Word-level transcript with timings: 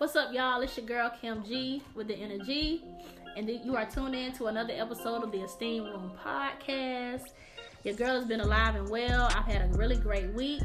What's 0.00 0.16
up, 0.16 0.32
y'all? 0.32 0.62
It's 0.62 0.74
your 0.78 0.86
girl 0.86 1.12
Kim 1.20 1.44
G 1.44 1.82
with 1.94 2.08
the 2.08 2.14
Energy, 2.14 2.82
and 3.36 3.46
you 3.50 3.76
are 3.76 3.84
tuned 3.84 4.14
in 4.14 4.32
to 4.32 4.46
another 4.46 4.72
episode 4.74 5.22
of 5.22 5.30
the 5.30 5.42
Esteem 5.42 5.84
Room 5.84 6.12
podcast. 6.24 7.24
Your 7.84 7.92
girl 7.96 8.14
has 8.18 8.24
been 8.24 8.40
alive 8.40 8.76
and 8.76 8.88
well. 8.88 9.28
I've 9.30 9.44
had 9.44 9.60
a 9.60 9.76
really 9.76 9.96
great 9.96 10.32
week. 10.32 10.62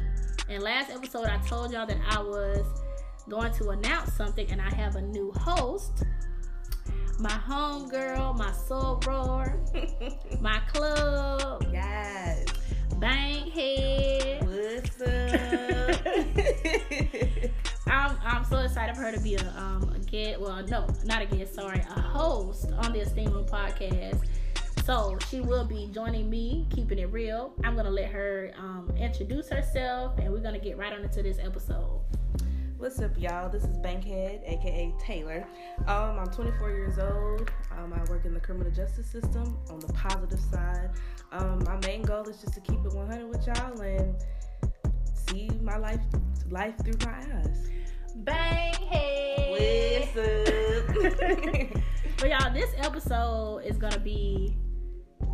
And 0.48 0.62
last 0.62 0.90
episode, 0.90 1.26
I 1.26 1.36
told 1.46 1.70
y'all 1.70 1.86
that 1.86 1.98
I 2.08 2.18
was 2.18 2.64
going 3.28 3.52
to 3.56 3.68
announce 3.68 4.14
something, 4.14 4.50
and 4.50 4.58
I 4.58 4.74
have 4.74 4.96
a 4.96 5.02
new 5.02 5.30
host. 5.32 6.04
My 7.18 7.28
home 7.30 7.90
girl, 7.90 8.32
my 8.32 8.52
soul 8.52 9.02
roar, 9.06 9.62
my 10.40 10.60
club, 10.72 11.66
Yes. 11.70 12.46
Bankhead. 12.98 14.46
What's 14.46 14.98
up? 15.02 16.06
I'm 17.86 18.16
I'm 18.24 18.44
so 18.44 18.58
excited 18.58 18.96
for 18.96 19.02
her 19.02 19.12
to 19.12 19.20
be 19.20 19.36
a 19.36 19.48
um 19.56 19.92
a 19.94 19.98
guest. 19.98 20.40
Well, 20.40 20.64
no, 20.66 20.86
not 21.04 21.22
a 21.22 21.26
guest. 21.26 21.54
Sorry, 21.54 21.80
a 21.80 22.00
host 22.00 22.72
on 22.78 22.92
the 22.92 23.04
Room 23.30 23.44
podcast. 23.46 24.26
So 24.84 25.18
she 25.28 25.40
will 25.40 25.64
be 25.64 25.88
joining 25.92 26.30
me, 26.30 26.66
keeping 26.70 26.98
it 26.98 27.10
real. 27.12 27.52
I'm 27.64 27.74
gonna 27.74 27.90
let 27.90 28.10
her 28.10 28.52
um, 28.56 28.92
introduce 28.96 29.48
herself, 29.48 30.18
and 30.18 30.32
we're 30.32 30.40
gonna 30.40 30.60
get 30.60 30.78
right 30.78 30.92
on 30.92 31.02
into 31.02 31.22
this 31.22 31.38
episode. 31.38 32.00
What's 32.78 33.00
up, 33.00 33.18
y'all? 33.18 33.48
This 33.48 33.64
is 33.64 33.76
Bankhead, 33.78 34.42
aka 34.44 34.92
Taylor. 35.00 35.46
Um, 35.86 36.18
I'm 36.18 36.26
24 36.26 36.70
years 36.70 36.98
old. 36.98 37.50
Um, 37.76 37.92
I 37.92 38.04
work 38.10 38.26
in 38.26 38.34
the 38.34 38.40
criminal 38.40 38.70
justice 38.70 39.06
system 39.06 39.58
on 39.70 39.80
the 39.80 39.92
positive 39.92 40.38
side. 40.38 40.90
Um, 41.32 41.64
my 41.64 41.76
main 41.86 42.02
goal 42.02 42.28
is 42.28 42.40
just 42.40 42.54
to 42.54 42.60
keep 42.60 42.84
it 42.84 42.92
100 42.92 43.26
with 43.28 43.46
y'all 43.46 43.80
and 43.80 44.14
see 45.28 45.50
my 45.62 45.76
life 45.76 46.00
life 46.50 46.74
through 46.84 46.98
my 47.04 47.18
eyes. 47.18 47.70
Bankhead. 48.16 49.50
What's 50.94 51.20
up? 51.22 51.82
But 52.18 52.30
y'all, 52.30 52.52
this 52.54 52.70
episode 52.78 53.58
is 53.58 53.76
gonna 53.76 53.98
be 53.98 54.56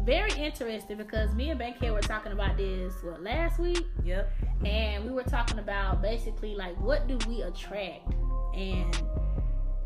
very 0.05 0.33
interesting 0.33 0.97
because 0.97 1.33
me 1.34 1.50
and 1.50 1.58
Bankhead 1.58 1.92
were 1.92 2.00
talking 2.00 2.33
about 2.33 2.56
this 2.56 2.94
what 3.02 3.22
last 3.22 3.58
week. 3.61 3.86
yep. 4.05 4.33
and 4.64 5.05
we 5.05 5.11
were 5.11 5.22
talking 5.22 5.58
about 5.61 6.02
basically 6.02 6.55
like 6.56 6.78
what 6.80 7.06
do 7.06 7.17
we 7.28 7.42
attract 7.42 8.12
and 8.55 9.02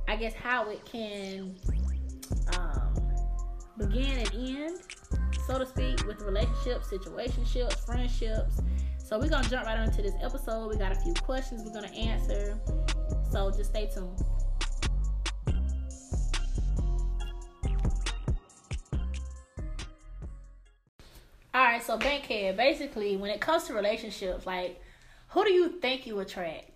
i 0.09 0.17
guess 0.17 0.33
how 0.33 0.69
it 0.71 0.83
can 0.87 1.55
um, 2.57 2.95
begin 3.79 4.19
and 4.19 4.35
end 4.35 4.79
so 5.47 5.59
to 5.59 5.67
speak 5.67 6.07
with 6.07 6.23
relationships 6.23 6.89
situationships 6.89 7.85
friendships 7.85 8.61
so 9.07 9.19
we're 9.19 9.29
gonna 9.29 9.49
jump 9.49 9.67
right 9.67 9.79
into 9.79 10.03
this 10.03 10.15
episode. 10.21 10.69
We 10.69 10.77
got 10.77 10.91
a 10.93 10.97
few 10.97 11.15
questions 11.15 11.63
we're 11.65 11.73
gonna 11.81 11.95
answer. 11.95 12.59
So 13.31 13.51
just 13.51 13.71
stay 13.71 13.89
tuned. 13.93 14.21
All 21.55 21.63
right 21.65 21.83
so 21.83 21.97
bankhead 21.97 22.57
basically 22.57 23.17
when 23.17 23.31
it 23.31 23.41
comes 23.41 23.65
to 23.65 23.75
relationships 23.75 24.45
like 24.47 24.81
who 25.29 25.45
do 25.45 25.53
you 25.53 25.69
think 25.81 26.07
you 26.07 26.19
attract? 26.21 26.73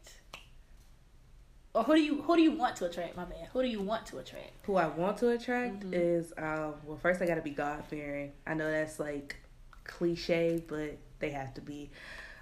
Or 1.74 1.84
who 1.84 1.94
do 1.94 2.02
you 2.02 2.22
who 2.22 2.36
do 2.36 2.42
you 2.42 2.52
want 2.52 2.76
to 2.76 2.86
attract 2.86 3.16
my 3.16 3.24
man? 3.26 3.46
Who 3.52 3.62
do 3.62 3.68
you 3.68 3.80
want 3.80 4.06
to 4.06 4.18
attract? 4.18 4.52
Who 4.64 4.76
I 4.76 4.86
want 4.86 5.18
to 5.18 5.28
attract 5.30 5.80
Mhm. 5.80 5.92
is 5.92 6.32
um, 6.38 6.74
well, 6.84 6.96
first 7.00 7.20
I 7.22 7.26
got 7.26 7.36
to 7.36 7.42
be 7.42 7.50
God 7.50 7.84
fearing. 7.84 8.32
I 8.46 8.54
know 8.54 8.70
that's 8.70 8.98
like 8.98 9.36
cliche, 9.84 10.62
but 10.66 10.96
they 11.20 11.30
have 11.30 11.54
to 11.54 11.60
be 11.60 11.90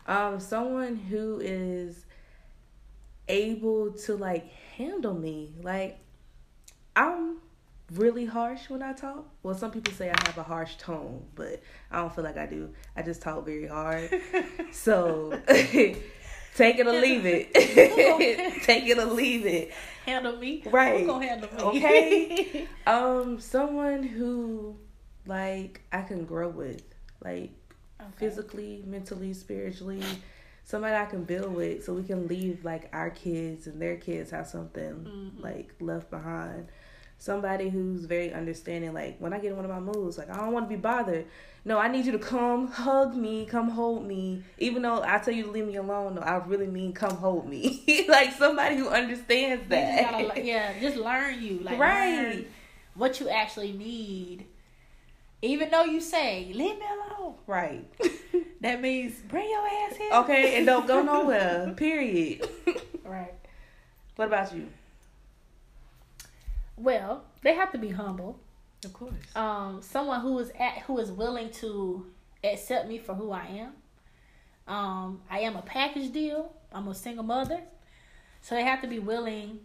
um, 0.08 0.40
someone 0.40 0.96
who 0.96 1.38
is 1.40 2.04
able 3.28 3.92
to 3.92 4.16
like 4.16 4.48
handle 4.76 5.14
me. 5.14 5.54
Like 5.62 5.98
I'm 6.96 7.36
really 7.92 8.24
harsh 8.26 8.68
when 8.68 8.82
I 8.82 8.92
talk. 8.92 9.26
Well, 9.42 9.54
some 9.54 9.70
people 9.70 9.92
say 9.92 10.10
I 10.10 10.16
have 10.26 10.38
a 10.38 10.42
harsh 10.42 10.76
tone, 10.76 11.24
but 11.34 11.62
I 11.90 11.98
don't 12.00 12.14
feel 12.14 12.24
like 12.24 12.36
I 12.38 12.46
do. 12.46 12.70
I 12.96 13.02
just 13.02 13.22
talk 13.22 13.44
very 13.44 13.66
hard. 13.66 14.10
So 14.70 15.30
take 15.48 16.78
it 16.78 16.86
or 16.86 16.92
leave 16.92 17.24
it. 17.24 17.54
take 18.64 18.86
it 18.86 18.98
or 18.98 19.04
leave 19.06 19.46
it. 19.46 19.72
handle 20.04 20.36
me 20.36 20.62
Right. 20.66 21.00
who 21.00 21.06
gonna 21.06 21.26
handle 21.26 21.48
me 21.56 21.62
Okay. 21.78 22.68
Um, 22.86 23.40
someone 23.40 24.02
who 24.02 24.76
like 25.26 25.80
I 25.92 26.02
can 26.02 26.24
grow 26.26 26.48
with, 26.48 26.82
like 27.24 27.50
Okay. 28.00 28.10
physically, 28.16 28.82
mentally, 28.86 29.32
spiritually. 29.34 30.02
Somebody 30.64 30.94
I 30.96 31.06
can 31.06 31.24
build 31.24 31.54
with, 31.54 31.84
so 31.84 31.94
we 31.94 32.02
can 32.02 32.28
leave 32.28 32.64
like 32.64 32.90
our 32.92 33.10
kids 33.10 33.66
and 33.66 33.80
their 33.80 33.96
kids 33.96 34.30
have 34.30 34.46
something 34.46 35.32
Mhm. 35.38 35.42
like 35.42 35.74
left 35.80 36.10
behind. 36.10 36.68
Somebody 37.20 37.68
who's 37.68 38.04
very 38.04 38.32
understanding. 38.32 38.92
Like 38.92 39.16
when 39.18 39.32
I 39.32 39.38
get 39.40 39.50
in 39.50 39.56
one 39.56 39.64
of 39.64 39.70
my 39.70 39.80
moods, 39.80 40.18
like 40.18 40.30
I 40.30 40.36
don't 40.36 40.52
want 40.52 40.66
to 40.66 40.76
be 40.76 40.80
bothered. 40.80 41.26
No, 41.64 41.78
I 41.78 41.88
need 41.88 42.06
you 42.06 42.12
to 42.12 42.18
come 42.18 42.68
hug 42.68 43.16
me, 43.16 43.44
come 43.46 43.70
hold 43.70 44.06
me. 44.06 44.44
Even 44.58 44.82
though 44.82 45.02
I 45.02 45.18
tell 45.18 45.34
you 45.34 45.44
to 45.44 45.50
leave 45.50 45.66
me 45.66 45.76
alone, 45.76 46.14
no, 46.14 46.20
I 46.20 46.36
really 46.46 46.68
mean 46.68 46.92
come 46.92 47.16
hold 47.16 47.48
me. 47.48 48.04
like 48.08 48.32
somebody 48.34 48.76
who 48.76 48.88
understands 48.88 49.68
that. 49.70 50.12
just 50.12 50.28
gotta, 50.28 50.44
yeah 50.44 50.78
just 50.80 50.96
learn 50.96 51.42
you 51.42 51.58
like 51.60 51.78
Right. 51.78 52.46
what 52.94 53.18
you 53.20 53.28
actually 53.28 53.72
need 53.72 54.46
even 55.42 55.70
though 55.70 55.84
you 55.84 56.00
say 56.00 56.46
leave 56.54 56.78
me 56.78 56.84
alone 56.86 57.34
Right. 57.46 57.84
that 58.60 58.80
means 58.80 59.14
bring 59.28 59.48
your 59.48 59.66
ass 59.66 59.96
here 59.96 60.10
okay, 60.14 60.56
and 60.56 60.66
don't 60.66 60.86
go 60.86 61.02
nowhere. 61.02 61.72
Period. 61.76 62.48
right 63.04 63.34
what 64.16 64.26
about 64.28 64.52
you? 64.54 64.66
well 66.76 67.24
they 67.42 67.54
have 67.54 67.72
to 67.72 67.78
be 67.78 67.90
humble 67.90 68.38
Of 68.84 68.92
course. 68.92 69.12
um, 69.36 69.80
someone 69.82 70.20
who 70.20 70.38
is 70.38 70.50
at 70.58 70.78
who 70.86 70.98
is 70.98 71.10
willing 71.10 71.50
to 71.62 72.06
accept 72.44 72.88
me 72.88 72.98
for 72.98 73.14
who 73.14 73.32
I 73.32 73.46
am. 73.46 73.72
Um, 74.72 75.22
I 75.30 75.40
am 75.40 75.56
a 75.56 75.62
package 75.62 76.12
deal. 76.12 76.52
I'm 76.72 76.86
a 76.88 76.94
single 76.94 77.24
mother, 77.24 77.60
so 78.42 78.54
they 78.54 78.62
have 78.62 78.82
to 78.82 78.86
be 78.88 78.98
willing. 78.98 79.60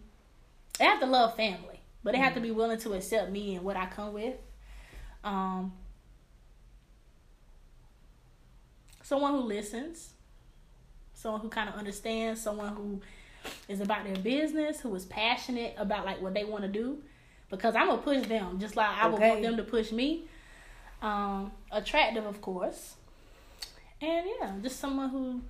They 0.78 0.84
have 0.86 0.98
to 1.00 1.06
love 1.06 1.36
family, 1.36 1.80
but 2.02 2.12
they 2.14 2.18
have 2.18 2.34
to 2.34 2.40
be 2.40 2.50
willing 2.50 2.78
to 2.80 2.94
accept 2.94 3.30
me 3.30 3.54
and 3.56 3.64
what 3.64 3.76
I 3.76 3.86
come 3.86 4.12
with. 4.14 4.34
Um, 5.24 5.72
someone 9.02 9.32
who 9.32 9.40
listens, 9.40 10.10
someone 11.14 11.40
who 11.40 11.48
kind 11.48 11.68
of 11.68 11.74
understands, 11.76 12.40
someone 12.40 12.74
who 12.74 13.00
is 13.68 13.80
about 13.80 14.04
their 14.04 14.16
business, 14.16 14.80
who 14.80 14.94
is 14.94 15.04
passionate 15.06 15.74
about 15.78 16.04
like 16.04 16.20
what 16.22 16.34
they 16.34 16.44
want 16.44 16.62
to 16.62 16.68
do 16.68 16.98
because 17.50 17.74
I'm 17.76 17.88
gonna 17.88 18.02
push 18.02 18.26
them 18.26 18.58
just 18.58 18.76
like 18.76 18.88
I 18.88 19.06
would 19.06 19.20
want 19.20 19.42
them 19.42 19.56
to 19.56 19.62
push 19.62 19.92
me. 19.92 20.24
Um, 21.02 21.52
attractive, 21.70 22.24
of 22.24 22.40
course, 22.40 22.94
and 24.00 24.26
yeah, 24.40 24.52
just 24.62 24.80
someone 24.80 25.10
who 25.10 25.42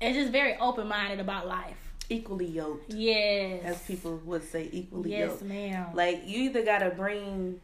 is 0.00 0.16
just 0.16 0.30
very 0.32 0.56
open 0.58 0.86
minded 0.86 1.18
about 1.18 1.48
life. 1.48 1.76
Equally 2.08 2.46
yoked, 2.46 2.92
Yes, 2.92 3.62
as 3.64 3.82
people 3.82 4.16
would 4.24 4.44
say, 4.44 4.68
equally 4.72 5.10
Yes, 5.10 5.30
yoked. 5.30 5.42
ma'am. 5.42 5.86
Like 5.94 6.22
you 6.26 6.42
either 6.44 6.64
gotta 6.64 6.90
bring, 6.90 7.60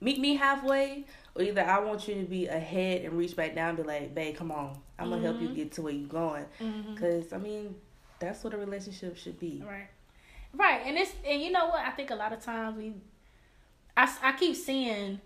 meet 0.00 0.18
me 0.18 0.34
halfway, 0.36 1.04
or 1.34 1.42
either 1.42 1.62
I 1.62 1.78
want 1.80 2.08
you 2.08 2.14
to 2.16 2.22
be 2.24 2.46
ahead 2.46 3.02
and 3.04 3.14
reach 3.14 3.36
back 3.36 3.54
down 3.54 3.70
and 3.70 3.78
be 3.78 3.82
like, 3.84 4.14
babe, 4.14 4.36
come 4.36 4.50
on, 4.50 4.78
I'm 4.98 5.10
gonna 5.10 5.22
help 5.22 5.40
you 5.40 5.48
Mhm. 5.48 5.54
get 5.56 5.72
to 5.72 5.82
where 5.82 5.92
you're 5.92 6.08
going. 6.08 6.46
Mhm. 6.60 6.96
Cause 6.96 7.32
I 7.32 7.38
mean, 7.38 7.76
that's 8.18 8.42
what 8.44 8.54
a 8.54 8.56
relationship 8.58 9.16
should 9.16 9.38
be. 9.38 9.62
Right. 9.66 9.88
Right. 10.52 10.82
And 10.84 10.96
it's 10.98 11.12
and 11.24 11.40
you 11.40 11.50
know 11.52 11.66
what? 11.68 11.84
I 11.84 11.90
think 11.90 12.10
a 12.10 12.14
lot 12.16 12.32
of 12.32 12.40
times 12.42 12.76
we 12.76 12.94
I 13.96 14.12
I 14.22 14.32
keep 14.32 14.56
seeing 14.56 15.20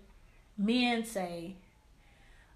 men 0.57 1.03
say 1.05 1.55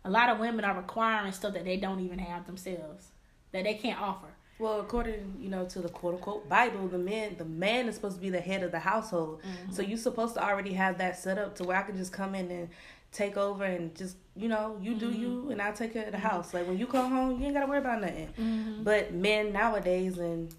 a 0.06 0.09
lot 0.09 0.29
of 0.29 0.40
women 0.40 0.63
are 0.63 0.75
requiring 0.75 1.31
stuff 1.31 1.53
that 1.53 1.66
they 1.66 1.78
don't 1.78 2.00
even 2.00 2.19
have 2.19 2.46
themselves. 2.46 3.09
That 3.52 3.64
they 3.64 3.73
can't 3.73 3.99
offer. 3.99 4.28
Well, 4.59 4.82
according 4.82 5.38
you 5.40 5.50
know 5.50 5.66
to 5.67 5.79
the 5.79 5.88
quote 5.90 6.16
unquote 6.16 6.50
Bible, 6.50 6.88
the 6.90 6.97
man 6.97 7.35
the 7.38 7.46
man 7.46 7.88
is 7.88 7.96
supposed 7.96 8.16
to 8.17 8.22
be 8.22 8.29
the 8.29 8.41
head 8.41 8.61
of 8.61 8.72
the 8.72 8.79
household. 8.79 9.41
Mhm. 9.41 9.73
So 9.73 9.82
you're 9.82 9.97
supposed 9.97 10.35
to 10.35 10.44
already 10.44 10.73
have 10.73 10.97
that 10.97 11.17
set 11.17 11.38
up 11.38 11.56
to 11.56 11.64
where 11.64 11.78
I 11.78 11.84
can 11.84 11.96
just 11.96 12.11
come 12.11 12.35
in 12.35 12.52
and 12.52 12.70
take 13.14 13.38
over 13.38 13.64
and 13.64 13.96
just 13.96 14.17
you 14.35 14.50
know 14.50 14.78
you 14.82 14.96
do 14.96 15.09
Mhm. 15.09 15.17
you 15.20 15.50
and 15.52 15.61
I'll 15.61 15.73
take 15.73 15.94
care 15.94 16.06
of 16.06 16.11
the 16.11 16.17
house. 16.20 16.53
Like 16.53 16.67
when 16.67 16.78
you 16.78 16.88
come 16.88 17.09
home, 17.09 17.40
you 17.40 17.46
ain't 17.46 17.53
gotta 17.56 17.67
worry 17.67 17.78
about 17.79 18.02
nothing. 18.02 18.28
Mm-hmm. 18.38 18.84
But 18.84 19.14
men 19.14 19.53
nowadays 19.53 20.17
and 20.17 20.53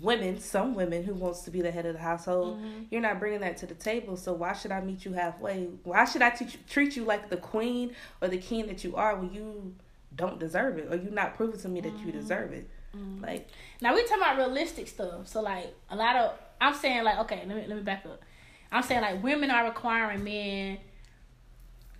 women, 0.00 0.40
some 0.40 0.74
women 0.74 1.04
who 1.04 1.12
wants 1.14 1.42
to 1.42 1.50
be 1.50 1.60
the 1.60 1.70
head 1.70 1.84
of 1.86 1.92
the 1.92 2.00
household, 2.00 2.58
Mhm. 2.60 2.86
you're 2.90 3.00
not 3.02 3.20
bringing 3.20 3.40
that 3.40 3.58
to 3.58 3.66
the 3.66 3.74
table. 3.74 4.16
So 4.16 4.32
why 4.32 4.54
should 4.54 4.72
I 4.72 4.80
meet 4.80 5.04
you 5.04 5.12
halfway? 5.12 5.66
Why 5.84 6.06
should 6.06 6.22
I 6.22 6.30
teach, 6.30 6.58
treat 6.66 6.96
you 6.96 7.04
like 7.04 7.28
the 7.28 7.36
queen 7.36 7.90
or 8.22 8.28
the 8.28 8.38
king 8.38 8.66
that 8.68 8.82
you 8.84 8.96
are 8.96 9.14
when 9.16 9.32
you 9.34 9.74
don't 10.16 10.38
deserve 10.38 10.78
it 10.78 10.90
or 10.90 10.96
you 10.96 11.10
not 11.10 11.34
proving 11.36 11.60
to 11.60 11.68
me 11.68 11.80
that 11.82 11.92
you 11.98 12.06
Mhm. 12.06 12.12
deserve 12.12 12.52
it? 12.52 12.68
Mhm. 12.94 13.22
Like 13.22 13.48
Now 13.80 13.94
we 13.94 14.02
talking 14.02 14.22
about 14.22 14.36
realistic 14.36 14.88
stuff. 14.88 15.28
So 15.28 15.40
like 15.42 15.74
a 15.90 15.96
lot 15.96 16.16
of 16.16 16.38
I'm 16.60 16.74
saying 16.74 17.04
like 17.04 17.18
okay, 17.20 17.44
let 17.46 17.56
me 17.56 17.64
let 17.66 17.76
me 17.76 17.82
back 17.82 18.04
up. 18.06 18.22
I'm 18.70 18.82
saying 18.82 19.02
like 19.02 19.22
women 19.22 19.50
are 19.50 19.64
requiring 19.66 20.24
men 20.24 20.78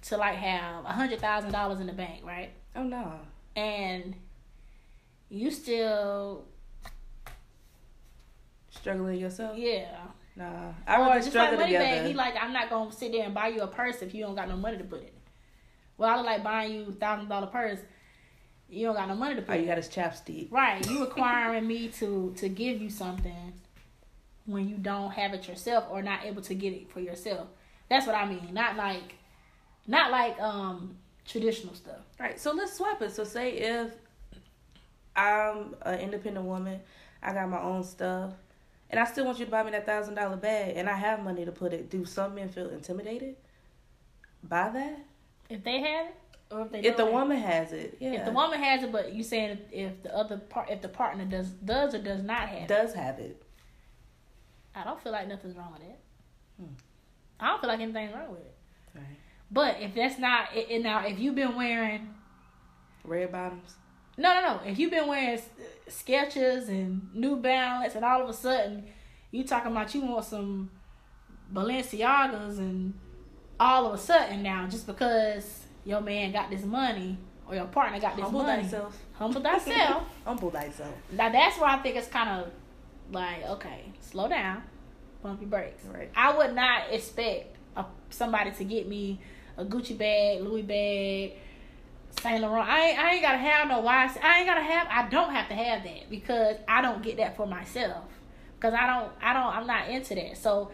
to 0.02 0.16
like 0.16 0.36
have 0.36 0.84
a 0.84 0.92
hundred 0.92 1.20
thousand 1.20 1.52
dollars 1.52 1.80
in 1.80 1.86
the 1.86 1.92
bank, 1.92 2.24
right? 2.24 2.50
oh 2.76 2.82
no, 2.82 3.20
And 3.54 4.16
you 5.28 5.50
still 5.50 6.44
Struggling 8.70 9.20
yourself? 9.20 9.56
Yeah. 9.56 9.96
Nah, 10.36 10.72
I 10.86 11.00
or 11.00 11.14
just 11.14 11.30
struggle 11.30 11.58
like 11.58 11.66
together. 11.68 11.84
Moneybag, 11.84 12.06
he 12.08 12.12
like, 12.14 12.34
I'm 12.40 12.52
not 12.52 12.68
gonna 12.68 12.90
sit 12.90 13.12
there 13.12 13.24
and 13.24 13.32
buy 13.32 13.48
you 13.48 13.60
a 13.62 13.68
purse 13.68 14.02
if 14.02 14.12
you 14.14 14.24
don't 14.24 14.34
got 14.34 14.48
no 14.48 14.56
money 14.56 14.78
to 14.78 14.84
put 14.84 15.00
in 15.00 15.06
it. 15.06 15.14
Well, 15.96 16.10
I 16.10 16.16
look 16.16 16.26
like 16.26 16.42
buying 16.42 16.74
you 16.74 16.86
a 16.88 16.92
thousand 16.92 17.28
dollar 17.28 17.46
purse. 17.46 17.78
You 18.74 18.86
don't 18.86 18.96
got 18.96 19.08
no 19.08 19.14
money 19.14 19.36
to 19.36 19.42
put. 19.42 19.54
oh, 19.54 19.58
you 19.58 19.66
got 19.66 19.76
his 19.76 19.88
chapstick. 19.88 20.50
Right, 20.50 20.84
you 20.88 21.00
requiring 21.04 21.66
me 21.66 21.88
to 21.88 22.34
to 22.36 22.48
give 22.48 22.80
you 22.80 22.90
something 22.90 23.52
when 24.46 24.68
you 24.68 24.76
don't 24.76 25.10
have 25.12 25.32
it 25.32 25.48
yourself 25.48 25.84
or 25.90 26.02
not 26.02 26.24
able 26.24 26.42
to 26.42 26.54
get 26.54 26.72
it 26.72 26.90
for 26.90 27.00
yourself. 27.00 27.48
That's 27.88 28.06
what 28.06 28.14
I 28.14 28.26
mean. 28.28 28.48
Not 28.52 28.76
like, 28.76 29.16
not 29.86 30.10
like 30.10 30.40
um 30.40 30.96
traditional 31.26 31.74
stuff. 31.74 32.00
Right. 32.18 32.38
So 32.38 32.52
let's 32.52 32.74
swap 32.74 33.00
it. 33.02 33.12
So 33.12 33.24
say 33.24 33.52
if 33.52 33.92
I'm 35.16 35.74
an 35.82 36.00
independent 36.00 36.44
woman, 36.44 36.80
I 37.22 37.32
got 37.32 37.48
my 37.48 37.60
own 37.60 37.84
stuff, 37.84 38.32
and 38.90 39.00
I 39.00 39.04
still 39.04 39.24
want 39.24 39.38
you 39.38 39.44
to 39.44 39.50
buy 39.50 39.62
me 39.62 39.70
that 39.70 39.86
thousand 39.86 40.14
dollar 40.14 40.36
bag, 40.36 40.76
and 40.76 40.88
I 40.88 40.96
have 40.96 41.22
money 41.22 41.44
to 41.44 41.52
put 41.52 41.72
it. 41.72 41.90
Do 41.90 42.04
some 42.04 42.34
men 42.34 42.48
feel 42.48 42.68
intimidated 42.70 43.36
by 44.42 44.70
that? 44.70 44.98
If 45.48 45.62
they 45.62 45.80
have 45.80 46.06
it, 46.06 46.14
or 46.54 46.62
if 46.62 46.84
If 46.84 46.96
the 46.96 47.06
it. 47.06 47.12
woman 47.12 47.36
has 47.38 47.72
it, 47.72 47.96
yeah, 48.00 48.12
if 48.12 48.24
the 48.24 48.32
woman 48.32 48.60
has 48.62 48.82
it, 48.82 48.92
but 48.92 49.12
you 49.12 49.22
saying 49.22 49.58
if, 49.72 50.02
the 50.02 50.16
other 50.16 50.36
part, 50.38 50.70
if 50.70 50.80
the 50.82 50.88
partner 50.88 51.24
does 51.24 51.48
does 51.50 51.94
or 51.94 51.98
does 51.98 52.22
not 52.22 52.48
have 52.48 52.62
it, 52.62 52.68
does 52.68 52.94
have 52.94 53.18
it, 53.18 53.42
I 54.74 54.84
don't 54.84 55.00
feel 55.02 55.12
like 55.12 55.28
nothing's 55.28 55.56
wrong 55.56 55.72
with 55.72 55.82
it. 55.82 55.98
Hmm. 56.58 56.74
I 57.40 57.48
don't 57.48 57.60
feel 57.60 57.70
like 57.70 57.80
anything's 57.80 58.14
wrong 58.14 58.30
with 58.30 58.40
it. 58.40 58.54
right? 58.94 59.04
But 59.50 59.76
if 59.80 59.94
that's 59.94 60.18
not 60.18 60.48
it, 60.54 60.82
now 60.82 61.04
if 61.06 61.18
you've 61.18 61.34
been 61.34 61.56
wearing 61.56 62.14
Red 63.04 63.32
bottoms. 63.32 63.74
no 64.16 64.32
no 64.34 64.40
no 64.40 64.60
if 64.64 64.78
you've 64.78 64.90
been 64.90 65.06
wearing 65.08 65.38
Skechers 65.88 66.68
and 66.68 67.12
New 67.14 67.36
Balance 67.36 67.94
and 67.96 68.04
all 68.04 68.22
of 68.22 68.28
a 68.28 68.32
sudden 68.32 68.84
you 69.30 69.44
talking 69.44 69.72
about 69.72 69.94
you 69.94 70.00
want 70.02 70.24
some 70.24 70.70
Balenciagas 71.52 72.58
and 72.58 72.94
all 73.60 73.86
of 73.86 73.94
a 73.94 73.98
sudden 73.98 74.42
now 74.42 74.66
just 74.66 74.86
because 74.86 75.63
your 75.84 76.00
man 76.00 76.32
got 76.32 76.50
this 76.50 76.64
money 76.64 77.18
or 77.48 77.54
your 77.54 77.66
partner 77.66 78.00
got 78.00 78.16
this 78.16 78.22
money. 78.30 78.36
Humble 78.38 78.42
money 78.44 78.62
thyself. 78.62 78.98
humble 79.14 79.40
thyself 79.42 80.04
Humble 80.24 80.50
thyself. 80.50 80.94
now 81.12 81.28
that's 81.30 81.58
where 81.58 81.68
I 81.70 81.78
think 81.78 81.96
it's 81.96 82.08
kind 82.08 82.28
of 82.30 82.50
like 83.12 83.44
okay 83.46 83.92
slow 84.00 84.28
down 84.28 84.62
pump 85.22 85.40
your 85.40 85.50
brakes 85.50 85.82
Right. 85.92 86.10
I 86.16 86.36
would 86.36 86.54
not 86.54 86.84
expect 86.90 87.56
a, 87.76 87.84
somebody 88.10 88.50
to 88.52 88.64
get 88.64 88.88
me 88.88 89.18
a 89.56 89.64
Gucci 89.64 89.96
bag, 89.96 90.40
Louis 90.42 90.62
bag, 90.62 91.32
Saint 92.20 92.40
Laurent. 92.42 92.68
I 92.68 92.80
ain't, 92.88 92.98
I 92.98 93.10
ain't 93.12 93.22
gotta 93.22 93.38
have 93.38 93.68
no 93.68 93.80
wise. 93.80 94.16
I 94.22 94.38
ain't 94.38 94.46
gotta 94.46 94.62
have. 94.62 94.88
I 94.90 95.08
don't 95.08 95.32
have 95.32 95.48
to 95.48 95.54
have 95.54 95.82
that 95.84 96.10
because 96.10 96.56
I 96.66 96.80
don't 96.82 97.02
get 97.02 97.16
that 97.18 97.36
for 97.36 97.46
myself. 97.46 98.04
Because 98.58 98.74
I 98.74 98.86
don't. 98.86 99.12
I 99.22 99.32
don't. 99.32 99.54
I'm 99.56 99.66
not 99.66 99.88
into 99.88 100.14
that. 100.16 100.36
So 100.38 100.70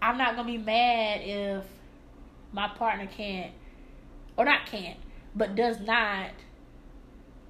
I'm 0.00 0.16
not 0.18 0.34
gonna 0.36 0.48
be 0.48 0.58
mad 0.58 1.20
if 1.22 1.64
my 2.52 2.68
partner 2.68 3.06
can't, 3.06 3.52
or 4.36 4.44
not 4.44 4.66
can't, 4.66 4.98
but 5.34 5.54
does 5.54 5.80
not 5.80 6.30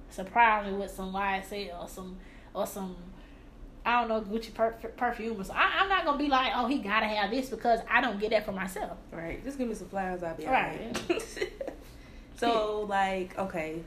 surprise 0.09 0.71
me 0.71 0.77
with 0.77 0.91
some 0.91 1.13
YSL 1.13 1.83
or 1.83 1.87
some 1.87 2.17
or 2.53 2.67
some 2.67 2.95
I 3.85 3.99
don't 3.99 4.09
know 4.09 4.21
Gucci 4.21 4.53
per- 4.53 4.71
perfume 4.95 5.41
or 5.41 5.43
something. 5.43 5.55
I, 5.57 5.81
I'm 5.81 5.89
not 5.89 6.05
gonna 6.05 6.17
be 6.17 6.29
like, 6.29 6.53
oh, 6.55 6.67
he 6.67 6.77
gotta 6.79 7.05
have 7.07 7.31
this 7.31 7.49
because 7.49 7.79
I 7.89 7.99
don't 7.99 8.19
get 8.19 8.29
that 8.29 8.45
for 8.45 8.51
myself. 8.53 8.97
Right. 9.11 9.43
Just 9.43 9.57
give 9.57 9.67
me 9.67 9.75
some 9.75 9.89
flowers. 9.89 10.23
I'll 10.23 10.35
be 10.35 10.45
Right. 10.45 10.79
alright. 11.09 11.43
so 12.37 12.81
like, 12.89 13.37
okay, 13.37 13.83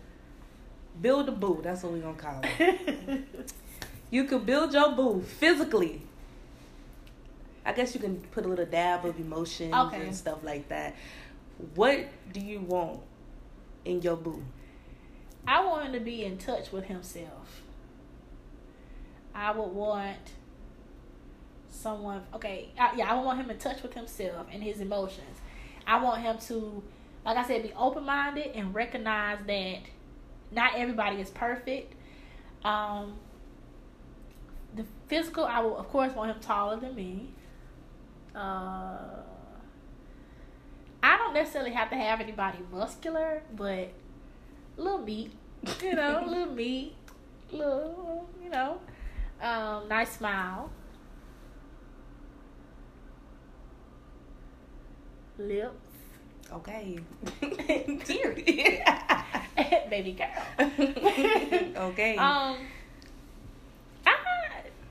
build 1.00 1.28
a 1.28 1.32
boo. 1.32 1.60
That's 1.62 1.82
what 1.82 1.92
we 1.92 2.00
gonna 2.00 2.16
call 2.16 2.40
it. 2.42 3.20
You 4.08 4.22
can 4.22 4.44
build 4.44 4.72
your 4.72 4.92
boo 4.92 5.20
physically. 5.20 6.00
I 7.64 7.72
guess 7.72 7.92
you 7.92 8.00
can 8.00 8.18
put 8.30 8.44
a 8.46 8.48
little 8.48 8.64
dab 8.64 9.04
of 9.04 9.18
emotions 9.18 9.74
Okay. 9.74 10.00
and 10.06 10.14
stuff 10.14 10.44
like 10.44 10.68
that. 10.68 10.94
What 11.74 12.06
do 12.32 12.40
you 12.40 12.60
want 12.60 13.00
in 13.84 14.02
your 14.02 14.16
boo? 14.16 14.42
I 15.46 15.64
want 15.64 15.86
him 15.86 15.92
to 15.92 16.00
be 16.00 16.24
in 16.24 16.38
touch 16.38 16.72
with 16.72 16.84
himself. 16.84 17.62
I 19.34 19.52
would 19.52 19.68
want 19.68 20.32
someone. 21.70 22.22
Okay, 22.34 22.70
I, 22.78 22.94
yeah, 22.96 23.10
I 23.10 23.14
want 23.22 23.40
him 23.40 23.50
in 23.50 23.58
touch 23.58 23.82
with 23.82 23.94
himself 23.94 24.46
and 24.52 24.62
his 24.62 24.80
emotions. 24.80 25.40
I 25.86 26.02
want 26.02 26.22
him 26.22 26.38
to, 26.38 26.82
like 27.24 27.36
I 27.36 27.46
said, 27.46 27.62
be 27.62 27.72
open 27.78 28.04
minded 28.04 28.52
and 28.54 28.74
recognize 28.74 29.38
that 29.46 29.78
not 30.50 30.72
everybody 30.74 31.20
is 31.20 31.30
perfect. 31.30 31.94
Um, 32.64 33.14
the 34.74 34.84
physical, 35.06 35.44
I 35.44 35.60
will 35.60 35.76
of 35.78 35.88
course 35.88 36.12
want 36.12 36.30
him 36.30 36.40
taller 36.40 36.78
than 36.80 36.94
me. 36.94 37.28
Uh, 38.34 39.22
I 41.02 41.16
don't 41.16 41.34
necessarily 41.34 41.72
have 41.72 41.90
to 41.90 41.96
have 41.96 42.20
anybody 42.20 42.58
muscular, 42.72 43.42
but 43.54 43.90
little 44.76 44.98
meat, 44.98 45.32
you 45.82 45.94
know, 45.94 46.24
little 46.26 46.52
meat, 46.54 46.94
little, 47.50 48.28
you 48.42 48.50
know, 48.50 48.78
um, 49.40 49.88
nice 49.88 50.12
smile, 50.16 50.70
lips, 55.38 55.76
Okay. 56.52 56.98
Period. 57.40 58.84
baby 59.90 60.12
girl. 60.12 60.28
okay. 61.90 62.16
Um, 62.16 62.56
I, 64.06 64.16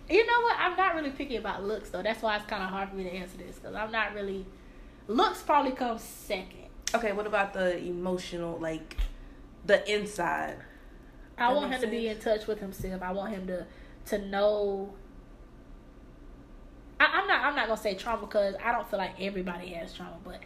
you 0.10 0.25
know 0.25 0.42
what? 0.42 0.57
I'm 0.60 0.75
not 0.75 0.96
really 0.96 1.12
picky 1.12 1.38
about 1.38 1.63
looks 1.63 1.90
though. 1.90 2.04
That's 2.04 2.22
why 2.22 2.36
it's 2.36 2.46
kind 2.46 2.63
of 2.63 2.69
hard 2.69 2.90
for 2.90 2.96
me 2.96 3.04
to 3.06 3.13
answer 3.13 3.38
this 3.38 3.56
because 3.57 3.75
I'm 3.75 3.92
not 3.92 4.13
really. 4.13 4.46
Looks 5.07 5.42
probably 5.42 5.72
comes 5.72 6.02
second. 6.02 6.68
okay, 6.94 7.12
what 7.12 7.28
about 7.28 7.54
the 7.54 7.78
emotional, 7.78 8.57
like 8.60 8.98
the 9.66 9.88
inside? 9.92 10.57
I 11.38 11.50
That 11.50 11.56
want 11.56 11.66
him 11.66 11.72
makes 11.72 11.84
to 11.84 11.88
be 11.88 12.07
in 12.07 12.19
touch 12.19 12.48
with 12.48 12.60
himself. 12.60 13.02
I 13.02 13.12
want 13.12 13.34
him 13.34 13.48
to 13.48 13.66
to 14.07 14.18
know. 14.25 14.94
I, 17.00 17.06
I'm 17.06 17.28
not. 17.28 17.42
I'm 17.46 17.56
not 17.56 17.68
gonna 17.68 17.80
say 17.80 17.96
trauma 17.96 18.25
because 18.25 18.56
I 18.63 18.72
don't 18.72 18.90
feel 18.90 19.00
like 19.00 19.19
everybody 19.19 19.68
has 19.69 19.94
trauma. 19.94 20.18
But 20.24 20.40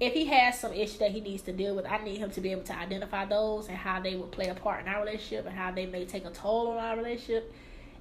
if 0.00 0.14
he 0.14 0.24
has 0.26 0.58
some 0.58 0.72
issue 0.72 0.98
that 0.98 1.10
he 1.12 1.20
needs 1.20 1.42
to 1.42 1.52
deal 1.52 1.76
with, 1.76 1.86
I 1.86 1.98
need 2.02 2.18
him 2.18 2.30
to 2.32 2.40
be 2.40 2.50
able 2.50 2.62
to 2.62 2.76
identify 2.76 3.24
those 3.26 3.68
and 3.68 3.76
how 3.76 4.00
they 4.00 4.16
would 4.16 4.32
play 4.32 4.48
a 4.48 4.54
part 4.54 4.82
in 4.82 4.88
our 4.88 5.00
relationship 5.04 5.46
and 5.46 5.54
how 5.54 5.70
they 5.70 5.86
may 5.86 6.06
take 6.06 6.24
a 6.24 6.30
toll 6.30 6.68
on 6.68 6.78
our 6.78 6.96
relationship. 6.96 7.52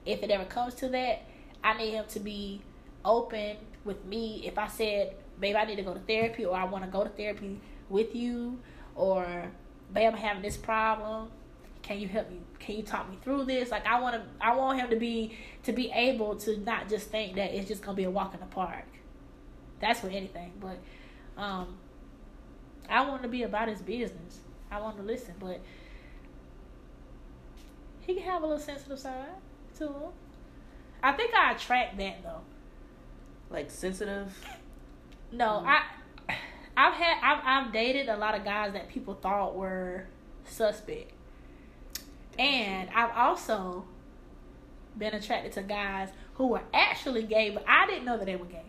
If 0.05 0.23
it 0.23 0.31
ever 0.31 0.45
comes 0.45 0.73
to 0.75 0.87
that, 0.89 1.23
I 1.63 1.77
need 1.77 1.91
him 1.91 2.05
to 2.09 2.19
be 2.19 2.61
open 3.05 3.57
with 3.83 4.03
me. 4.05 4.41
If 4.45 4.57
I 4.57 4.67
said, 4.67 5.15
"Babe, 5.41 5.57
I 5.57 5.65
need 5.65 5.75
to 5.75 5.83
go 5.83 5.93
to 5.93 5.99
therapy," 5.99 6.45
or 6.45 6.55
"I 6.55 6.63
want 6.63 6.85
to 6.85 6.89
go 6.89 7.03
to 7.03 7.09
therapy 7.09 7.59
with 7.89 8.15
you," 8.15 8.59
or 8.95 9.51
"Babe, 9.93 10.13
I'm 10.13 10.17
having 10.17 10.41
this 10.41 10.55
problem," 10.55 11.31
can 11.81 11.99
you 11.99 12.07
help 12.07 12.29
me 12.29 12.39
can 12.59 12.75
you 12.75 12.83
talk 12.83 13.09
me 13.09 13.17
through 13.23 13.45
this? 13.45 13.71
Like 13.71 13.85
i 13.85 13.99
want 13.99 14.15
to 14.15 14.21
i 14.39 14.55
want 14.55 14.79
him 14.79 14.89
to 14.89 14.95
be 14.95 15.35
to 15.63 15.73
be 15.73 15.91
able 15.91 16.35
to 16.37 16.57
not 16.57 16.89
just 16.89 17.09
think 17.09 17.35
that 17.35 17.53
it's 17.53 17.67
just 17.67 17.81
gonna 17.81 17.97
be 17.97 18.03
a 18.03 18.11
walk 18.11 18.33
in 18.33 18.39
the 18.39 18.45
park. 18.45 18.85
That's 19.79 20.03
with 20.03 20.13
anything 20.13 20.53
but 20.59 20.77
um 21.37 21.77
i 22.89 23.05
want 23.07 23.23
to 23.23 23.27
be 23.27 23.43
about 23.43 23.67
his 23.67 23.81
business. 23.81 24.39
I 24.69 24.79
want 24.79 24.97
to 24.97 25.03
listen 25.03 25.33
but 25.39 25.59
he 28.01 28.13
can 28.15 28.23
have 28.23 28.43
a 28.43 28.45
little 28.45 28.63
sensitive 28.63 28.99
side 28.99 29.29
to 29.77 29.87
him. 29.87 30.11
I 31.03 31.11
think 31.13 31.33
i 31.33 31.51
attract 31.51 31.97
that 31.97 32.23
though. 32.23 32.41
Like 33.49 33.69
sensitive. 33.69 34.33
No, 35.31 35.63
Mm. 35.63 35.67
I 35.67 35.83
I've 36.77 36.93
had 36.93 37.17
I've 37.21 37.65
I've 37.67 37.73
dated 37.73 38.09
a 38.09 38.17
lot 38.17 38.35
of 38.35 38.43
guys 38.43 38.73
that 38.73 38.89
people 38.89 39.13
thought 39.13 39.55
were 39.55 40.07
suspect. 40.45 41.11
And 42.39 42.89
I've 42.95 43.15
also 43.15 43.85
been 44.97 45.13
attracted 45.13 45.51
to 45.53 45.63
guys 45.63 46.09
who 46.35 46.47
were 46.47 46.61
actually 46.73 47.23
gay, 47.23 47.49
but 47.49 47.63
I 47.67 47.85
didn't 47.87 48.05
know 48.05 48.17
that 48.17 48.25
they 48.25 48.35
were 48.35 48.45
gay. 48.45 48.63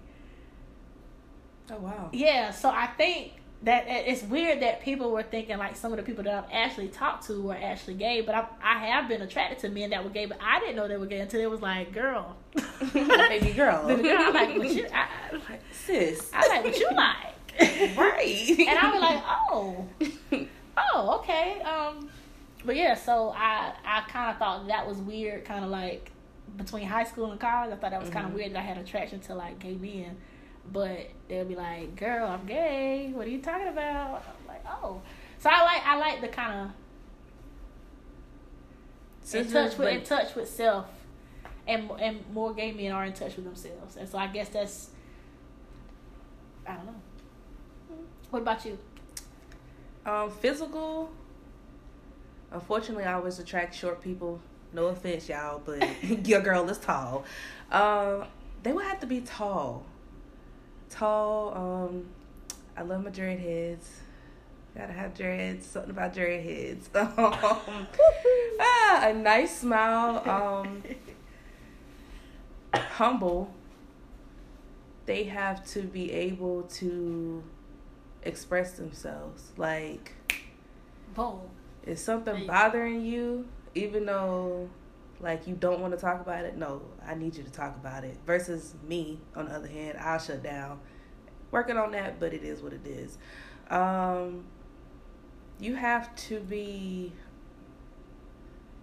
Oh 1.71 1.79
wow. 1.79 2.11
Yeah, 2.13 2.51
so 2.51 2.69
I 2.71 2.87
think 2.89 3.33
that 3.65 3.85
it's 3.87 4.23
weird 4.25 4.61
that 4.61 4.83
people 4.83 5.13
were 5.13 5.23
thinking 5.23 5.57
like 5.57 5.77
some 5.77 5.93
of 5.93 5.97
the 5.97 6.03
people 6.03 6.25
that 6.25 6.35
I've 6.35 6.51
actually 6.53 6.89
talked 6.89 7.27
to 7.29 7.41
were 7.41 7.55
actually 7.55 7.95
gay, 7.95 8.21
but 8.21 8.35
I 8.35 8.47
I 8.63 8.79
have 8.87 9.09
been 9.09 9.23
attracted 9.23 9.59
to 9.61 9.69
men 9.69 9.91
that 9.91 10.03
were 10.03 10.11
gay, 10.11 10.27
but 10.27 10.39
I 10.43 10.59
didn't 10.61 10.77
know 10.77 10.89
they 10.89 10.97
were 10.97 11.07
gay 11.07 11.21
until 11.21 11.41
it 11.41 11.51
was 11.51 11.63
like, 11.63 11.93
girl, 11.93 12.37
Baby 12.93 13.53
girl. 13.53 13.87
Baby 13.89 14.03
girl, 14.03 14.19
I'm 14.19 14.35
like, 14.35 14.59
what 14.59 14.71
you, 14.71 14.87
I, 14.93 15.09
I'm 15.33 15.43
like, 15.49 15.61
Sis. 15.71 16.31
I 16.35 16.49
like 16.49 16.65
what 16.65 16.79
you 16.79 16.89
like, 16.91 17.97
right. 17.97 18.59
and 18.59 18.79
I 18.79 18.93
was 18.93 19.01
like, 19.01 19.23
oh, 19.51 19.89
oh, 20.77 21.19
okay. 21.21 21.61
Um, 21.63 22.11
but 22.65 22.77
yeah, 22.77 22.95
so 22.95 23.31
I 23.37 23.73
I 23.85 24.03
kind 24.09 24.31
of 24.31 24.39
thought 24.39 24.67
that 24.69 24.87
was 24.87 24.99
weird, 24.99 25.45
kind 25.45 25.65
of 25.65 25.71
like 25.71 26.11
between 26.57 26.87
high 26.87 27.05
school 27.05 27.31
and 27.31 27.41
college. 27.41 27.73
I 27.73 27.77
thought 27.77 27.91
that 27.93 28.01
was 28.01 28.11
kind 28.11 28.27
of 28.27 28.35
weird 28.35 28.53
that 28.53 28.59
I 28.59 28.63
had 28.63 28.79
attraction 28.79 29.21
to 29.21 29.35
like 29.35 29.59
gay 29.59 29.75
men, 29.75 30.17
but 30.71 31.09
they'll 31.29 31.45
be 31.45 31.57
like, 31.57 31.97
"Girl, 31.97 32.27
I'm 32.27 32.47
gay. 32.47 33.11
What 33.13 33.27
are 33.27 33.31
you 33.31 33.41
talking 33.41 33.69
about?" 33.69 34.25
I'm 34.27 34.47
like, 34.47 34.65
"Oh." 34.67 35.01
So 35.39 35.51
I 35.51 35.63
like 35.63 35.87
I 35.87 35.99
like 35.99 36.21
the 36.21 36.29
kind 36.29 36.71
of 39.25 39.35
in 39.35 39.51
touch 39.51 39.79
with 39.79 39.89
in 39.89 40.03
touch 40.03 40.35
with 40.35 40.49
self 40.49 40.87
and 41.67 41.91
and 41.99 42.25
more 42.33 42.53
gay 42.53 42.73
men 42.73 42.93
are 42.93 43.05
in 43.05 43.13
touch 43.13 43.37
with 43.37 43.45
themselves, 43.45 43.97
and 43.97 44.09
so 44.09 44.19
I 44.19 44.27
guess 44.27 44.49
that's 44.49 44.91
I 46.67 46.75
don't 46.75 46.87
know. 46.87 46.95
What 48.31 48.43
about 48.43 48.65
you? 48.65 48.79
Um, 50.07 50.31
physical. 50.31 51.11
Unfortunately, 52.51 53.05
I 53.05 53.15
always 53.15 53.39
attract 53.39 53.75
short 53.75 54.03
people. 54.03 54.41
No 54.73 54.87
offense, 54.87 55.29
y'all, 55.29 55.61
but 55.65 55.87
your 56.27 56.41
girl 56.41 56.69
is 56.69 56.79
tall. 56.79 57.25
Um, 57.71 58.25
they 58.63 58.73
would 58.73 58.85
have 58.85 59.01
to 59.01 59.07
be 59.07 59.21
tall. 59.21 59.85
Tall. 60.93 61.53
Um, 61.57 62.07
I 62.77 62.83
love 62.83 63.03
my 63.05 63.11
dread 63.11 63.39
heads. 63.39 63.91
Gotta 64.77 64.93
have 64.93 65.15
dreads. 65.15 65.67
Something 65.67 65.91
about 65.91 66.15
dread 66.15 66.43
heads. 66.45 66.89
Um, 66.95 67.17
ah, 68.61 69.09
a 69.09 69.13
nice 69.15 69.59
smile. 69.61 70.23
Um, 70.29 70.83
humble. 72.75 73.53
They 75.05 75.25
have 75.25 75.67
to 75.73 75.83
be 75.83 76.13
able 76.13 76.63
to 76.75 77.43
express 78.23 78.73
themselves. 78.73 79.51
Like, 79.57 80.13
Boom. 81.15 81.41
is 81.85 82.03
something 82.03 82.47
bothering 82.47 83.05
you, 83.05 83.47
even 83.75 84.07
though 84.07 84.69
like 85.23 85.47
you 85.47 85.55
don't 85.55 85.81
want 85.81 85.95
to 85.95 85.99
talk 85.99 86.21
about 86.21 86.45
it? 86.45 86.57
No, 86.57 86.83
I 87.07 87.15
need 87.15 87.37
you 87.37 87.45
to 87.45 87.51
talk 87.51 87.77
about 87.77 88.05
it. 88.05 88.19
Versus 88.27 88.75
me, 88.87 89.21
on 89.37 89.47
the 89.47 89.55
other 89.55 89.69
hand, 89.69 89.97
I'll 89.99 90.19
shut 90.19 90.43
down. 90.43 90.81
Working 91.53 91.77
on 91.77 91.93
that, 91.93 92.19
but 92.19 92.35
it 92.35 92.43
is 92.43 92.61
what 92.61 92.73
it 92.73 92.87
is. 92.87 93.19
Um, 93.71 94.45
you 95.61 95.75
have 95.77 96.15
to 96.17 96.41
be 96.41 97.13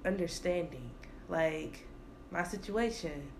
understanding. 0.05 0.91
Like 1.27 1.87
my 2.31 2.43
situation, 2.43 3.31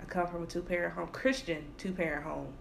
I 0.00 0.04
come 0.04 0.26
from 0.26 0.42
a 0.42 0.46
two 0.46 0.62
parent 0.62 0.94
home, 0.94 1.08
Christian 1.08 1.64
two 1.78 1.92
parent 1.92 2.24
home. 2.24 2.52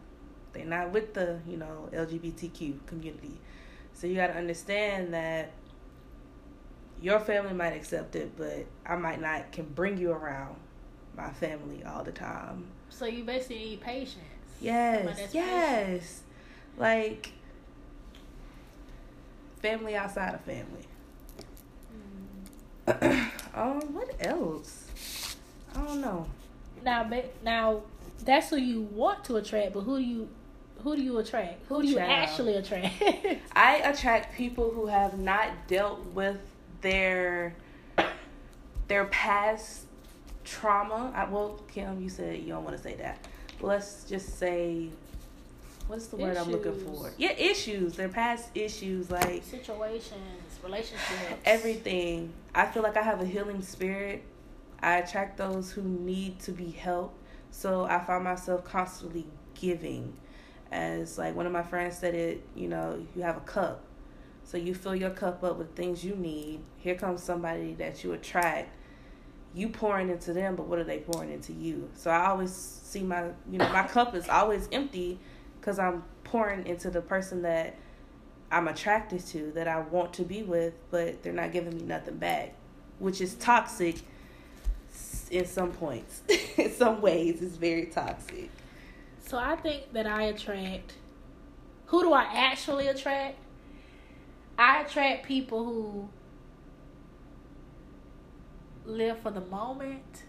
They're 0.53 0.65
not 0.65 0.91
with 0.91 1.13
the 1.13 1.39
you 1.47 1.57
know 1.57 1.89
LGBTQ 1.91 2.85
community, 2.85 3.39
so 3.93 4.07
you 4.07 4.15
got 4.15 4.27
to 4.27 4.37
understand 4.37 5.13
that 5.13 5.51
your 7.05 7.19
family 7.19 7.53
might 7.53 7.73
accept 7.73 8.15
it, 8.15 8.35
but 8.35 8.65
I 8.83 8.95
might 8.95 9.21
not 9.21 9.51
can 9.51 9.65
bring 9.65 9.99
you 9.99 10.11
around 10.11 10.55
my 11.15 11.29
family 11.29 11.83
all 11.83 12.03
the 12.03 12.11
time. 12.11 12.65
So 12.89 13.05
you 13.05 13.23
basically 13.23 13.59
need 13.59 13.81
patience. 13.81 14.17
Yes, 14.59 15.29
yes. 15.31 16.23
Like 16.79 17.31
family 19.61 19.95
outside 19.95 20.33
of 20.33 20.41
family. 20.41 20.87
Mm. 22.87 23.29
um, 23.53 23.81
what 23.93 24.15
else? 24.19 25.35
I 25.75 25.85
don't 25.85 26.01
know. 26.01 26.25
Now, 26.83 27.07
now 27.43 27.81
that's 28.23 28.49
who 28.49 28.55
you 28.55 28.81
want 28.81 29.23
to 29.25 29.35
attract, 29.35 29.73
but 29.73 29.81
who 29.81 29.99
do 29.99 30.03
you 30.03 30.27
who 30.81 30.95
do 30.95 31.03
you 31.03 31.19
attract? 31.19 31.67
Who 31.67 31.83
do 31.83 31.87
you 31.87 31.97
Child. 31.97 32.11
actually 32.11 32.55
attract? 32.55 32.95
I 33.55 33.75
attract 33.77 34.35
people 34.35 34.71
who 34.71 34.87
have 34.87 35.19
not 35.19 35.67
dealt 35.67 36.03
with 36.07 36.39
their 36.81 37.55
their 38.87 39.05
past 39.05 39.85
trauma. 40.43 41.11
I, 41.15 41.25
well, 41.25 41.61
Kim, 41.67 42.01
you 42.01 42.09
said 42.09 42.39
you 42.39 42.49
don't 42.49 42.63
want 42.63 42.77
to 42.77 42.81
say 42.81 42.95
that. 42.95 43.25
Let's 43.61 44.03
just 44.03 44.37
say, 44.37 44.89
what's 45.87 46.07
the 46.07 46.17
word 46.17 46.37
I'm 46.37 46.51
looking 46.51 46.75
for? 46.75 47.11
Yeah, 47.17 47.31
issues. 47.31 47.95
Their 47.95 48.09
past 48.09 48.49
issues, 48.53 49.09
like 49.09 49.43
Situations, 49.43 50.59
relationships, 50.63 51.33
everything. 51.45 52.31
I 52.53 52.65
feel 52.67 52.83
like 52.83 52.97
I 52.97 53.01
have 53.01 53.21
a 53.21 53.25
healing 53.25 53.61
spirit. 53.61 54.23
I 54.81 54.97
attract 54.97 55.37
those 55.37 55.71
who 55.71 55.81
need 55.81 56.39
to 56.41 56.51
be 56.51 56.69
helped. 56.69 57.17
So 57.51 57.85
I 57.85 57.99
find 57.99 58.23
myself 58.23 58.65
constantly 58.65 59.25
giving. 59.53 60.13
As 60.71 61.17
like 61.17 61.35
one 61.35 61.45
of 61.45 61.53
my 61.53 61.63
friends 61.63 61.97
said 61.97 62.13
it, 62.15 62.43
you 62.55 62.67
know, 62.67 63.01
you 63.15 63.21
have 63.21 63.37
a 63.37 63.41
cup. 63.41 63.81
So 64.45 64.57
you 64.57 64.75
fill 64.75 64.95
your 64.95 65.09
cup 65.09 65.43
up 65.43 65.57
with 65.57 65.75
things 65.75 66.05
you 66.05 66.15
need. 66.15 66.59
Here 66.77 66.95
comes 66.95 67.23
somebody 67.23 67.73
that 67.73 68.03
you 68.03 68.13
attract. 68.13 68.75
You 69.55 69.69
pouring 69.69 70.09
into 70.09 70.33
them, 70.33 70.55
but 70.55 70.67
what 70.67 70.77
are 70.77 70.83
they 70.83 70.99
pouring 70.99 71.31
into 71.31 71.51
you? 71.51 71.89
So 71.95 72.11
I 72.11 72.27
always 72.27 72.53
see 72.53 73.01
my, 73.01 73.29
you 73.49 73.57
know, 73.57 73.67
my 73.69 73.83
cup 73.87 74.13
is 74.13 74.29
always 74.29 74.69
empty 74.71 75.19
because 75.59 75.79
I'm 75.79 76.03
pouring 76.23 76.67
into 76.67 76.91
the 76.91 77.01
person 77.01 77.41
that 77.41 77.75
I'm 78.51 78.67
attracted 78.67 79.25
to, 79.27 79.51
that 79.53 79.67
I 79.67 79.79
want 79.79 80.13
to 80.13 80.23
be 80.23 80.43
with, 80.43 80.73
but 80.91 81.23
they're 81.23 81.33
not 81.33 81.51
giving 81.51 81.75
me 81.75 81.83
nothing 81.83 82.17
back, 82.17 82.53
which 82.99 83.21
is 83.21 83.33
toxic 83.35 83.95
in 85.31 85.45
some 85.47 85.71
points. 85.71 86.21
in 86.57 86.71
some 86.71 87.01
ways, 87.01 87.41
it's 87.41 87.55
very 87.55 87.87
toxic. 87.87 88.51
So 89.25 89.39
I 89.39 89.55
think 89.55 89.91
that 89.93 90.05
I 90.05 90.23
attract. 90.23 90.93
Who 91.87 92.03
do 92.03 92.13
I 92.13 92.25
actually 92.25 92.87
attract? 92.87 93.39
I 94.57 94.81
attract 94.81 95.25
people 95.25 95.65
who 95.65 96.09
live 98.85 99.19
for 99.19 99.31
the 99.31 99.41
moment. 99.41 100.23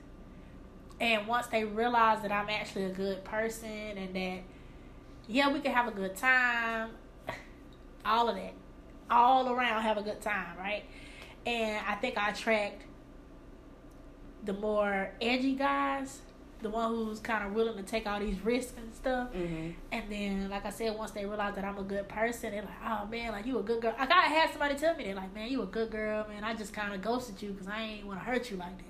And 0.98 1.26
once 1.26 1.46
they 1.48 1.64
realize 1.64 2.22
that 2.22 2.32
I'm 2.32 2.48
actually 2.48 2.84
a 2.84 2.90
good 2.90 3.22
person 3.24 3.68
and 3.68 4.14
that, 4.14 4.42
yeah, 5.28 5.52
we 5.52 5.60
can 5.60 5.72
have 5.72 5.88
a 5.88 5.90
good 5.90 6.16
time, 6.16 6.90
all 8.04 8.28
of 8.28 8.36
that, 8.36 8.54
all 9.10 9.48
around 9.50 9.82
have 9.82 9.98
a 9.98 10.02
good 10.02 10.20
time, 10.22 10.56
right? 10.58 10.84
And 11.44 11.84
I 11.86 11.94
think 11.96 12.16
I 12.16 12.30
attract 12.30 12.82
the 14.44 14.54
more 14.54 15.10
edgy 15.20 15.54
guys, 15.54 16.20
the 16.62 16.70
one 16.70 16.88
who's 16.90 17.20
kind 17.20 17.44
of 17.46 17.52
willing 17.52 17.76
to 17.76 17.82
take 17.82 18.06
all 18.06 18.18
these 18.18 18.40
risks 18.44 18.72
and 18.78 18.94
stuff. 18.94 19.32
Mm-hmm. 19.34 19.70
And 19.92 20.04
then, 20.10 20.48
like 20.50 20.64
I 20.64 20.70
said, 20.70 20.96
once 20.96 21.10
they 21.10 21.26
realize 21.26 21.54
that 21.54 21.64
I'm 21.64 21.76
a 21.78 21.82
good 21.82 22.08
person, 22.08 22.52
they're 22.52 22.62
like, 22.62 22.70
"Oh 22.84 23.06
man, 23.06 23.32
like 23.32 23.46
you 23.46 23.58
a 23.58 23.62
good 23.62 23.82
girl." 23.82 23.94
Like 23.98 24.10
I 24.10 24.22
had 24.22 24.50
somebody 24.50 24.74
tell 24.74 24.94
me, 24.96 25.04
they're 25.04 25.14
like, 25.14 25.34
"Man, 25.34 25.50
you 25.50 25.62
a 25.62 25.66
good 25.66 25.90
girl, 25.90 26.26
man. 26.28 26.44
I 26.44 26.54
just 26.54 26.72
kind 26.72 26.94
of 26.94 27.02
ghosted 27.02 27.40
you 27.42 27.50
because 27.50 27.68
I 27.68 27.80
ain't 27.82 28.06
want 28.06 28.18
to 28.20 28.24
hurt 28.24 28.50
you 28.50 28.56
like 28.56 28.76
that. 28.78 28.84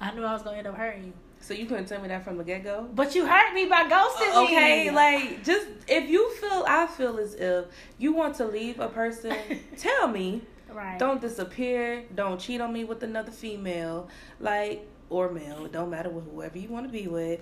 I 0.00 0.14
knew 0.14 0.22
I 0.24 0.32
was 0.32 0.42
gonna 0.42 0.58
end 0.58 0.66
up 0.66 0.76
hurting 0.76 1.04
you, 1.04 1.12
So 1.40 1.54
you 1.54 1.66
couldn't 1.66 1.86
tell 1.86 2.00
me 2.02 2.08
that 2.08 2.22
from 2.24 2.36
the 2.38 2.44
get 2.44 2.62
go? 2.64 2.86
but 2.94 3.14
you 3.14 3.26
hurt 3.26 3.52
me 3.54 3.66
by 3.66 3.84
ghosting 3.84 4.30
me." 4.36 4.44
Okay, 4.46 4.90
like 4.90 5.42
just 5.44 5.66
if 5.88 6.08
you 6.08 6.30
feel, 6.36 6.64
I 6.68 6.86
feel 6.86 7.18
as 7.18 7.34
if 7.34 7.64
you 7.98 8.12
want 8.12 8.36
to 8.36 8.46
leave 8.46 8.78
a 8.78 8.88
person, 8.88 9.34
tell 9.76 10.06
me. 10.08 10.42
right? 10.70 10.98
Don't 10.98 11.20
disappear. 11.20 12.04
Don't 12.14 12.38
cheat 12.38 12.60
on 12.60 12.72
me 12.72 12.84
with 12.84 13.02
another 13.02 13.32
female, 13.32 14.08
like 14.38 14.86
or 15.10 15.30
male. 15.30 15.64
It 15.64 15.72
don't 15.72 15.90
matter 15.90 16.10
with 16.10 16.24
whoever 16.30 16.58
you 16.58 16.68
want 16.68 16.86
to 16.86 16.92
be 16.92 17.06
with. 17.06 17.40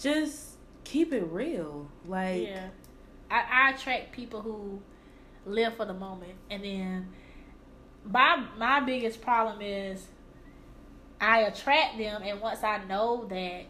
Just 0.00 0.56
keep 0.84 1.12
it 1.12 1.24
real. 1.24 1.88
Like 2.06 2.48
yeah, 2.48 2.68
I, 3.30 3.44
I 3.50 3.70
attract 3.70 4.12
people 4.12 4.42
who 4.42 4.80
live 5.46 5.74
for 5.76 5.84
the 5.84 5.94
moment, 5.94 6.34
and 6.50 6.64
then 6.64 7.08
my 8.04 8.44
my 8.58 8.80
biggest 8.80 9.20
problem 9.20 9.60
is 9.60 10.06
I 11.20 11.40
attract 11.40 11.98
them, 11.98 12.22
and 12.22 12.40
once 12.40 12.62
I 12.62 12.84
know 12.84 13.26
that, 13.26 13.64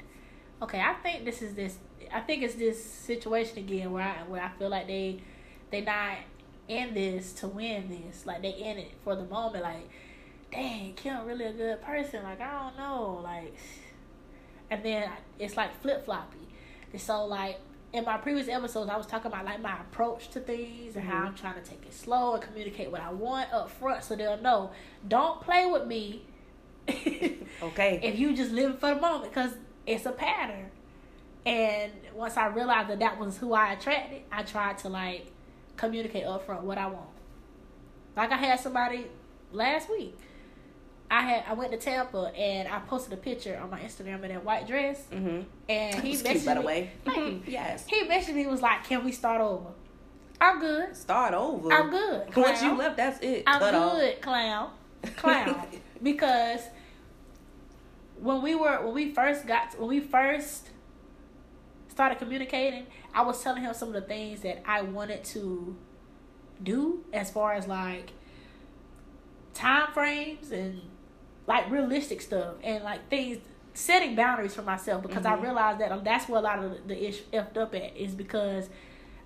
okay, 0.62 0.80
I 0.80 0.94
think 1.02 1.24
this 1.24 1.42
is 1.42 1.54
this, 1.54 1.76
I 2.12 2.20
think 2.20 2.42
it's 2.42 2.54
this 2.54 2.82
situation 2.82 3.58
again 3.58 3.92
where 3.92 4.02
I 4.02 4.28
where 4.28 4.42
I 4.42 4.50
feel 4.58 4.70
like 4.70 4.86
they 4.86 5.20
they 5.70 5.82
not 5.82 6.16
in 6.66 6.94
this 6.94 7.32
to 7.34 7.48
win 7.48 7.88
this, 7.88 8.24
like 8.24 8.42
they 8.42 8.50
in 8.50 8.78
it 8.78 8.92
for 9.02 9.14
the 9.16 9.24
moment, 9.24 9.62
like. 9.62 9.88
Dang, 10.54 10.92
Kim 10.94 11.26
really 11.26 11.46
a 11.46 11.52
good 11.52 11.82
person. 11.82 12.22
Like 12.22 12.40
I 12.40 12.62
don't 12.64 12.76
know, 12.76 13.20
like, 13.22 13.54
and 14.70 14.84
then 14.84 15.10
it's 15.38 15.56
like 15.56 15.80
flip 15.80 16.04
floppy. 16.04 16.38
And 16.92 17.00
so 17.00 17.24
like 17.26 17.58
in 17.92 18.04
my 18.04 18.16
previous 18.18 18.48
episodes, 18.48 18.90
I 18.90 18.96
was 18.96 19.06
talking 19.06 19.26
about 19.28 19.44
like 19.44 19.60
my 19.60 19.80
approach 19.80 20.28
to 20.30 20.40
things 20.40 20.96
and 20.96 21.04
how 21.04 21.22
Mhm. 21.22 21.26
I'm 21.28 21.34
trying 21.34 21.54
to 21.54 21.60
take 21.68 21.84
it 21.86 21.92
slow 21.92 22.34
and 22.34 22.42
communicate 22.42 22.90
what 22.90 23.00
I 23.00 23.10
want 23.12 23.52
up 23.52 23.70
front, 23.70 24.04
so 24.04 24.16
they'll 24.16 24.40
know. 24.40 24.70
Don't 25.06 25.40
play 25.40 25.66
with 25.66 25.86
me. 25.86 26.22
okay. 27.62 27.98
if 28.02 28.18
you 28.18 28.36
just 28.36 28.50
live 28.52 28.78
for 28.78 28.94
the 28.94 29.00
moment, 29.00 29.32
because 29.32 29.52
it's 29.86 30.04
a 30.06 30.12
pattern. 30.12 30.70
And 31.46 31.92
once 32.14 32.36
I 32.36 32.46
realized 32.46 32.90
that 32.90 32.98
that 33.00 33.18
was 33.18 33.38
who 33.38 33.54
I 33.54 33.72
attracted, 33.72 34.22
I 34.30 34.42
tried 34.42 34.78
to 34.78 34.88
like 34.88 35.30
communicate 35.76 36.24
up 36.24 36.44
front 36.46 36.62
what 36.62 36.78
I 36.78 36.86
want. 36.86 37.08
Like 38.16 38.32
I 38.32 38.36
had 38.36 38.60
somebody 38.60 39.06
last 39.52 39.90
week. 39.90 40.16
I 41.14 41.20
had 41.20 41.44
I 41.46 41.52
went 41.52 41.70
to 41.70 41.78
Tampa 41.78 42.32
and 42.36 42.66
I 42.66 42.80
posted 42.80 43.12
a 43.12 43.16
picture 43.16 43.56
on 43.62 43.70
my 43.70 43.78
Instagram 43.78 44.24
in 44.24 44.32
that 44.32 44.44
white 44.44 44.66
dress, 44.66 45.00
mm-hmm. 45.12 45.42
and 45.68 46.02
he 46.02 46.14
messaged 46.14 46.24
cute, 46.26 46.44
by 46.44 46.54
the 46.54 46.60
me- 46.60 46.66
way. 46.66 46.90
Thank 47.04 47.46
you. 47.46 47.52
yes. 47.52 47.86
He 47.86 48.02
messaged 48.02 48.34
me 48.34 48.48
was 48.48 48.60
like, 48.60 48.82
"Can 48.82 49.04
we 49.04 49.12
start 49.12 49.40
over?" 49.40 49.70
I'm 50.40 50.58
good. 50.58 50.96
Start 50.96 51.32
over. 51.34 51.72
I'm 51.72 51.90
good. 51.90 52.34
Once 52.34 52.60
you 52.60 52.70
clown. 52.70 52.78
left, 52.78 52.96
that's 52.96 53.20
it. 53.20 53.44
I'm 53.46 53.60
Cut 53.60 53.74
off. 53.76 53.92
good, 53.92 54.20
clown, 54.22 54.70
clown. 55.16 55.66
because 56.02 56.62
when 58.18 58.42
we 58.42 58.56
were 58.56 58.84
when 58.84 58.92
we 58.92 59.14
first 59.14 59.46
got 59.46 59.78
when 59.78 59.88
we 59.88 60.00
first 60.00 60.70
started 61.86 62.18
communicating, 62.18 62.88
I 63.14 63.22
was 63.22 63.40
telling 63.40 63.62
him 63.62 63.72
some 63.72 63.86
of 63.86 63.94
the 63.94 64.00
things 64.00 64.40
that 64.40 64.64
I 64.68 64.82
wanted 64.82 65.22
to 65.26 65.76
do 66.60 67.04
as 67.12 67.30
far 67.30 67.52
as 67.52 67.68
like 67.68 68.10
time 69.54 69.92
frames 69.92 70.50
and 70.50 70.80
like 71.46 71.70
realistic 71.70 72.20
stuff 72.20 72.54
and 72.62 72.82
like 72.84 73.08
things 73.10 73.38
setting 73.74 74.14
boundaries 74.14 74.54
for 74.54 74.62
myself 74.62 75.02
because 75.02 75.24
Mhm. 75.24 75.32
I 75.38 75.42
realized 75.42 75.80
that 75.80 75.90
um, 75.92 76.02
that's 76.04 76.28
where 76.28 76.38
a 76.38 76.42
lot 76.42 76.62
of 76.62 76.86
the, 76.88 77.08
ish 77.08 77.22
effed 77.32 77.56
up 77.56 77.74
at 77.74 77.96
is 77.96 78.14
because 78.14 78.68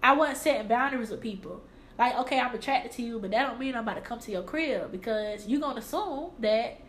I 0.02 0.12
wasn't 0.14 0.38
setting 0.38 0.68
boundaries 0.68 1.10
with 1.10 1.20
people. 1.20 1.60
Like, 1.98 2.16
okay, 2.20 2.38
I'm 2.40 2.54
attracted 2.54 2.92
to 2.92 3.02
you, 3.02 3.18
but 3.18 3.30
that 3.32 3.46
don't 3.46 3.58
mean 3.58 3.74
I'm 3.74 3.82
about 3.82 3.96
to 3.96 4.00
come 4.00 4.18
to 4.20 4.30
your 4.30 4.42
crib 4.42 4.90
because 4.92 5.46
you're 5.48 5.60
gonna 5.60 5.80
assume 5.80 6.30
that 6.38 6.80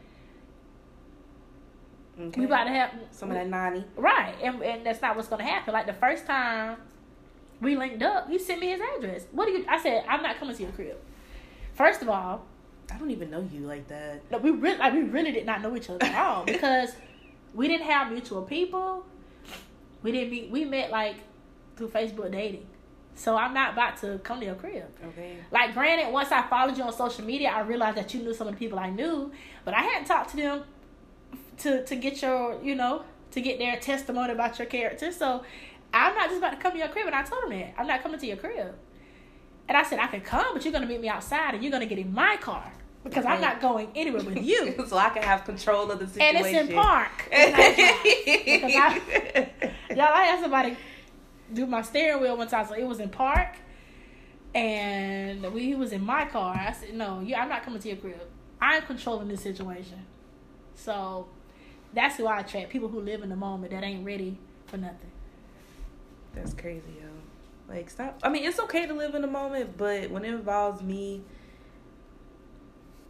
Okay. 2.19 2.39
we 2.41 2.45
about 2.45 2.65
to 2.65 2.69
have 2.71 2.91
some 3.11 3.29
of 3.31 3.35
that 3.35 3.47
nanny. 3.47 3.85
right, 3.95 4.35
and 4.41 4.61
and 4.61 4.85
that's 4.85 5.01
not 5.01 5.15
what's 5.15 5.27
gonna 5.29 5.43
happen. 5.43 5.73
Like 5.73 5.85
the 5.85 5.93
first 5.93 6.25
time 6.25 6.77
we 7.61 7.75
linked 7.77 8.03
up, 8.03 8.29
he 8.29 8.37
sent 8.37 8.59
me 8.59 8.67
his 8.69 8.81
address. 8.97 9.25
What 9.31 9.45
do 9.45 9.51
you? 9.53 9.65
I 9.67 9.81
said 9.81 10.03
I'm 10.07 10.21
not 10.21 10.37
coming 10.37 10.55
to 10.55 10.63
your 10.63 10.71
crib. 10.73 10.97
First 11.73 12.01
of 12.01 12.09
all, 12.09 12.45
I 12.91 12.97
don't 12.97 13.11
even 13.11 13.29
know 13.29 13.47
you 13.51 13.61
like 13.61 13.87
that. 13.87 14.29
no, 14.31 14.37
we 14.37 14.51
really 14.51 14.77
like 14.77 14.93
we 14.93 15.03
really 15.03 15.31
did 15.31 15.45
not 15.45 15.61
know 15.61 15.75
each 15.75 15.89
other 15.89 16.03
at 16.05 16.15
all 16.15 16.45
because 16.45 16.91
we 17.53 17.67
didn't 17.67 17.87
have 17.87 18.11
mutual 18.11 18.41
people. 18.41 19.05
We 20.01 20.11
didn't 20.11 20.31
meet. 20.31 20.49
We 20.49 20.65
met 20.65 20.91
like 20.91 21.17
through 21.75 21.89
Facebook 21.89 22.31
dating. 22.31 22.65
So 23.15 23.35
I'm 23.35 23.53
not 23.53 23.73
about 23.73 23.97
to 23.97 24.19
come 24.19 24.39
to 24.39 24.45
your 24.45 24.55
crib. 24.55 24.85
Okay. 25.09 25.35
Like, 25.51 25.73
granted, 25.73 26.13
once 26.13 26.31
I 26.31 26.41
followed 26.47 26.77
you 26.77 26.83
on 26.83 26.93
social 26.93 27.25
media, 27.25 27.49
I 27.49 27.61
realized 27.61 27.97
that 27.97 28.13
you 28.13 28.21
knew 28.21 28.33
some 28.33 28.47
of 28.47 28.53
the 28.53 28.57
people 28.57 28.79
I 28.79 28.89
knew, 28.89 29.31
but 29.65 29.73
I 29.73 29.81
hadn't 29.81 30.05
talked 30.05 30.29
to 30.31 30.37
them 30.37 30.63
to 31.57 31.83
to 31.85 31.95
get 31.95 32.21
your, 32.21 32.61
you 32.63 32.75
know, 32.75 33.03
to 33.31 33.41
get 33.41 33.59
their 33.59 33.77
testimony 33.77 34.31
about 34.31 34.57
your 34.57 34.67
character. 34.67 35.11
So 35.11 35.43
I'm 35.93 36.15
not 36.15 36.29
just 36.29 36.37
about 36.37 36.51
to 36.51 36.57
come 36.57 36.73
to 36.73 36.77
your 36.77 36.87
crib, 36.87 37.07
and 37.07 37.15
I 37.15 37.23
told 37.23 37.43
him 37.45 37.59
that 37.59 37.73
I'm 37.77 37.87
not 37.87 38.01
coming 38.03 38.19
to 38.19 38.25
your 38.25 38.37
crib. 38.37 38.75
And 39.67 39.77
I 39.77 39.83
said 39.83 39.99
I 39.99 40.07
can 40.07 40.21
come, 40.21 40.53
but 40.53 40.63
you're 40.63 40.73
gonna 40.73 40.87
meet 40.87 41.01
me 41.01 41.09
outside, 41.09 41.53
and 41.53 41.63
you're 41.63 41.71
gonna 41.71 41.85
get 41.85 41.99
in 41.99 42.13
my 42.13 42.37
car 42.37 42.71
because 43.03 43.25
I'm 43.25 43.41
not 43.41 43.61
going 43.61 43.89
anywhere 43.95 44.23
with 44.23 44.43
you. 44.43 44.75
so 44.87 44.97
I 44.97 45.09
can 45.09 45.23
have 45.23 45.45
control 45.45 45.89
of 45.91 45.99
the 45.99 46.07
situation. 46.07 46.35
and 46.35 46.45
it's 46.55 46.69
in 46.69 46.75
park. 46.75 47.29
I- 47.33 49.49
Y'all, 49.91 50.01
I 50.01 50.23
had 50.23 50.41
somebody 50.41 50.77
do 51.53 51.65
my 51.65 51.81
steering 51.81 52.21
wheel 52.21 52.37
one 52.37 52.47
time, 52.47 52.67
so 52.67 52.73
it 52.75 52.85
was 52.85 52.99
in 52.99 53.09
park, 53.09 53.55
and 54.53 55.51
we 55.53 55.63
he 55.65 55.75
was 55.75 55.91
in 55.91 56.03
my 56.05 56.25
car. 56.25 56.55
I 56.55 56.71
said, 56.73 56.93
"No, 56.93 57.19
you, 57.21 57.35
I'm 57.35 57.49
not 57.49 57.63
coming 57.63 57.79
to 57.81 57.87
your 57.87 57.97
crib. 57.97 58.19
I'm 58.61 58.83
controlling 58.83 59.27
this 59.27 59.41
situation." 59.41 60.05
So 60.75 61.27
that's 61.93 62.17
who 62.17 62.27
I 62.27 62.41
attract: 62.41 62.69
people 62.69 62.87
who 62.89 62.99
live 63.01 63.23
in 63.23 63.29
the 63.29 63.35
moment 63.35 63.71
that 63.71 63.83
ain't 63.83 64.05
ready 64.05 64.37
for 64.67 64.77
nothing. 64.77 65.11
That's 66.35 66.53
crazy, 66.53 66.83
yo. 67.01 67.73
Like, 67.73 67.89
stop. 67.89 68.19
I 68.23 68.29
mean, 68.29 68.43
it's 68.45 68.59
okay 68.59 68.85
to 68.87 68.93
live 68.93 69.15
in 69.15 69.21
the 69.21 69.27
moment, 69.27 69.77
but 69.77 70.09
when 70.11 70.23
it 70.25 70.29
involves 70.33 70.81
me, 70.81 71.21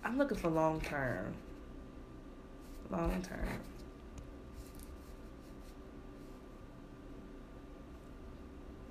I'm 0.03 0.17
looking 0.17 0.37
for 0.37 0.49
long 0.49 0.81
term. 0.81 1.33
Long 2.89 3.21
term. 3.21 3.47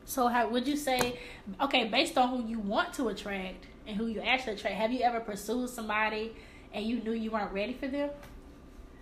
So, 0.05 0.29
how 0.29 0.49
would 0.49 0.67
you 0.67 0.77
say? 0.77 1.19
Okay, 1.61 1.89
based 1.89 2.17
on 2.17 2.29
who 2.31 2.49
you 2.49 2.59
want 2.59 2.95
to 2.95 3.09
attract 3.09 3.67
and 3.87 3.97
who 3.97 4.07
you 4.07 4.21
actually 4.21 4.55
attract, 4.55 4.77
have 4.77 4.93
you 4.93 5.01
ever 5.01 5.21
pursued 5.21 5.69
somebody 5.69 6.33
and 6.73 6.85
you 6.85 7.01
knew 7.01 7.13
you 7.13 7.31
weren't 7.31 7.53
ready 7.53 7.75
for 7.75 7.89
them? 7.89 8.11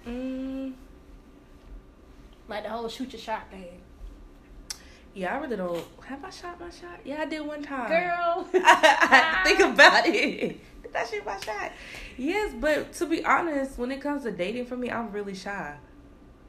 Mm, 0.07 0.73
Like 2.49 2.65
the 2.65 2.71
whole 2.71 2.89
shoot 2.89 3.13
your 3.13 3.21
shot 3.21 3.51
thing. 3.51 3.81
yeah, 5.15 5.35
I 5.37 5.39
really 5.41 5.57
don't. 5.57 5.85
Have 6.05 6.25
I 6.25 6.31
shot 6.31 6.61
my 6.61 6.71
shot? 6.71 7.01
Yeah, 7.05 7.23
I 7.23 7.27
did 7.27 7.41
one 7.47 7.63
time. 7.63 7.89
Girl. 7.89 8.49
i 8.55 9.41
Think 9.45 9.61
about 9.61 10.07
it. 10.07 10.61
Did 10.97 11.03
I 11.03 11.11
shoot 11.11 11.27
my 11.27 11.39
shot? 11.41 11.73
Yes, 12.17 12.55
but 12.59 12.93
to 12.95 13.07
be 13.07 13.25
honest, 13.25 13.79
when 13.79 13.91
it 13.93 14.01
comes 14.01 14.23
to 14.23 14.31
dating 14.33 14.67
for 14.67 14.77
me, 14.77 14.91
I'm 14.91 15.13
really 15.13 15.35
shy. 15.35 15.77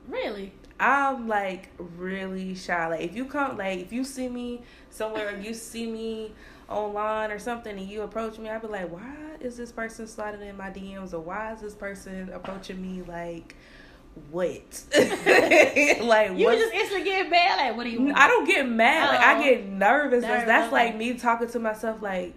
Really? 0.08 0.54
I'm 0.80 1.28
like 1.28 1.70
really 1.78 2.56
shy. 2.56 2.88
Like 2.88 3.02
if 3.02 3.16
you 3.16 3.26
come, 3.26 3.58
like 3.58 3.80
if 3.80 3.92
you 3.92 4.04
see 4.04 4.30
me 4.30 4.62
somewhere, 4.90 5.36
or 5.36 5.40
you 5.40 5.54
see 5.54 5.90
me 5.92 6.32
online 6.70 7.32
or 7.32 7.40
something, 7.40 7.78
and 7.78 7.90
you 7.90 8.04
approach 8.04 8.38
me, 8.38 8.50
I'd 8.50 8.62
be 8.62 8.68
like, 8.68 8.90
why 8.92 9.16
is 9.42 9.58
this 9.58 9.72
person 9.72 10.08
sliding 10.08 10.42
in 10.42 10.56
my 10.56 10.70
DMs, 10.70 11.14
or 11.14 11.20
why 11.20 11.54
is 11.54 11.62
this 11.62 11.76
person 11.76 12.30
approaching 12.34 12.82
me? 12.82 13.02
Like, 13.02 13.56
what? 14.32 14.84
like 14.96 16.38
You 16.38 16.46
what? 16.46 16.58
just 16.58 16.74
instantly 16.74 17.04
get 17.04 17.30
mad. 17.30 17.58
Like, 17.58 17.76
what 17.78 17.84
do 17.84 17.90
you 17.90 18.02
want? 18.02 18.18
I 18.18 18.28
don't 18.28 18.46
get 18.46 18.68
mad. 18.68 19.10
Like 19.10 19.20
I 19.20 19.40
Oh. 19.40 19.44
get 19.44 19.68
nervous. 19.68 20.24
Nervous, 20.24 20.46
That's 20.46 20.72
like 20.72 20.96
me 20.96 21.16
talking 21.16 21.50
to 21.50 21.60
myself. 21.60 22.02
Like, 22.02 22.34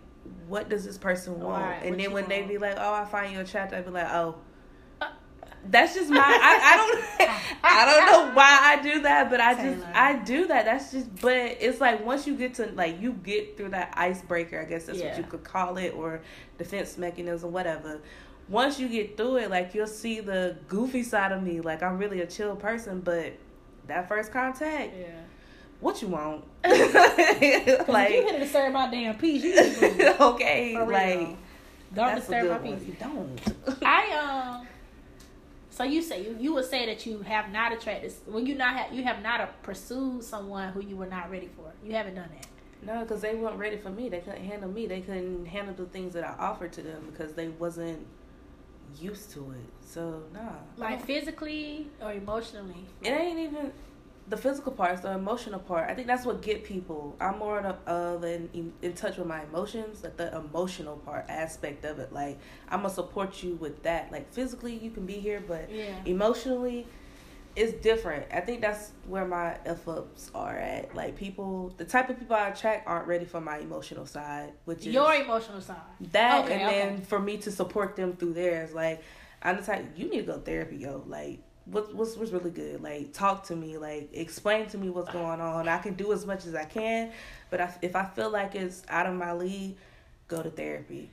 what 0.50 0.68
does 0.68 0.84
this 0.84 0.98
person 0.98 1.40
want? 1.40 1.62
Right, 1.64 1.82
and 1.84 1.98
then 1.98 2.12
when 2.12 2.28
they 2.28 2.42
be 2.42 2.58
like, 2.58 2.76
"Oh, 2.76 2.92
I 2.92 3.04
find 3.06 3.32
you 3.32 3.40
attractive," 3.40 3.78
I 3.78 3.82
be 3.82 3.90
like, 3.90 4.10
"Oh." 4.12 4.36
That's 5.70 5.94
just 5.94 6.08
my. 6.08 6.18
I, 6.18 6.22
I 6.72 6.76
don't. 6.78 7.30
I 7.62 7.84
don't 7.84 8.06
know 8.30 8.34
why 8.34 8.58
I 8.62 8.82
do 8.82 9.02
that, 9.02 9.28
but 9.28 9.40
I 9.42 9.54
just 9.54 9.86
I 9.94 10.16
do 10.16 10.46
that. 10.46 10.64
That's 10.64 10.90
just. 10.90 11.14
But 11.20 11.34
it's 11.60 11.80
like 11.82 12.02
once 12.04 12.26
you 12.26 12.34
get 12.34 12.54
to 12.54 12.66
like 12.72 12.98
you 13.00 13.12
get 13.12 13.58
through 13.58 13.68
that 13.70 13.92
icebreaker. 13.94 14.58
I 14.58 14.64
guess 14.64 14.86
that's 14.86 14.98
Yeah. 14.98 15.08
what 15.10 15.18
you 15.18 15.24
could 15.24 15.44
call 15.44 15.76
it, 15.76 15.90
or 15.94 16.22
defense 16.56 16.96
mechanism, 16.96 17.52
whatever. 17.52 18.00
Once 18.48 18.80
you 18.80 18.88
get 18.88 19.18
through 19.18 19.36
it, 19.36 19.50
like 19.50 19.74
you'll 19.74 19.86
see 19.86 20.20
the 20.20 20.56
goofy 20.66 21.02
side 21.02 21.30
of 21.30 21.42
me. 21.42 21.60
Like 21.60 21.82
I'm 21.82 21.98
really 21.98 22.22
a 22.22 22.26
chill 22.26 22.56
person, 22.56 23.00
but 23.00 23.34
that 23.86 24.08
first 24.08 24.32
contact, 24.32 24.94
Yeah. 24.98 25.06
What 25.80 26.02
you 26.02 26.08
want? 26.08 26.44
Like, 27.88 28.10
you 28.10 28.22
here 28.22 28.32
to 28.32 28.38
disturb 28.38 28.72
my 28.72 28.90
damn 28.90 29.16
peace, 29.16 29.42
you 29.42 30.14
okay, 30.20 30.78
like 30.78 31.36
Don't 31.94 32.16
disturb 32.16 32.50
my 32.50 32.58
peace. 32.58 32.86
You 32.86 32.96
don't. 32.98 33.40
I 33.82 34.58
um. 34.58 34.66
So 35.70 35.84
you 35.84 36.02
say 36.02 36.22
you, 36.22 36.36
you 36.38 36.54
would 36.54 36.66
say 36.66 36.86
that 36.86 37.06
you 37.06 37.20
have 37.22 37.50
not 37.50 37.72
attracted 37.72 38.12
well 38.26 38.42
you 38.42 38.54
not 38.54 38.76
have 38.76 38.92
you 38.92 39.02
have 39.04 39.22
not 39.22 39.62
pursued 39.62 40.22
someone 40.22 40.72
who 40.72 40.82
you 40.82 40.96
were 40.96 41.06
not 41.06 41.30
ready 41.30 41.48
for. 41.56 41.72
You 41.84 41.94
haven't 41.94 42.16
done 42.16 42.28
that. 42.34 42.46
No, 42.82 43.00
because 43.00 43.20
they 43.20 43.34
weren't 43.34 43.58
ready 43.58 43.76
for 43.76 43.90
me. 43.90 44.08
They 44.08 44.20
couldn't 44.20 44.44
handle 44.44 44.70
me. 44.70 44.86
They 44.86 45.00
couldn't 45.00 45.46
handle 45.46 45.74
the 45.74 45.86
things 45.86 46.12
that 46.14 46.24
I 46.24 46.34
offered 46.38 46.72
to 46.74 46.82
them 46.82 47.08
because 47.10 47.32
they 47.34 47.48
wasn't 47.48 48.06
used 48.98 49.30
to 49.32 49.50
it. 49.52 49.86
So 49.86 50.22
nah. 50.34 50.52
Like 50.76 51.04
physically 51.04 51.88
or 52.02 52.12
emotionally. 52.12 52.84
it 53.02 53.10
ain't 53.10 53.38
even 53.38 53.72
the 54.30 54.36
physical 54.36 54.72
part. 54.72 55.02
The 55.02 55.12
emotional 55.12 55.60
part. 55.60 55.90
I 55.90 55.94
think 55.94 56.06
that's 56.06 56.24
what 56.24 56.40
get 56.40 56.64
people. 56.64 57.16
I'm 57.20 57.38
more 57.38 57.58
of, 57.60 57.76
of 57.86 58.24
in, 58.24 58.48
in 58.54 58.72
in 58.80 58.92
touch 58.94 59.16
with 59.18 59.26
my 59.26 59.42
emotions, 59.42 60.02
like 60.04 60.16
the 60.16 60.34
emotional 60.36 60.96
part 60.98 61.26
aspect 61.28 61.84
of 61.84 61.98
it. 61.98 62.12
Like 62.12 62.38
I'm 62.68 62.82
gonna 62.82 62.94
support 62.94 63.42
you 63.42 63.56
with 63.56 63.82
that. 63.82 64.10
Like 64.12 64.32
physically, 64.32 64.74
you 64.76 64.90
can 64.90 65.04
be 65.06 65.14
here, 65.14 65.42
but 65.46 65.70
Yeah. 65.70 65.94
emotionally 66.06 66.86
it's 67.56 67.72
different 67.82 68.24
i 68.32 68.40
think 68.40 68.60
that's 68.60 68.92
where 69.08 69.26
my 69.26 69.58
f 69.66 69.88
ups 69.88 70.30
are 70.36 70.56
at 70.56 70.94
like 70.94 71.16
people 71.16 71.74
the 71.78 71.84
type 71.84 72.08
of 72.08 72.16
people 72.16 72.36
i 72.36 72.46
attract 72.48 72.86
aren't 72.86 73.08
ready 73.08 73.24
for 73.24 73.40
my 73.40 73.58
emotional 73.58 74.06
side 74.06 74.52
which 74.66 74.86
is 74.86 74.94
Your 74.94 75.12
emotional 75.16 75.60
side. 75.60 75.76
that 76.12 76.44
Okay, 76.44 76.54
and 76.54 76.62
okay. 76.68 76.78
then 76.78 77.02
for 77.02 77.18
me 77.18 77.38
to 77.38 77.50
support 77.50 77.96
them 77.96 78.14
through 78.16 78.34
theirs 78.34 78.72
like 78.72 79.02
i'm 79.42 79.56
the 79.56 79.62
type 79.64 79.84
you 79.96 80.08
need 80.08 80.20
to 80.26 80.32
go 80.34 80.38
therapy 80.38 80.76
yo 80.76 81.02
like 81.08 81.40
what, 81.70 81.94
what's 81.94 82.16
what's 82.16 82.30
really 82.32 82.50
good 82.50 82.82
like 82.82 83.12
talk 83.12 83.44
to 83.44 83.56
me 83.56 83.78
like 83.78 84.08
explain 84.12 84.66
to 84.66 84.78
me 84.78 84.90
what's 84.90 85.08
ah. 85.10 85.12
going 85.12 85.40
on 85.40 85.68
i 85.68 85.78
can 85.78 85.94
do 85.94 86.12
as 86.12 86.26
much 86.26 86.46
as 86.46 86.54
i 86.54 86.64
can 86.64 87.10
but 87.50 87.60
I, 87.60 87.72
if 87.82 87.94
i 87.96 88.04
feel 88.04 88.30
like 88.30 88.54
it's 88.54 88.82
out 88.88 89.06
of 89.06 89.14
my 89.14 89.32
league 89.32 89.76
go 90.28 90.42
to 90.42 90.50
therapy 90.50 91.10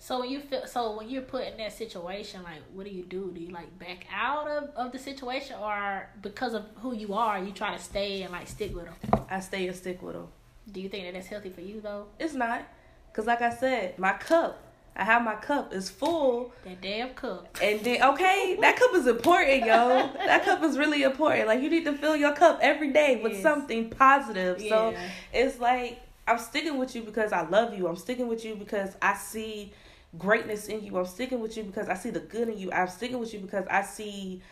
So 0.00 0.20
when 0.20 0.30
you 0.30 0.40
feel 0.40 0.64
so 0.66 0.96
when 0.96 1.08
you're 1.10 1.22
put 1.22 1.44
in 1.48 1.56
that 1.56 1.72
situation, 1.72 2.44
like 2.44 2.62
what 2.72 2.84
do 2.86 2.92
you 2.92 3.02
do? 3.02 3.32
Do 3.34 3.40
you 3.40 3.50
like 3.50 3.70
back 3.80 4.06
out 4.14 4.46
of, 4.46 4.70
of 4.76 4.92
the 4.92 4.98
situation, 4.98 5.56
or 5.60 6.08
because 6.22 6.54
of 6.54 6.66
who 6.76 6.94
you 6.94 7.14
are, 7.14 7.42
you 7.42 7.50
try 7.50 7.76
to 7.76 7.82
stay 7.82 8.22
and 8.22 8.30
like 8.32 8.46
stick 8.46 8.72
with 8.76 8.84
them? 8.84 8.94
i 9.30 9.40
stay 9.40 9.66
and 9.66 9.76
stick 9.76 10.00
with 10.02 10.14
them 10.14 10.28
Do 10.70 10.80
you 10.80 10.88
think 10.88 11.04
that 11.04 11.14
that's 11.14 11.26
healthy 11.26 11.50
for 11.50 11.60
you 11.60 11.80
though? 11.80 12.06
it's 12.18 12.34
not 12.34 12.62
because 13.10 13.26
like 13.26 13.42
i 13.42 13.50
said 13.50 13.98
my 13.98 14.12
cup 14.12 14.62
i 14.98 15.04
have 15.04 15.22
my 15.22 15.34
cup 15.36 15.72
is 15.72 15.88
full 15.88 16.52
That 16.64 16.80
damn 16.80 17.10
cup. 17.10 17.56
And 17.62 17.80
then, 17.80 18.02
okay, 18.02 18.56
that 18.60 18.76
cup 18.76 18.94
is 18.94 19.06
important, 19.06 19.64
yo. 19.64 20.10
That 20.26 20.44
cup 20.44 20.62
is 20.62 20.76
really 20.76 21.02
important. 21.02 21.46
Like, 21.48 21.62
you 21.62 21.70
need 21.70 21.84
to 21.84 21.94
fill 21.96 22.16
your 22.16 22.34
cup 22.34 22.58
every 22.60 22.92
day 22.92 23.20
with 23.22 23.32
Yes. 23.32 23.42
something 23.42 23.90
positive. 23.90 24.60
So, 24.60 24.94
it's 25.32 25.58
like, 25.58 26.00
I'm 26.26 26.38
sticking 26.38 26.76
with 26.78 26.94
you 26.94 27.02
because 27.02 27.32
I 27.32 27.48
love 27.48 27.76
you. 27.76 27.88
I'm 27.88 27.96
sticking 27.96 28.28
with 28.28 28.44
you 28.44 28.54
because 28.54 28.96
I 29.00 29.14
see 29.14 29.72
greatness 30.18 30.68
in 30.68 30.84
you. 30.84 30.96
I'm 30.98 31.06
sticking 31.06 31.40
with 31.40 31.56
you 31.56 31.64
because 31.64 31.88
I 31.88 31.94
see 31.94 32.10
the 32.10 32.20
good 32.20 32.48
in 32.48 32.58
you. 32.58 32.70
I'm 32.72 32.88
sticking 32.88 33.18
with 33.18 33.32
you 33.32 33.40
because 33.40 33.66
I 33.70 33.82
see 33.82 34.42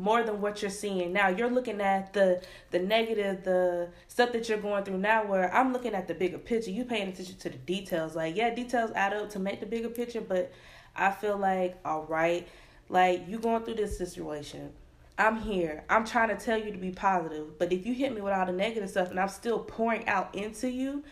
more 0.00 0.22
than 0.22 0.40
what 0.40 0.62
you're 0.62 0.70
seeing 0.70 1.12
now. 1.12 1.28
You're 1.28 1.50
looking 1.50 1.80
at 1.80 2.12
the 2.12 2.42
the 2.70 2.78
negative, 2.78 3.44
the 3.44 3.90
stuff 4.08 4.32
that 4.32 4.48
you're 4.48 4.58
going 4.58 4.84
through 4.84 4.98
now. 4.98 5.26
Where 5.26 5.54
I'm 5.54 5.72
looking 5.72 5.94
at 5.94 6.08
the 6.08 6.14
bigger 6.14 6.38
picture. 6.38 6.70
You 6.70 6.84
paying 6.84 7.08
attention 7.08 7.36
to 7.36 7.50
the 7.50 7.58
details. 7.58 8.16
Like 8.16 8.36
yeah, 8.36 8.54
details 8.54 8.90
add 8.94 9.12
up 9.12 9.30
to 9.30 9.38
make 9.38 9.60
the 9.60 9.66
bigger 9.66 9.90
picture. 9.90 10.22
But 10.22 10.52
I 10.96 11.10
feel 11.10 11.36
like 11.36 11.78
all 11.84 12.04
right, 12.04 12.48
like 12.88 13.28
you 13.28 13.38
going 13.38 13.64
through 13.64 13.74
this 13.74 13.98
situation. 13.98 14.72
I'm 15.18 15.36
here. 15.36 15.84
I'm 15.90 16.06
trying 16.06 16.30
to 16.30 16.42
tell 16.42 16.56
you 16.56 16.72
to 16.72 16.78
be 16.78 16.92
positive. 16.92 17.58
But 17.58 17.74
if 17.74 17.84
you 17.84 17.92
hit 17.92 18.14
me 18.14 18.22
with 18.22 18.32
all 18.32 18.46
the 18.46 18.52
negative 18.52 18.88
stuff 18.88 19.10
and 19.10 19.20
I'm 19.20 19.28
still 19.28 19.58
pouring 19.58 20.08
out 20.08 20.34
into 20.34 20.70
you, 20.70 21.04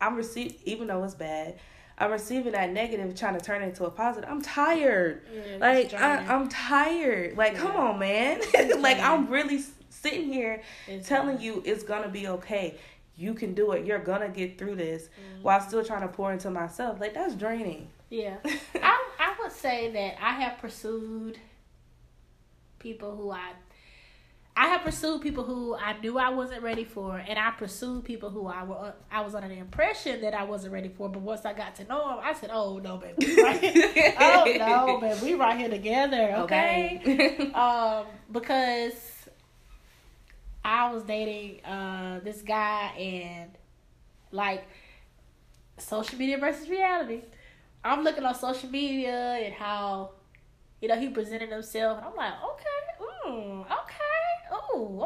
I'm 0.00 0.16
receiving 0.16 0.56
even 0.64 0.86
though 0.86 1.04
it's 1.04 1.14
bad. 1.14 1.58
I'm 2.00 2.10
receiving 2.10 2.52
that 2.52 2.72
negative, 2.72 3.14
trying 3.14 3.38
to 3.38 3.44
turn 3.44 3.62
it 3.62 3.66
into 3.66 3.84
a 3.84 3.90
positive. 3.90 4.28
I'm 4.28 4.40
tired. 4.42 5.22
Yeah, 5.32 5.58
like 5.58 5.92
I, 5.94 6.16
I'm 6.26 6.48
tired. 6.48 7.36
Like 7.36 7.54
come 7.56 7.76
on, 7.76 7.98
man. 7.98 8.40
like 8.78 8.98
I'm 8.98 9.28
really 9.28 9.60
sitting 9.90 10.32
here 10.32 10.62
It's 10.88 11.06
telling 11.08 11.36
draining. 11.36 11.44
you 11.44 11.62
it's 11.66 11.84
gonna 11.84 12.08
be 12.08 12.26
okay. 12.28 12.76
You 13.16 13.34
can 13.34 13.52
do 13.52 13.72
it. 13.72 13.84
You're 13.84 13.98
gonna 13.98 14.30
get 14.30 14.56
through 14.58 14.76
this 14.76 15.04
Mm-hmm. 15.10 15.42
while 15.42 15.60
still 15.60 15.84
trying 15.84 16.00
to 16.02 16.08
pour 16.08 16.32
into 16.32 16.50
myself. 16.50 16.98
Like 17.00 17.12
that's 17.14 17.34
draining. 17.34 17.88
Yeah. 18.08 18.36
I 18.82 19.04
I 19.18 19.34
would 19.42 19.52
say 19.52 19.90
that 19.92 20.16
I 20.24 20.32
have 20.40 20.58
pursued 20.58 21.38
people 22.78 23.14
who 23.14 23.30
I 23.30 23.52
I 24.56 24.66
have 24.66 24.82
pursued 24.82 25.22
people 25.22 25.44
who 25.44 25.74
I 25.76 25.98
knew 26.00 26.18
I 26.18 26.30
wasn't 26.30 26.62
ready 26.62 26.84
for, 26.84 27.16
and 27.16 27.38
I 27.38 27.50
pursued 27.52 28.04
people 28.04 28.30
who 28.30 28.46
I 28.46 28.64
were 28.64 28.94
I 29.10 29.20
was 29.22 29.34
under 29.34 29.48
the 29.48 29.58
impression 29.58 30.20
that 30.22 30.34
I 30.34 30.44
wasn't 30.44 30.72
ready 30.72 30.88
for. 30.88 31.08
But 31.08 31.22
once 31.22 31.44
I 31.44 31.52
got 31.52 31.76
to 31.76 31.84
know 31.84 32.08
them, 32.08 32.18
I 32.22 32.34
said, 32.34 32.50
"Oh 32.52 32.78
no, 32.78 32.96
baby, 32.98 33.40
right 33.40 33.62
oh 34.20 34.54
no, 34.58 34.98
baby, 35.00 35.20
we 35.22 35.34
right 35.34 35.56
here 35.56 35.68
together, 35.70 36.34
okay?" 36.38 37.00
Okay. 37.02 37.52
um, 37.54 38.06
because 38.30 38.94
I 40.64 40.92
was 40.92 41.04
dating 41.04 41.64
uh 41.64 42.20
this 42.22 42.42
guy 42.42 42.88
and 42.98 43.50
like 44.32 44.64
social 45.78 46.18
media 46.18 46.38
versus 46.38 46.68
reality. 46.68 47.22
I'm 47.82 48.04
looking 48.04 48.24
on 48.24 48.34
social 48.34 48.68
media 48.68 49.38
and 49.42 49.54
how 49.54 50.10
you 50.80 50.88
know 50.88 50.98
he 50.98 51.08
presented 51.08 51.50
himself, 51.50 51.98
and 51.98 52.06
I'm 52.06 52.16
like, 52.16 52.34
okay, 52.44 53.28
mm, 53.30 53.60
okay, 53.60 54.19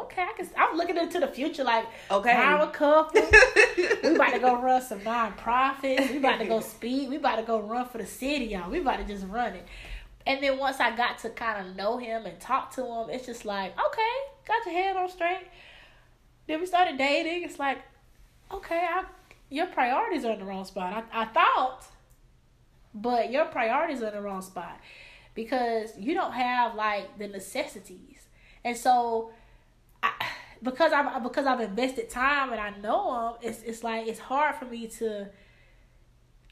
okay. 0.03 0.21
I 0.23 0.33
can. 0.35 0.49
I'm 0.57 0.77
looking 0.77 0.97
into 0.97 1.19
the 1.19 1.27
future, 1.27 1.63
like 1.63 1.85
Okay. 2.11 2.33
power 2.33 2.67
couple. 2.67 3.21
we 3.21 4.15
about 4.15 4.33
to 4.33 4.39
go 4.39 4.55
run 4.61 4.81
some 4.81 4.99
nonprofits. 5.01 6.11
We 6.11 6.17
about 6.17 6.39
to 6.39 6.45
go 6.45 6.59
speed. 6.61 7.09
We 7.09 7.17
about 7.17 7.37
to 7.37 7.43
go 7.43 7.59
run 7.59 7.87
for 7.87 7.97
the 7.97 8.05
city, 8.05 8.45
y'all. 8.45 8.69
We 8.69 8.79
about 8.79 8.97
to 8.97 9.03
just 9.05 9.25
run 9.27 9.53
it. 9.53 9.65
And 10.27 10.41
then 10.41 10.57
once 10.57 10.79
I 10.79 10.95
got 10.95 11.19
to 11.19 11.29
kind 11.29 11.67
of 11.67 11.75
know 11.75 11.97
him 11.97 12.25
and 12.25 12.39
talk 12.39 12.73
to 12.75 12.83
him, 12.85 13.09
it's 13.11 13.25
just 13.27 13.45
like, 13.45 13.73
okay, 13.79 14.13
got 14.47 14.65
your 14.65 14.73
head 14.73 14.97
on 14.97 15.09
straight. 15.09 15.47
Then 16.47 16.59
we 16.59 16.65
started 16.65 16.97
dating. 16.97 17.43
It's 17.43 17.59
like, 17.59 17.79
okay, 18.51 18.87
I, 18.89 19.03
your 19.49 19.67
priorities 19.67 20.25
are 20.25 20.33
in 20.33 20.39
the 20.39 20.45
wrong 20.45 20.65
spot. 20.65 21.05
I, 21.13 21.21
I 21.21 21.25
thought, 21.25 21.85
but 22.93 23.31
your 23.31 23.45
priorities 23.45 24.01
are 24.01 24.07
in 24.07 24.13
the 24.15 24.21
wrong 24.21 24.41
spot 24.41 24.79
because 25.35 25.91
you 25.99 26.13
don't 26.13 26.33
have 26.33 26.75
like 26.75 27.17
the 27.19 27.27
necessities. 27.27 28.27
And 28.63 28.75
so, 28.75 29.31
I, 30.05 30.25
because 30.61 30.91
I've 30.93 31.23
because 31.23 31.45
I've 31.45 31.61
invested 31.61 32.09
time 32.09 32.51
and 32.51 32.59
I 32.59 32.71
know 32.81 33.29
him, 33.29 33.33
it's 33.41 33.61
it's 33.63 33.83
like 33.83 34.07
it's 34.07 34.19
hard 34.19 34.55
for 34.55 34.65
me 34.65 34.87
to 34.87 35.27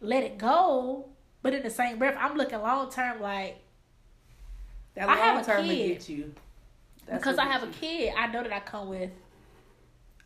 let 0.01 0.23
it 0.23 0.37
go. 0.37 1.09
But 1.41 1.53
in 1.53 1.63
the 1.63 1.69
same 1.69 1.99
breath, 1.99 2.15
I'm 2.17 2.37
looking 2.37 2.59
long 2.61 2.89
term, 2.89 3.21
like 3.21 3.57
that 4.95 5.09
I 5.09 5.15
have 5.15 5.35
long 5.35 5.43
a 5.43 5.45
term 5.45 5.65
kid. 5.65 5.87
get 5.87 6.09
you. 6.09 6.33
That's 7.05 7.19
because 7.19 7.37
I 7.37 7.45
have 7.45 7.63
a 7.63 7.67
kid, 7.67 8.13
I 8.17 8.27
know 8.27 8.43
that 8.43 8.53
I 8.53 8.59
come 8.61 8.87
with 8.87 9.11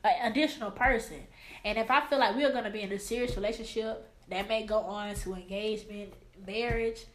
an 0.04 0.32
additional 0.32 0.72
person. 0.72 1.26
And 1.66 1.78
if 1.78 1.90
I 1.90 2.02
feel 2.02 2.20
like 2.20 2.36
we're 2.36 2.52
going 2.52 2.66
to 2.66 2.70
be 2.70 2.82
in 2.82 2.92
a 2.92 3.00
serious 3.00 3.36
relationship 3.36 4.08
that 4.30 4.48
may 4.48 4.66
go 4.66 4.80
on 4.80 5.16
to 5.16 5.34
engagement, 5.34 6.14
marriage, 6.46 7.06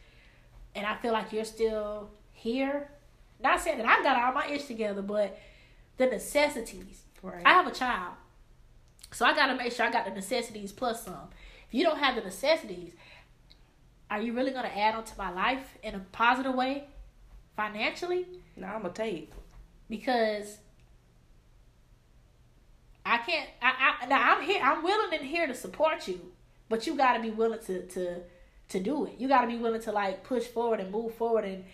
and 0.75 0.85
I 0.85 0.95
feel 0.97 1.13
like 1.13 1.31
you're 1.31 1.45
still 1.45 2.09
here, 2.31 2.89
not 3.41 3.61
saying 3.61 3.77
that 3.77 3.87
I 3.87 4.03
got 4.03 4.21
all 4.21 4.33
my 4.33 4.47
ish 4.47 4.65
together, 4.65 5.01
but 5.01 5.37
the 5.97 6.05
necessities. 6.07 7.03
Right. 7.21 7.41
I 7.45 7.51
have 7.53 7.67
a 7.67 7.71
child. 7.71 8.13
So 9.11 9.25
I 9.25 9.33
got 9.35 9.47
to 9.47 9.55
make 9.55 9.71
sure 9.71 9.85
I 9.85 9.91
got 9.91 10.05
the 10.05 10.11
necessities 10.11 10.71
plus 10.71 11.05
some. 11.05 11.29
If 11.67 11.73
you 11.73 11.83
don't 11.83 11.99
have 11.99 12.15
the 12.15 12.21
necessities, 12.21 12.93
are 14.09 14.21
you 14.21 14.33
really 14.33 14.51
going 14.51 14.65
to 14.65 14.77
add 14.77 14.95
on 14.95 15.03
to 15.05 15.13
my 15.17 15.31
life 15.31 15.77
in 15.83 15.95
a 15.95 15.99
positive 16.11 16.53
way 16.55 16.85
financially? 17.55 18.25
No, 18.55 18.67
I'm 18.67 18.81
gonna 18.81 18.93
take. 18.93 19.31
because 19.89 20.57
I 23.05 23.17
can't. 23.17 23.49
I, 23.61 23.95
I 24.01 24.05
now 24.07 24.35
I'm 24.35 24.43
here. 24.43 24.61
I'm 24.63 24.83
willing 24.83 25.17
and 25.17 25.27
here 25.27 25.47
to 25.47 25.53
support 25.53 26.07
you, 26.07 26.31
but 26.69 26.87
you 26.87 26.95
got 26.95 27.13
to 27.13 27.21
be 27.21 27.31
willing 27.31 27.59
to 27.65 27.85
to 27.87 28.21
to 28.69 28.79
do 28.79 29.05
it. 29.05 29.15
You 29.19 29.27
got 29.27 29.41
to 29.41 29.47
be 29.47 29.57
willing 29.57 29.81
to 29.81 29.91
like 29.91 30.23
push 30.23 30.43
forward 30.45 30.79
and 30.79 30.91
move 30.91 31.13
forward 31.15 31.43
and 31.45 31.65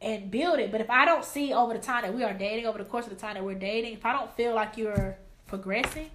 and 0.00 0.30
build 0.30 0.58
it. 0.58 0.70
But 0.70 0.80
if 0.80 0.90
I 0.90 1.04
don't 1.04 1.24
see 1.24 1.52
over 1.52 1.72
the 1.72 1.80
time 1.80 2.02
that 2.02 2.14
we 2.14 2.22
are 2.24 2.34
dating, 2.34 2.66
over 2.66 2.78
the 2.78 2.84
course 2.84 3.06
of 3.06 3.10
the 3.10 3.18
time 3.18 3.34
that 3.34 3.44
we're 3.44 3.54
dating, 3.54 3.94
if 3.94 4.04
I 4.04 4.12
don't 4.12 4.30
feel 4.36 4.54
like 4.54 4.76
you're 4.76 5.16
progressing, 5.46 6.10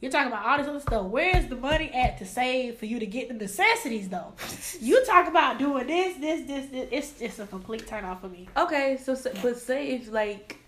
you're 0.00 0.12
talking 0.12 0.28
about 0.28 0.46
all 0.46 0.58
this 0.58 0.68
other 0.68 0.80
stuff. 0.80 1.06
Where's 1.06 1.46
the 1.48 1.56
money 1.56 1.90
at 1.92 2.18
to 2.18 2.26
save 2.26 2.76
for 2.78 2.86
you 2.86 3.00
to 3.00 3.06
get 3.06 3.28
the 3.28 3.34
necessities 3.34 4.08
though? 4.08 4.32
you 4.80 5.04
talk 5.04 5.26
about 5.26 5.58
doing 5.58 5.86
this, 5.86 6.16
this, 6.18 6.46
this, 6.46 6.66
this. 6.66 6.88
It's 6.92 7.18
just 7.18 7.38
a 7.40 7.46
complete 7.46 7.86
turn 7.86 8.04
off 8.04 8.20
for 8.20 8.28
me. 8.28 8.48
Okay, 8.56 8.98
so 9.02 9.12
s- 9.12 9.26
but 9.42 9.58
say 9.58 9.88
if 9.92 10.10
like 10.10 10.58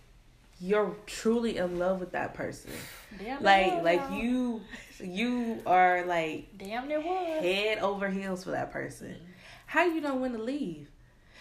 you're 0.60 0.96
truly 1.06 1.58
in 1.58 1.78
love 1.78 2.00
with 2.00 2.12
that 2.12 2.34
person, 2.34 2.70
Damn, 3.18 3.42
like 3.42 3.66
near 3.66 3.74
was, 3.76 3.84
like 3.84 4.00
y'all. 4.00 4.14
you 4.18 4.60
you 5.02 5.62
are 5.64 6.04
like 6.06 6.48
Damn, 6.58 6.88
was. 6.88 7.42
head 7.42 7.78
over 7.78 8.08
heels 8.10 8.44
for 8.44 8.50
that 8.50 8.72
person. 8.72 9.08
Mm-hmm. 9.10 9.24
How 9.66 9.84
you 9.84 10.00
know 10.00 10.16
when 10.16 10.32
to 10.32 10.42
leave? 10.42 10.90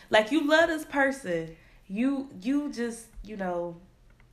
Like 0.10 0.32
you 0.32 0.48
love 0.48 0.70
this 0.70 0.86
person, 0.86 1.56
you 1.88 2.30
you 2.42 2.72
just 2.72 3.08
you 3.24 3.38
know 3.38 3.78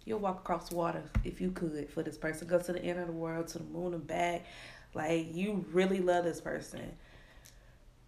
you'll 0.04 0.20
walk 0.20 0.40
across 0.40 0.70
water 0.70 1.02
if 1.24 1.40
you 1.40 1.50
could 1.50 1.90
for 1.90 2.02
this 2.02 2.16
person. 2.16 2.48
Go 2.48 2.58
to 2.58 2.72
the 2.72 2.82
end 2.82 2.98
of 2.98 3.06
the 3.06 3.12
world, 3.12 3.48
to 3.48 3.58
the 3.58 3.64
moon 3.64 3.94
and 3.94 4.06
back. 4.06 4.46
Like 4.94 5.34
you 5.34 5.66
really 5.72 6.00
love 6.00 6.24
this 6.24 6.40
person, 6.40 6.96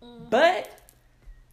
Mhm. 0.03 0.31
but 0.31 0.71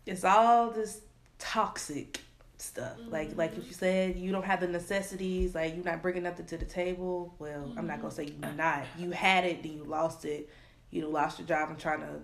it's 0.05 0.23
all 0.23 0.69
this 0.69 1.01
toxic 1.39 2.21
stuff. 2.57 2.97
Like 3.09 3.35
like 3.35 3.57
if 3.57 3.67
you 3.67 3.73
said 3.73 4.15
you 4.15 4.31
don't 4.31 4.45
have 4.45 4.61
the 4.61 4.67
necessities, 4.67 5.55
like 5.55 5.75
you're 5.75 5.83
not 5.83 6.01
bringing 6.01 6.23
nothing 6.23 6.45
to 6.45 6.57
the 6.57 6.65
table. 6.65 7.35
Well, 7.39 7.73
I'm 7.77 7.87
not 7.87 8.01
gonna 8.01 8.13
say 8.13 8.25
you're 8.25 8.35
mm-hmm. 8.35 8.57
not. 8.57 8.85
You 8.97 9.11
had 9.11 9.43
it, 9.43 9.63
then 9.63 9.73
you 9.73 9.83
lost 9.83 10.25
it. 10.25 10.49
You 10.91 11.01
know, 11.01 11.09
lost 11.09 11.39
your 11.39 11.47
job. 11.47 11.69
I'm 11.69 11.75
trying 11.75 12.01
to 12.01 12.21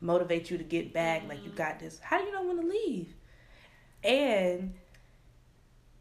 motivate 0.00 0.50
you 0.50 0.58
to 0.58 0.64
get 0.64 0.92
back. 0.92 1.26
Like 1.28 1.38
you 1.42 1.48
mm-hmm. 1.48 1.56
got 1.56 1.80
this. 1.80 1.98
How 2.00 2.18
do 2.18 2.24
you 2.24 2.32
know 2.32 2.42
when 2.44 2.56
to 2.56 2.66
leave? 2.66 3.14
And 4.02 4.74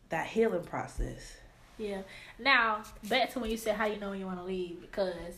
that 0.09 0.27
healing 0.27 0.63
process. 0.63 1.37
Yeah. 1.77 2.01
Now, 2.37 2.83
back 3.07 3.31
to 3.33 3.39
when 3.39 3.49
you 3.49 3.57
said 3.57 3.75
how 3.75 3.85
you 3.85 3.99
know 3.99 4.09
when 4.09 4.19
you 4.19 4.25
want 4.25 4.39
to 4.39 4.45
leave 4.45 4.81
because 4.81 5.33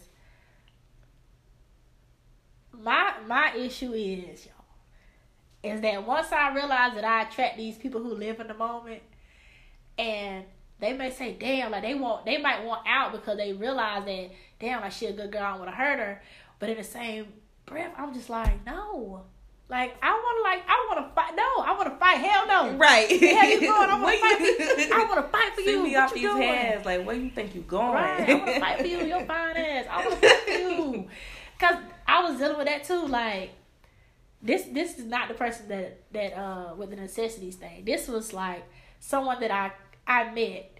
my 2.73 3.13
my 3.27 3.53
issue 3.53 3.93
is 3.93 4.45
y'all 4.45 4.61
is 5.63 5.81
that 5.81 6.07
once 6.07 6.31
I 6.31 6.53
realize 6.53 6.95
that 6.95 7.03
I 7.03 7.23
attract 7.23 7.57
these 7.57 7.77
people 7.77 8.01
who 8.01 8.15
live 8.15 8.39
in 8.39 8.47
the 8.47 8.53
moment 8.53 9.03
and 9.97 10.45
they 10.79 10.93
may 10.93 11.11
say, 11.11 11.35
damn, 11.39 11.71
like 11.71 11.83
they 11.83 11.93
want 11.93 12.25
they 12.25 12.37
might 12.37 12.63
want 12.63 12.87
out 12.87 13.11
because 13.11 13.37
they 13.37 13.53
realize 13.53 14.05
that 14.05 14.31
damn 14.59 14.81
like 14.81 14.91
she 14.91 15.05
a 15.05 15.13
good 15.13 15.31
girl, 15.31 15.43
I 15.43 15.49
don't 15.51 15.59
wanna 15.59 15.71
hurt 15.71 15.99
her. 15.99 16.21
But 16.59 16.69
in 16.69 16.77
the 16.77 16.83
same 16.83 17.27
breath, 17.65 17.93
I'm 17.97 18.13
just 18.13 18.29
like, 18.29 18.65
no. 18.65 19.23
Like 19.71 19.95
I 20.03 20.11
wanna 20.11 20.43
like 20.43 20.63
I 20.67 20.85
wanna 20.89 21.09
fight 21.15 21.33
no, 21.33 21.63
I 21.63 21.73
wanna 21.77 21.95
fight. 21.97 22.17
Hell 22.17 22.45
no. 22.45 22.77
Right. 22.77 23.07
The 23.07 23.17
hell 23.27 23.49
you 23.49 23.59
going? 23.61 23.89
I 23.89 24.17
fight 24.19 24.39
you- 24.41 24.55
for 24.75 24.81
you. 24.81 24.93
I 24.93 25.05
wanna 25.07 25.23
fight 25.29 25.53
for 25.55 25.61
Send 25.63 25.67
you. 25.77 25.83
me 25.83 25.93
What 25.93 26.03
off 26.03 26.09
you 26.11 26.15
these 26.27 26.29
doing? 26.35 26.41
hands. 26.43 26.85
Like, 26.85 27.05
where 27.05 27.15
you 27.15 27.29
think 27.29 27.55
you 27.55 27.61
going? 27.61 27.93
Right. 27.93 28.29
I 28.29 28.33
want 28.35 28.45
to 28.47 28.59
fight 28.59 28.79
for 28.81 28.87
you, 28.87 28.97
your 29.05 29.25
fine 29.25 29.55
ass. 29.57 29.85
I 29.89 29.97
want 30.05 30.21
to 30.21 30.27
fight 30.29 30.39
for 30.41 30.51
you. 30.51 31.07
Cause 31.59 31.75
I 32.05 32.23
was 32.29 32.37
dealing 32.37 32.57
with 32.57 32.67
that 32.67 32.83
too. 32.83 33.05
Like 33.07 33.51
this, 34.43 34.63
this 34.73 34.99
is 34.99 35.05
not 35.05 35.29
the 35.29 35.35
person 35.35 35.69
that 35.69 36.01
that 36.11 36.33
uh 36.37 36.73
with 36.75 36.89
the 36.89 36.97
necessities 36.97 37.55
thing. 37.55 37.85
This 37.85 38.09
was 38.09 38.33
like 38.33 38.63
someone 38.99 39.39
that 39.39 39.51
I 39.51 39.71
I 40.05 40.33
met, 40.33 40.79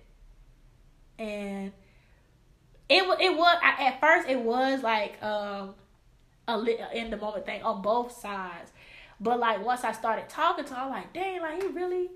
and 1.18 1.72
it 2.90 3.04
it 3.22 3.38
was 3.38 3.58
I, 3.64 3.86
at 3.88 4.02
first 4.02 4.28
it 4.28 4.42
was 4.42 4.84
like 4.84 5.22
um 5.24 5.76
a 6.48 6.98
in 6.98 7.12
the 7.12 7.18
moment 7.18 7.46
thing 7.46 7.62
on 7.62 7.82
both 7.82 8.12
sides, 8.20 8.71
but 9.22 9.40
like 9.40 9.64
once 9.64 9.84
I 9.84 9.92
started 9.92 10.28
talking 10.28 10.66
to 10.66 10.74
him, 10.74 10.80
I'm 10.80 10.90
like, 10.90 11.14
dang, 11.14 11.42
like 11.42 11.62
he 11.62 11.68
really. 11.68 12.10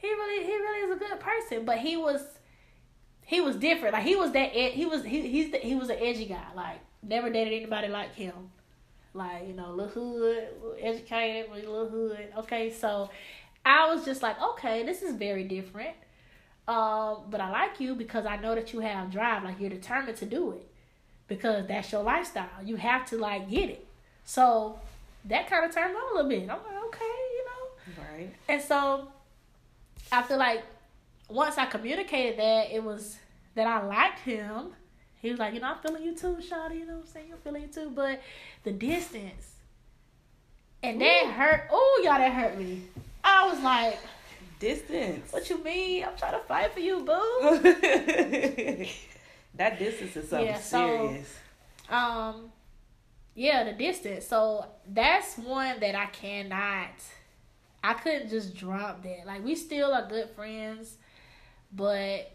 He 0.00 0.06
really, 0.06 0.44
he 0.44 0.52
really 0.52 0.92
is 0.92 0.96
a 0.96 0.98
good 1.00 1.18
person, 1.18 1.64
but 1.64 1.78
he 1.78 1.96
was 1.96 2.22
he 3.24 3.40
was 3.40 3.56
different. 3.56 3.94
Like 3.94 4.04
he 4.04 4.14
was 4.14 4.30
that 4.32 4.56
ed- 4.56 4.72
he 4.72 4.86
was 4.86 5.04
he 5.04 5.28
he's 5.28 5.50
the, 5.50 5.58
he 5.58 5.74
was 5.74 5.90
an 5.90 5.96
edgy 6.00 6.26
guy. 6.26 6.46
Like 6.54 6.78
never 7.02 7.30
dated 7.30 7.52
anybody 7.52 7.88
like 7.88 8.14
him. 8.14 8.32
Like 9.12 9.48
you 9.48 9.54
know, 9.54 9.72
little 9.72 9.88
hood, 9.88 10.48
educated, 10.80 11.50
little 11.52 11.88
hood. 11.88 12.32
Okay, 12.38 12.72
so 12.72 13.10
I 13.66 13.92
was 13.92 14.04
just 14.04 14.22
like, 14.22 14.40
okay, 14.40 14.84
this 14.84 15.02
is 15.02 15.16
very 15.16 15.44
different. 15.44 15.96
Um, 16.68 17.24
but 17.28 17.40
I 17.40 17.50
like 17.50 17.80
you 17.80 17.94
because 17.94 18.24
I 18.24 18.36
know 18.36 18.54
that 18.54 18.72
you 18.72 18.80
have 18.80 19.10
drive. 19.10 19.42
Like 19.42 19.58
you're 19.58 19.70
determined 19.70 20.16
to 20.18 20.26
do 20.26 20.52
it 20.52 20.66
because 21.26 21.66
that's 21.66 21.90
your 21.90 22.02
lifestyle. 22.02 22.48
You 22.64 22.76
have 22.76 23.04
to 23.10 23.18
like 23.18 23.50
get 23.50 23.68
it. 23.68 23.86
So 24.24 24.78
that 25.26 25.48
kind 25.48 25.64
of 25.64 25.74
turned 25.74 25.92
me 25.94 25.98
on 25.98 26.12
a 26.12 26.14
little 26.22 26.28
bit. 26.30 26.42
I'm 26.42 26.48
like, 26.48 26.84
okay, 26.86 27.04
you 27.04 27.44
know. 27.44 28.02
Right. 28.02 28.30
And 28.48 28.62
so 28.62 29.08
I 30.12 30.22
feel 30.22 30.38
like 30.38 30.62
once 31.28 31.58
I 31.58 31.66
communicated 31.66 32.38
that, 32.38 32.70
it 32.72 32.82
was 32.82 33.18
that 33.54 33.66
I 33.66 33.84
liked 33.84 34.20
him 34.20 34.72
he 35.20 35.30
was 35.30 35.38
like, 35.38 35.54
you 35.54 35.60
know, 35.60 35.66
I'm 35.68 35.78
feeling 35.78 36.04
you 36.04 36.14
too, 36.14 36.36
Shawty. 36.36 36.78
You 36.80 36.86
know 36.86 36.94
what 36.94 37.06
I'm 37.06 37.12
saying? 37.12 37.26
I'm 37.32 37.38
feeling 37.38 37.62
you 37.62 37.68
too. 37.68 37.90
But 37.94 38.20
the 38.62 38.72
distance. 38.72 39.54
And 40.82 41.00
that 41.00 41.24
Ooh. 41.26 41.30
hurt. 41.30 41.62
Oh, 41.72 42.00
y'all, 42.04 42.18
that 42.18 42.32
hurt 42.32 42.56
me. 42.58 42.82
I 43.24 43.48
was 43.48 43.60
like, 43.62 43.98
Distance. 44.60 45.32
what 45.32 45.50
you 45.50 45.62
mean? 45.62 46.04
I'm 46.04 46.16
trying 46.16 46.32
to 46.32 46.38
fight 46.40 46.72
for 46.72 46.80
you, 46.80 47.00
boo. 47.00 47.60
that 49.54 49.78
distance 49.78 50.16
is 50.16 50.28
something 50.28 50.46
Yeah, 50.48 50.58
so- 50.60 51.08
serious. 51.08 51.34
Um, 51.88 52.52
yeah, 53.38 53.62
the 53.62 53.72
distance. 53.72 54.26
So 54.26 54.66
that's 54.84 55.38
one 55.38 55.78
that 55.78 55.94
I 55.94 56.06
cannot. 56.06 56.90
I 57.84 57.94
couldn't 57.94 58.30
just 58.30 58.56
drop 58.56 59.04
that. 59.04 59.26
Like 59.26 59.44
we 59.44 59.54
still 59.54 59.94
are 59.94 60.08
good 60.08 60.30
friends, 60.30 60.96
but 61.72 62.32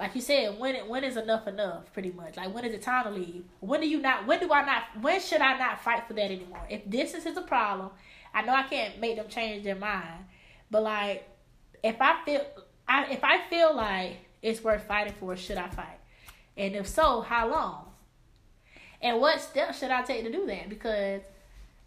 like 0.00 0.16
you 0.16 0.20
said, 0.20 0.58
when 0.58 0.74
when 0.88 1.04
is 1.04 1.16
enough 1.16 1.46
enough? 1.46 1.92
Pretty 1.92 2.10
much. 2.10 2.36
Like 2.36 2.52
when 2.52 2.64
is 2.64 2.74
it 2.74 2.82
time 2.82 3.04
to 3.04 3.10
leave? 3.10 3.44
When 3.60 3.80
do 3.80 3.88
you 3.88 4.00
not? 4.00 4.26
When 4.26 4.40
do 4.40 4.52
I 4.52 4.64
not? 4.64 4.82
When 5.00 5.20
should 5.20 5.42
I 5.42 5.56
not 5.56 5.80
fight 5.80 6.08
for 6.08 6.14
that 6.14 6.24
anymore? 6.24 6.66
If 6.68 6.90
distance 6.90 7.24
is 7.24 7.36
a 7.36 7.42
problem, 7.42 7.90
I 8.34 8.42
know 8.42 8.52
I 8.52 8.64
can't 8.64 8.98
make 8.98 9.14
them 9.14 9.28
change 9.28 9.62
their 9.62 9.76
mind, 9.76 10.24
but 10.72 10.82
like 10.82 11.28
if 11.84 11.96
I 12.00 12.24
feel, 12.24 12.44
I 12.88 13.04
if 13.12 13.22
I 13.22 13.48
feel 13.48 13.76
like 13.76 14.16
it's 14.42 14.60
worth 14.64 14.82
fighting 14.88 15.14
for, 15.20 15.36
should 15.36 15.56
I 15.56 15.68
fight? 15.68 16.00
And 16.56 16.74
if 16.74 16.88
so, 16.88 17.20
how 17.20 17.48
long? 17.48 17.89
And 19.02 19.20
what 19.20 19.40
steps 19.40 19.78
should 19.78 19.90
I 19.90 20.02
take 20.02 20.24
to 20.24 20.32
do 20.32 20.46
that? 20.46 20.68
Because 20.68 21.22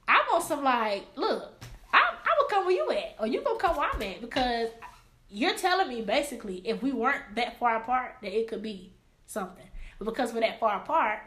I'm 0.08 0.21
on 0.34 0.41
some 0.41 0.63
like, 0.63 1.06
look, 1.15 1.63
I 1.91 1.99
I 1.99 2.36
will 2.39 2.47
come 2.47 2.65
where 2.65 2.76
you 2.76 2.91
at, 2.91 3.15
or 3.19 3.28
you 3.28 3.41
gonna 3.41 3.60
come 3.60 3.78
where 3.78 3.89
I'm 3.93 4.02
at. 4.02 4.21
Because 4.21 4.69
you're 5.30 5.56
telling 5.56 5.88
me 5.88 6.02
basically, 6.02 6.62
if 6.65 6.82
we 6.82 6.91
weren't 6.91 7.36
that 7.36 7.60
far 7.60 7.78
apart, 7.78 8.15
that 8.21 8.38
it 8.38 8.47
could 8.47 8.62
be 8.62 8.93
something. 9.26 9.65
But 9.99 10.06
because 10.06 10.34
we're 10.34 10.41
that 10.41 10.60
far 10.60 10.78
apart, 10.78 11.19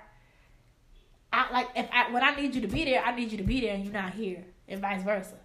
I 1.32 1.52
like 1.52 1.68
if 1.76 1.88
I 1.92 2.10
when 2.10 2.22
I 2.22 2.34
need 2.34 2.54
you 2.54 2.60
to 2.62 2.68
be 2.68 2.84
there, 2.84 3.02
I 3.04 3.14
need 3.14 3.30
you 3.30 3.38
to 3.38 3.44
be 3.44 3.60
there, 3.60 3.74
and 3.74 3.84
you're 3.84 3.92
not 3.92 4.14
here, 4.14 4.44
and 4.68 4.80
vice 4.80 5.02
versa. 5.02 5.36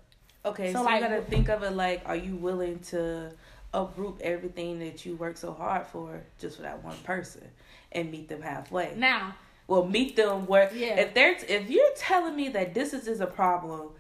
Okay, 0.44 0.74
So, 0.74 0.80
so, 0.80 0.86
like, 0.86 1.02
you 1.02 1.08
gotta 1.08 1.22
think 1.22 1.50
of 1.50 1.62
it 1.62 1.72
like, 1.72 2.02
are 2.06 2.16
you 2.16 2.36
willing 2.36 2.80
to 2.80 3.32
uproot 3.74 4.20
everything 4.22 4.80
that 4.80 5.06
you 5.06 5.16
work 5.16 5.38
so 5.38 5.54
hard 5.54 5.86
for 5.86 6.22
just 6.40 6.58
for 6.58 6.64
that 6.64 6.84
one 6.84 6.98
person 7.04 7.44
and 7.92 8.10
meet 8.10 8.28
them 8.28 8.42
halfway? 8.42 8.94
Now, 8.98 9.36
Well, 9.72 9.86
meet 9.86 10.18
them 10.18 10.48
where 10.48 10.70
Yeah. 10.74 11.00
if 11.00 11.14
they're 11.14 11.32
if 11.48 11.70
you're 11.70 11.94
telling 11.96 12.36
me 12.36 12.50
that 12.50 12.74
distance 12.74 13.08
is 13.08 13.22
a 13.22 13.26
problem, 13.26 13.92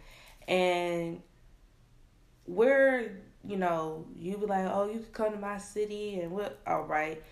and 0.46 1.22
we're 2.46 3.22
you 3.48 3.56
know 3.56 4.06
you 4.18 4.36
be 4.38 4.48
like, 4.48 4.66
oh, 4.70 4.88
you 4.92 5.00
can 5.00 5.14
come 5.14 5.32
to 5.32 5.40
my 5.40 5.60
city 5.60 6.20
and 6.20 6.34
what? 6.34 6.60
All 6.68 6.82
right. 6.82 7.24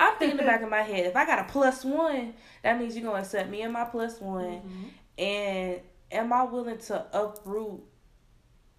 I'm 0.00 0.16
thinking 0.18 0.40
in 0.40 0.44
the 0.44 0.50
back 0.50 0.62
of 0.62 0.70
my 0.70 0.82
head, 0.82 1.06
if 1.06 1.14
I 1.14 1.24
got 1.24 1.38
a 1.38 1.44
plus 1.44 1.84
one, 1.84 2.34
that 2.64 2.80
means 2.80 2.96
you're 2.96 3.04
gonna 3.04 3.20
accept 3.20 3.48
me 3.48 3.62
and 3.62 3.72
my 3.72 3.84
plus 3.84 4.20
one. 4.20 4.44
Mm-hmm. 4.44 5.22
And 5.22 5.80
am 6.10 6.32
I 6.32 6.42
willing 6.42 6.78
to 6.78 7.06
uproot 7.16 7.80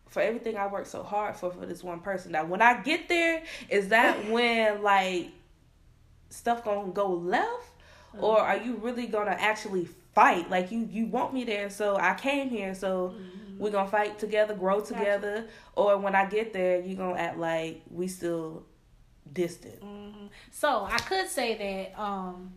for 0.10 0.22
everything 0.22 0.58
I 0.58 0.68
worked 0.68 0.88
so 0.88 1.04
hard 1.04 1.38
for 1.38 1.52
for 1.52 1.66
this 1.66 1.82
one 1.86 2.02
person? 2.02 2.34
Now, 2.34 2.44
when 2.44 2.62
I 2.62 2.82
get 2.82 3.08
there, 3.08 3.44
is 3.70 3.88
that 3.88 4.30
when 4.30 4.84
like 4.84 5.30
stuff 6.30 6.66
gonna 6.66 6.92
go 6.92 7.14
left, 7.14 7.75
or 8.20 8.40
are 8.40 8.58
you 8.58 8.76
really 8.76 9.08
gonna 9.08 9.36
actually 9.38 9.86
fight? 10.14 10.50
Like 10.50 10.72
you 10.72 10.88
you 10.92 11.06
want 11.08 11.34
me 11.34 11.44
there, 11.44 11.70
so 11.70 11.98
I 11.98 12.14
came 12.16 12.50
here, 12.50 12.74
so 12.76 13.16
we 13.58 13.70
gonna 13.72 13.90
fight 13.90 14.20
together, 14.20 14.54
grow 14.54 14.80
Gotcha. 14.80 14.94
together, 14.94 15.48
or 15.76 15.98
when 15.98 16.16
I 16.16 16.26
get 16.26 16.54
there, 16.54 16.80
you 16.82 16.96
gonna 16.96 17.20
act 17.20 17.38
like 17.38 17.82
we 17.90 18.08
still 18.08 18.66
distant. 19.32 19.82
Mhm. 19.82 20.30
So 20.52 20.86
I 20.86 20.98
could 20.98 21.28
say 21.28 21.56
that 21.92 22.00
um 22.02 22.54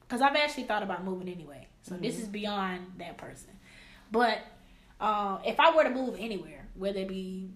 because 0.00 0.22
I've 0.22 0.36
actually 0.36 0.64
thought 0.64 0.82
about 0.82 1.04
moving 1.04 1.28
anyway. 1.28 1.66
So 1.82 1.96
this 1.96 2.18
is 2.18 2.28
beyond 2.28 2.92
that 2.98 3.16
person. 3.16 3.50
But 4.10 4.38
um 5.00 5.40
if 5.44 5.58
I 5.60 5.74
were 5.74 5.84
to 5.84 5.90
move 5.90 6.16
anywhere, 6.18 6.66
whether 6.74 7.00
it 7.00 7.08
be 7.08 7.50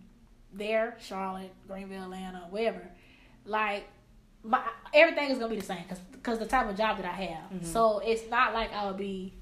there, 0.53 0.97
Charlotte, 1.01 1.53
Greenville, 1.69 2.03
Atlanta, 2.05 2.47
wherever, 2.51 2.91
like 3.45 3.87
my 4.43 4.63
everything 4.95 5.31
is 5.31 5.39
gonna 5.39 5.51
be 5.51 5.61
the 5.61 5.67
same 5.67 5.83
because 5.83 5.99
because 6.13 6.39
the 6.39 6.47
type 6.47 6.69
of 6.69 6.77
job 6.77 6.97
that 6.99 7.07
I 7.07 7.13
have. 7.25 7.65
So 7.67 7.99
it's 7.99 8.29
not 8.31 8.53
like 8.55 8.73
I'll 8.73 8.95
be 8.95 9.35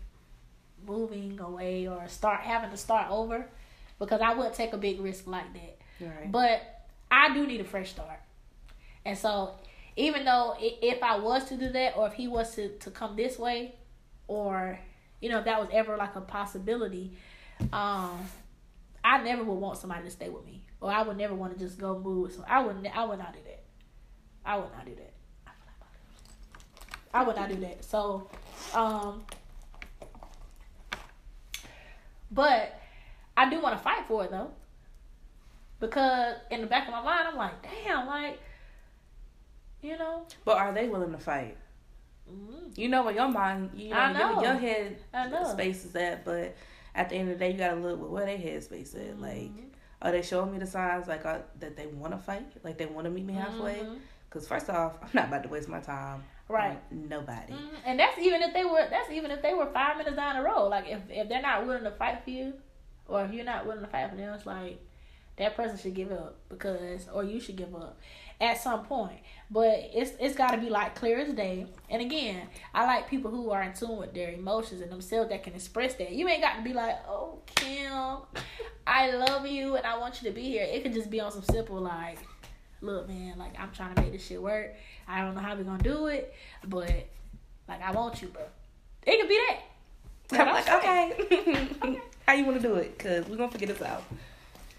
moving 0.86 1.38
away 1.40 1.86
or 1.86 2.06
start 2.08 2.40
having 2.40 2.70
to 2.70 2.76
start 2.76 3.10
over 3.10 3.46
because 3.98 4.20
I 4.20 4.34
wouldn't 4.34 4.54
take 4.54 4.72
a 4.72 4.78
big 4.78 5.00
risk 5.00 5.26
like 5.26 5.52
that. 5.54 5.78
Right. 6.00 6.30
But 6.30 6.62
I 7.10 7.34
do 7.34 7.46
need 7.46 7.60
a 7.60 7.64
fresh 7.64 7.90
start. 7.90 8.20
And 9.04 9.16
so, 9.16 9.54
even 9.96 10.24
though 10.24 10.54
if 10.60 11.02
I 11.02 11.18
was 11.18 11.44
to 11.46 11.56
do 11.56 11.68
that, 11.70 11.96
or 11.96 12.06
if 12.06 12.12
he 12.14 12.28
was 12.28 12.54
to, 12.56 12.68
to 12.78 12.90
come 12.90 13.16
this 13.16 13.38
way, 13.38 13.74
or 14.28 14.78
you 15.20 15.28
know, 15.28 15.38
if 15.38 15.44
that 15.46 15.58
was 15.58 15.68
ever 15.72 15.96
like 15.96 16.14
a 16.14 16.20
possibility, 16.20 17.16
um, 17.72 18.18
I 19.02 19.22
never 19.22 19.42
would 19.42 19.54
want 19.54 19.78
somebody 19.78 20.04
to 20.04 20.10
stay 20.10 20.28
with 20.28 20.44
me, 20.44 20.62
or 20.80 20.90
I 20.92 21.02
would 21.02 21.16
never 21.16 21.34
want 21.34 21.54
to 21.54 21.58
just 21.58 21.78
go 21.78 21.98
move. 21.98 22.32
So 22.32 22.44
I 22.46 22.64
would, 22.64 22.82
ne- 22.82 22.90
I 22.90 23.04
would 23.04 23.18
not 23.18 23.32
do 23.32 23.40
that. 23.44 23.47
I 24.48 24.56
would 24.56 24.72
not 24.72 24.86
do 24.86 24.94
that. 24.96 25.12
I 27.12 27.22
would 27.22 27.36
not 27.36 27.48
do 27.50 27.56
that. 27.56 27.84
So, 27.84 28.28
um, 28.74 29.24
but 32.30 32.80
I 33.36 33.48
do 33.50 33.60
want 33.60 33.76
to 33.76 33.82
fight 33.82 34.06
for 34.06 34.24
it 34.24 34.30
though. 34.30 34.50
Because 35.80 36.36
in 36.50 36.60
the 36.62 36.66
back 36.66 36.88
of 36.88 36.92
my 36.92 37.02
mind, 37.02 37.28
I'm 37.28 37.36
like, 37.36 37.52
damn, 37.62 38.06
like, 38.06 38.40
you 39.80 39.96
know, 39.96 40.26
But 40.44 40.56
are 40.58 40.72
they 40.72 40.88
willing 40.88 41.12
to 41.12 41.18
fight? 41.18 41.56
mm, 42.28 42.76
You 42.76 42.88
know 42.88 43.04
where 43.04 43.14
your 43.14 43.28
mind, 43.28 43.70
you 43.74 43.90
know, 43.90 43.96
I 43.96 44.10
your- 44.10 44.18
know. 44.34 44.42
your 44.42 44.54
head 44.54 44.96
I 45.14 45.28
know. 45.28 45.44
space 45.44 45.84
is 45.84 45.94
at, 45.94 46.24
but 46.24 46.56
at 46.96 47.10
the 47.10 47.14
end 47.16 47.30
of 47.30 47.38
the 47.38 47.44
day, 47.44 47.52
you 47.52 47.58
gotta 47.58 47.76
look 47.76 48.00
with 48.00 48.10
where 48.10 48.26
their 48.26 48.38
head 48.38 48.64
space 48.64 48.92
at. 48.96 49.20
Like, 49.20 49.50
Mhm. 49.52 49.68
are 50.02 50.10
they 50.10 50.22
showing 50.22 50.50
me 50.52 50.58
the 50.58 50.66
signs 50.66 51.06
like 51.06 51.24
uh, 51.24 51.38
that 51.60 51.76
they 51.76 51.86
want 51.86 52.12
to 52.12 52.18
fight, 52.18 52.44
like 52.64 52.76
they 52.76 52.86
want 52.86 53.04
to 53.04 53.10
meet 53.10 53.24
me 53.24 53.34
halfway? 53.34 53.76
Mhm. 53.80 54.00
Because 54.28 54.46
first 54.46 54.68
off, 54.70 54.98
I'm 55.02 55.10
not 55.14 55.28
about 55.28 55.42
to 55.44 55.48
waste 55.48 55.68
my 55.68 55.80
time. 55.80 56.24
Right. 56.48 56.78
on 56.90 57.08
nobody. 57.10 57.52
Mhm. 57.52 57.68
And 57.84 58.00
that's 58.00 58.18
even 58.18 58.40
if 58.42 58.54
they 58.54 58.64
were. 58.64 58.86
That's 58.88 59.10
even 59.10 59.30
if 59.30 59.42
they 59.42 59.52
were 59.52 59.66
five 59.66 59.98
minutes 59.98 60.16
down 60.16 60.36
the 60.36 60.42
road. 60.42 60.68
Like 60.68 60.86
if 60.88 61.00
if 61.10 61.28
they're 61.28 61.42
not 61.42 61.66
willing 61.66 61.84
to 61.84 61.90
fight 61.90 62.24
for 62.24 62.30
you, 62.30 62.54
or 63.06 63.24
if 63.24 63.32
you're 63.32 63.44
not 63.44 63.66
willing 63.66 63.82
to 63.84 63.86
fight 63.90 64.08
for 64.10 64.16
them, 64.16 64.32
it's 64.32 64.46
like 64.46 64.78
that 65.36 65.54
person 65.54 65.76
should 65.78 65.94
give 65.94 66.10
up 66.10 66.36
because, 66.48 67.06
or 67.14 67.22
you 67.22 67.38
should 67.38 67.54
give 67.56 67.74
up 67.74 67.98
at 68.40 68.58
some 68.60 68.84
point. 68.86 69.20
But 69.50 69.90
it's 69.94 70.12
it's 70.18 70.34
got 70.34 70.52
to 70.52 70.58
be 70.58 70.70
like 70.70 70.94
clear 70.94 71.18
as 71.18 71.32
day. 71.34 71.66
And 71.90 72.00
again, 72.00 72.48
I 72.74 72.86
like 72.86 73.08
people 73.10 73.30
who 73.30 73.50
are 73.50 73.62
in 73.62 73.74
tune 73.74 73.98
with 73.98 74.14
their 74.14 74.30
emotions 74.32 74.80
and 74.80 74.90
themselves 74.90 75.28
that 75.28 75.42
can 75.42 75.52
express 75.54 75.94
that. 75.96 76.12
You 76.12 76.28
ain't 76.28 76.42
got 76.42 76.56
to 76.56 76.62
be 76.62 76.72
like, 76.72 76.96
oh 77.06 77.40
Kim, 77.56 77.92
I 78.86 79.10
love 79.10 79.46
you 79.46 79.76
and 79.76 79.86
I 79.86 79.98
want 79.98 80.22
you 80.22 80.30
to 80.30 80.34
be 80.34 80.44
here. 80.44 80.64
It 80.64 80.82
could 80.82 80.94
just 80.94 81.10
be 81.10 81.20
on 81.20 81.30
some 81.30 81.42
simple 81.42 81.78
like, 81.78 82.18
look 82.80 83.08
man, 83.08 83.38
like 83.38 83.58
I'm 83.58 83.70
trying 83.72 83.94
to 83.94 84.00
make 84.02 84.12
this 84.12 84.26
shit 84.26 84.40
work. 84.42 84.74
I 85.06 85.22
don't 85.22 85.34
know 85.34 85.40
how 85.40 85.54
we're 85.56 85.64
gonna 85.64 85.82
do 85.82 86.06
it, 86.06 86.32
but 86.66 86.90
like 87.68 87.82
I 87.82 87.90
want 87.92 88.20
you, 88.22 88.28
bro. 88.28 88.42
It 89.06 89.20
could 89.20 89.28
be 89.28 89.38
that. 89.48 89.60
I'm 90.30 90.38
But 90.46 90.54
like, 90.54 90.64
straight. 90.64 91.82
okay, 91.82 92.00
how 92.26 92.32
you 92.34 92.44
want 92.44 92.60
to 92.60 92.68
do 92.68 92.74
it? 92.76 92.98
Cause 92.98 93.26
we're 93.28 93.36
gonna 93.36 93.50
figure 93.50 93.68
this 93.68 93.82
out. 93.82 94.04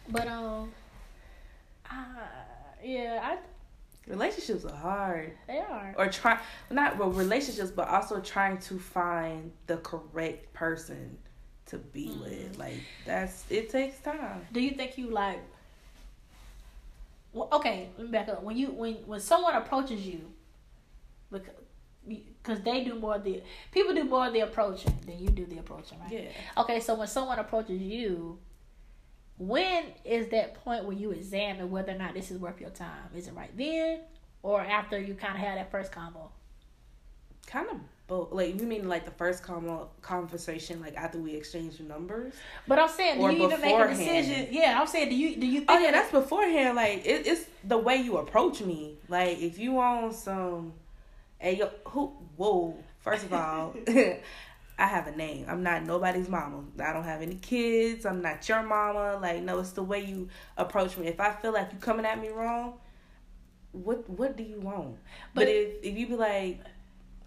But 0.09 0.27
um, 0.27 0.71
uh, 1.89 1.93
yeah, 2.83 3.19
I 3.23 3.37
Relationships 4.07 4.65
are 4.65 4.75
hard, 4.75 5.33
they 5.47 5.59
are. 5.59 5.93
or 5.95 6.07
try 6.07 6.39
not 6.71 6.97
well 6.97 7.11
relationships, 7.11 7.69
but 7.69 7.87
also 7.87 8.19
trying 8.19 8.57
to 8.57 8.79
find 8.79 9.51
the 9.67 9.77
correct 9.77 10.51
person 10.53 11.15
to 11.67 11.77
be 11.77 12.07
Mm-hmm. 12.07 12.23
with. 12.23 12.57
Like 12.57 12.79
that's 13.05 13.43
it 13.51 13.69
takes 13.69 13.99
time. 13.99 14.41
Do 14.51 14.61
you 14.61 14.71
think 14.71 14.97
you 14.97 15.09
like? 15.11 15.39
Well, 17.31 17.49
okay, 17.53 17.89
let 17.97 18.05
me 18.05 18.11
back 18.11 18.29
up. 18.29 18.43
When 18.43 18.57
you 18.57 18.67
when 18.71 18.95
when 19.05 19.19
someone 19.19 19.55
approaches 19.55 20.05
you, 20.05 20.31
because 21.31 21.53
because 22.07 22.61
they 22.61 22.83
do 22.83 22.95
more 22.95 23.15
of 23.15 23.23
the 23.23 23.43
people 23.71 23.93
do 23.93 24.03
more 24.03 24.27
of 24.27 24.33
the 24.33 24.39
approaching 24.41 24.97
than 25.05 25.19
you 25.19 25.29
do 25.29 25.45
the 25.45 25.59
approaching, 25.59 25.99
right? 25.99 26.11
Yeah. 26.11 26.61
Okay, 26.61 26.79
so 26.79 26.95
when 26.95 27.07
someone 27.07 27.37
approaches 27.37 27.81
you, 27.81 28.39
when 29.37 29.85
is 30.03 30.29
that 30.29 30.55
point 30.63 30.85
where 30.85 30.95
you 30.95 31.11
examine 31.11 31.69
whether 31.69 31.91
or 31.91 31.97
not 31.97 32.13
this 32.13 32.31
is 32.31 32.39
worth 32.39 32.59
your 32.59 32.71
time? 32.71 33.09
Is 33.15 33.27
it 33.27 33.33
right 33.35 33.55
then, 33.55 34.01
or 34.41 34.61
after 34.61 34.99
you 34.99 35.13
kind 35.13 35.35
of 35.35 35.41
had 35.41 35.57
that 35.57 35.71
first 35.71 35.91
combo? 35.91 36.31
Kind 37.45 37.69
of 37.69 37.77
both. 38.09 38.33
Like 38.33 38.59
you 38.59 38.67
mean 38.67 38.89
like 38.89 39.05
the 39.05 39.11
first 39.11 39.43
com- 39.43 39.87
conversation, 40.01 40.81
like 40.81 40.97
after 40.97 41.19
we 41.19 41.35
exchanged 41.35 41.79
numbers. 41.81 42.33
But 42.67 42.79
I'm 42.79 42.89
saying, 42.89 43.19
do 43.19 43.23
you 43.33 43.45
even 43.45 43.61
make 43.61 43.79
a 43.79 43.87
decision? 43.87 44.47
Yeah, 44.51 44.77
I'm 44.81 44.87
saying, 44.87 45.09
do 45.09 45.15
you 45.15 45.37
do 45.37 45.47
you 45.47 45.61
oh, 45.61 45.65
think? 45.65 45.69
Oh 45.69 45.83
yeah, 45.83 45.91
that's 45.91 46.11
beforehand. 46.11 46.75
Like 46.75 47.05
it, 47.05 47.25
it's 47.25 47.45
the 47.63 47.77
way 47.77 47.97
you 47.97 48.17
approach 48.17 48.61
me. 48.61 48.97
Like 49.07 49.39
if 49.39 49.57
you 49.57 49.79
on 49.79 50.11
some, 50.11 50.73
hey 51.37 51.55
yo, 51.55 51.69
who? 51.85 52.11
Whoa. 52.35 52.75
First 52.99 53.25
of 53.25 53.33
all, 53.33 53.73
I 53.87 54.87
have 54.87 55.07
a 55.07 55.15
name. 55.15 55.45
I'm 55.47 55.61
not 55.61 55.83
nobody's 55.83 56.27
mama. 56.27 56.63
I 56.83 56.91
don't 56.91 57.03
have 57.03 57.21
any 57.21 57.35
kids. 57.35 58.05
I'm 58.05 58.21
not 58.21 58.47
your 58.49 58.63
mama. 58.63 59.19
Like 59.21 59.43
no, 59.43 59.59
it's 59.59 59.71
the 59.71 59.83
way 59.83 60.03
you 60.03 60.29
approach 60.57 60.97
me. 60.97 61.07
If 61.07 61.19
I 61.19 61.31
feel 61.31 61.53
like 61.53 61.71
you 61.71 61.79
coming 61.79 62.05
at 62.05 62.19
me 62.19 62.29
wrong, 62.29 62.73
what 63.71 64.09
what 64.09 64.35
do 64.35 64.43
you 64.43 64.59
want? 64.59 64.97
But, 65.33 65.45
But- 65.45 65.47
if 65.49 65.83
if 65.83 65.97
you 65.97 66.07
be 66.07 66.15
like, 66.15 66.59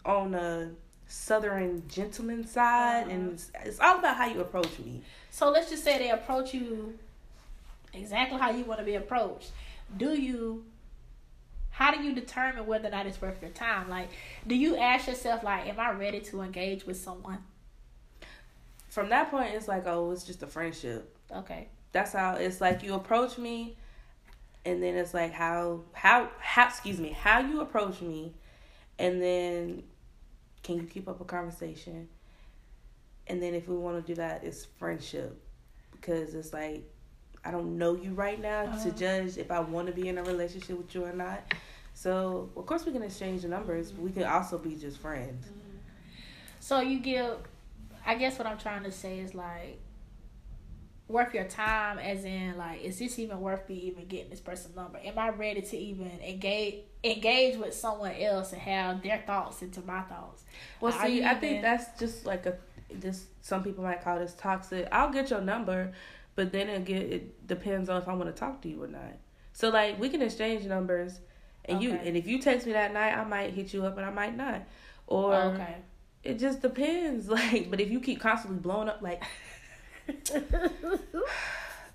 on 0.05 0.35
a 0.35 0.71
southern 1.07 1.87
gentleman 1.89 2.47
side, 2.47 3.03
Uh-huh. 3.03 3.11
and 3.11 3.33
it's, 3.33 3.51
it's 3.65 3.81
all 3.81 3.99
about 3.99 4.17
how 4.17 4.27
you 4.27 4.41
approach 4.41 4.79
me. 4.79 5.03
So 5.31 5.51
let's 5.51 5.71
just 5.71 5.85
say 5.85 5.99
they 5.99 6.11
approach 6.11 6.55
you 6.55 6.99
exactly 7.93 8.39
how 8.39 8.51
you 8.51 8.65
want 8.65 8.81
to 8.81 8.85
be 8.87 8.95
approached. 8.95 9.51
Do 9.97 10.15
you? 10.15 10.65
How 11.71 11.91
do 11.95 12.03
you 12.03 12.15
determine 12.15 12.67
whether 12.67 12.89
or 12.89 12.91
not 12.91 13.07
it's 13.07 13.21
worth 13.21 13.41
your 13.41 13.51
time? 13.51 13.89
Like, 13.89 14.11
do 14.47 14.55
you 14.55 14.77
ask 14.77 15.07
yourself, 15.09 15.43
like, 15.43 15.67
am 15.67 15.81
I 15.81 15.91
ready 15.93 16.21
to 16.21 16.43
engage 16.43 16.85
with 16.85 16.99
someone? 17.01 17.39
From 18.91 19.09
that 19.09 19.31
point, 19.31 19.55
it's 19.55 19.69
like, 19.69 19.87
oh, 19.87 20.11
it's 20.11 20.23
just 20.25 20.43
a 20.43 20.47
friendship. 20.47 21.17
Okay. 21.35 21.69
That's 21.93 22.13
how 22.13 22.35
it's 22.35 22.61
like 22.61 22.83
you 22.83 22.93
approach 22.95 23.39
me, 23.39 23.77
and 24.67 24.83
then 24.83 24.97
it's 24.97 25.15
like 25.15 25.33
how 25.33 25.81
how 25.93 26.29
how 26.41 26.67
excuse 26.67 26.99
me 27.01 27.11
how 27.11 27.41
you 27.41 27.61
approach 27.61 28.01
me, 28.03 28.33
and 28.99 29.21
then 29.21 29.83
can 30.63 30.77
you 30.77 30.85
keep 30.85 31.09
up 31.09 31.21
a 31.21 31.25
conversation, 31.25 32.09
and 33.27 33.43
then 33.43 33.55
if 33.55 33.69
we 33.69 33.77
want 33.77 34.05
to 34.05 34.13
do 34.13 34.17
that, 34.17 34.45
it's 34.45 34.65
friendship, 34.65 35.41
because 35.93 36.35
it's 36.35 36.53
like 36.53 36.85
I 37.45 37.51
don't 37.51 37.77
know 37.77 37.97
you 37.97 38.15
right 38.15 38.41
now 38.41 38.63
to 38.63 38.69
Uh-huh. 38.69 38.91
judge 38.91 39.37
if 39.37 39.51
I 39.51 39.59
want 39.61 39.89
to 39.89 39.93
be 39.93 40.09
in 40.09 40.19
a 40.19 40.23
relationship 40.23 40.79
with 40.79 40.95
you 40.95 41.05
or 41.05 41.13
not. 41.13 41.43
So 41.95 42.51
of 42.57 42.67
course 42.67 42.87
we 42.87 42.93
can 42.93 43.03
exchange 43.03 43.45
numbers, 43.45 43.91
but 43.91 44.03
we 44.03 44.13
can 44.13 44.25
also 44.25 44.59
be 44.59 44.77
just 44.77 44.99
friends. 44.99 45.47
So 46.61 46.81
you 46.81 47.01
give, 47.01 47.39
I 48.07 48.15
guess 48.15 48.39
what 48.39 48.47
I'm 48.47 48.59
trying 48.59 48.85
to 48.85 48.93
say 48.93 49.19
is 49.19 49.35
like, 49.35 49.81
worth 51.09 51.35
your 51.35 51.45
time, 51.45 51.99
as 51.99 52.25
in 52.25 52.57
like, 52.57 52.83
is 52.83 52.99
this 53.01 53.19
even 53.19 53.41
worth 53.41 53.69
me 53.69 53.75
even 53.75 54.07
getting 54.07 54.31
this 54.31 54.41
person's 54.41 54.77
number? 54.77 54.99
Am 55.05 55.19
I 55.19 55.31
ready 55.31 55.63
to 55.63 55.77
even 55.77 56.13
engage 56.25 56.85
engage 57.05 57.57
with 57.57 57.75
someone 57.75 58.15
else 58.15 58.53
and 58.53 58.63
have 58.63 59.03
their 59.03 59.23
thoughts 59.27 59.63
into 59.63 59.81
my 59.83 60.03
thoughts? 60.03 60.45
Well, 60.81 60.93
see, 60.93 61.25
I 61.25 61.35
think 61.35 61.63
that's 61.63 61.99
just 61.99 62.27
like 62.27 62.47
a 62.47 62.57
just 63.01 63.25
some 63.45 63.63
people 63.63 63.85
might 63.85 64.03
call 64.03 64.19
this 64.19 64.35
toxic. 64.35 64.89
I'll 64.93 65.11
get 65.11 65.31
your 65.31 65.41
number, 65.41 65.93
but 66.35 66.53
then 66.53 66.69
it 66.69 66.85
get 66.85 67.03
it 67.03 67.47
depends 67.47 67.89
on 67.89 68.01
if 68.01 68.09
I 68.09 68.15
want 68.15 68.35
to 68.35 68.39
talk 68.39 68.61
to 68.63 68.69
you 68.69 68.83
or 68.83 68.89
not. 68.89 69.17
So 69.53 69.71
like 69.71 69.99
we 69.99 70.09
can 70.09 70.23
exchange 70.23 70.65
numbers, 70.65 71.21
and 71.65 71.83
you 71.83 71.93
and 71.93 72.17
if 72.17 72.27
you 72.27 72.41
text 72.41 72.67
me 72.67 72.73
that 72.73 72.93
night, 72.93 73.17
I 73.17 73.25
might 73.25 73.53
hit 73.53 73.73
you 73.73 73.85
up 73.85 73.97
and 73.97 74.07
I 74.07 74.11
might 74.11 74.37
not, 74.37 74.63
or 75.07 75.35
okay. 75.35 75.77
it 76.23 76.39
just 76.39 76.63
depends. 76.63 77.29
Like, 77.33 77.71
but 77.71 77.81
if 77.81 77.91
you 77.91 78.01
keep 78.01 78.21
constantly 78.21 78.61
blowing 78.61 78.89
up, 78.89 79.03
like 79.03 79.23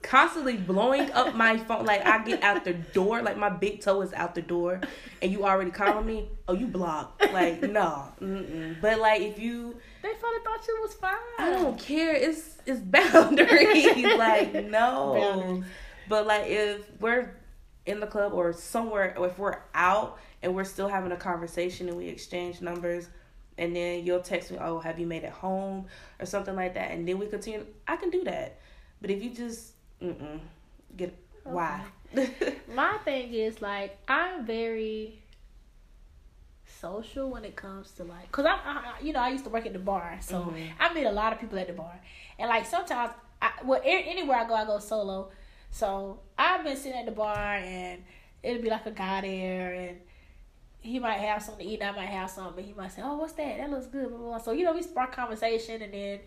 constantly 0.08 0.56
blowing 0.56 1.12
up 1.12 1.36
my 1.36 1.58
phone, 1.58 1.86
like 1.86 2.06
I 2.06 2.24
get 2.24 2.42
out 2.42 2.64
the 2.64 2.74
door, 2.74 3.22
like 3.22 3.38
my 3.38 3.50
big 3.50 3.82
toe 3.82 4.02
is 4.02 4.14
out 4.14 4.36
the 4.36 4.42
door, 4.42 4.80
and 5.22 5.32
you 5.32 5.46
already 5.46 5.72
calling 5.72 6.06
me, 6.06 6.30
oh 6.48 6.54
you 6.54 6.66
blocked, 6.68 7.22
like 7.34 7.62
no, 7.62 8.06
mm-mm. 8.22 8.80
but 8.82 9.00
like 9.00 9.22
if 9.22 9.38
you 9.38 9.76
They 10.02 10.14
probably 10.14 10.40
thought 10.44 10.68
you 10.68 10.80
was 10.82 10.94
fine. 10.94 11.16
I 11.40 11.52
don't 11.52 11.78
care. 11.78 12.16
It's 12.16 12.58
it's 12.66 12.80
boundaries. 12.80 14.04
like 14.18 14.54
no. 14.66 15.16
Boundaries. 15.20 15.66
But 16.08 16.26
like 16.26 16.46
if 16.48 16.90
we're 17.02 17.36
in 17.86 18.00
the 18.00 18.08
club 18.08 18.34
or 18.34 18.54
somewhere, 18.54 19.14
or 19.18 19.28
if 19.28 19.38
we're 19.38 19.60
out 19.74 20.20
and 20.42 20.56
we're 20.56 20.64
still 20.64 20.88
having 20.88 21.12
a 21.12 21.18
conversation 21.18 21.90
and 21.90 21.98
we 21.98 22.08
exchange 22.08 22.62
numbers, 22.62 23.10
and 23.58 23.76
then 23.76 24.06
you'll 24.06 24.22
text 24.22 24.52
me, 24.52 24.58
"Oh, 24.62 24.80
have 24.80 25.00
you 25.00 25.06
made 25.06 25.24
it 25.24 25.32
home?" 25.32 25.88
or 26.20 26.26
something 26.26 26.56
like 26.56 26.76
that, 26.76 26.92
and 26.92 27.06
then 27.06 27.18
we 27.18 27.28
continue. 27.28 27.66
I 27.88 27.98
can 27.98 28.10
do 28.10 28.24
that. 28.24 28.60
But 29.02 29.12
if 29.12 29.22
you 29.22 29.32
just 29.32 29.74
mm-mm, 30.02 30.40
get 30.96 31.16
why? 31.44 31.82
My 32.74 32.98
thing 33.06 33.34
is 33.34 33.62
like 33.62 33.98
I'm 34.08 34.46
very 34.46 35.22
social 36.80 37.30
when 37.30 37.44
it 37.46 37.56
comes 37.56 37.92
to 37.92 38.04
like, 38.04 38.32
cause 38.32 38.46
I, 38.46 38.52
I 38.64 39.02
you 39.02 39.14
know 39.14 39.20
I 39.20 39.30
used 39.30 39.44
to 39.46 39.50
work 39.50 39.66
at 39.66 39.74
the 39.74 39.80
bar, 39.80 40.18
so 40.22 40.42
Mhm. 40.42 40.70
I 40.80 40.94
meet 40.94 41.06
a 41.06 41.12
lot 41.12 41.34
of 41.34 41.40
people 41.40 41.58
at 41.60 41.68
the 41.68 41.74
bar, 41.74 42.00
and 42.38 42.50
like 42.50 42.66
sometimes 42.66 43.12
I 43.42 43.52
well 43.64 43.82
anywhere 43.84 44.38
I 44.38 44.48
go 44.48 44.54
I 44.54 44.66
go 44.66 44.80
solo, 44.80 45.32
so 45.72 46.20
I've 46.38 46.64
been 46.64 46.78
sitting 46.78 47.00
at 47.00 47.06
the 47.06 47.12
bar 47.12 47.56
and 47.56 48.04
it'll 48.44 48.62
be 48.62 48.70
like 48.70 48.86
a 48.86 48.92
guy 48.92 49.22
there 49.22 49.74
and. 49.74 49.98
He 50.80 51.00
might 51.00 51.16
have 51.20 51.44
something 51.44 51.66
to 51.68 51.74
eat. 51.74 51.82
and 51.82 51.90
I 51.90 52.00
might 52.00 52.06
have 52.06 52.30
something. 52.30 52.64
He 52.64 52.72
might 52.72 52.94
say, 52.94 53.02
"Oh, 53.04 53.18
what's 53.18 53.34
that? 53.34 53.58
That 53.58 53.70
looks 53.70 53.88
good." 53.88 54.08
Blah, 54.08 54.18
blah, 54.20 54.28
blah. 54.28 54.38
So 54.38 54.52
you 54.52 54.64
know, 54.64 54.72
we 54.74 54.82
spark 54.82 55.12
conversation, 55.12 55.82
and 55.82 55.92
then 55.94 56.20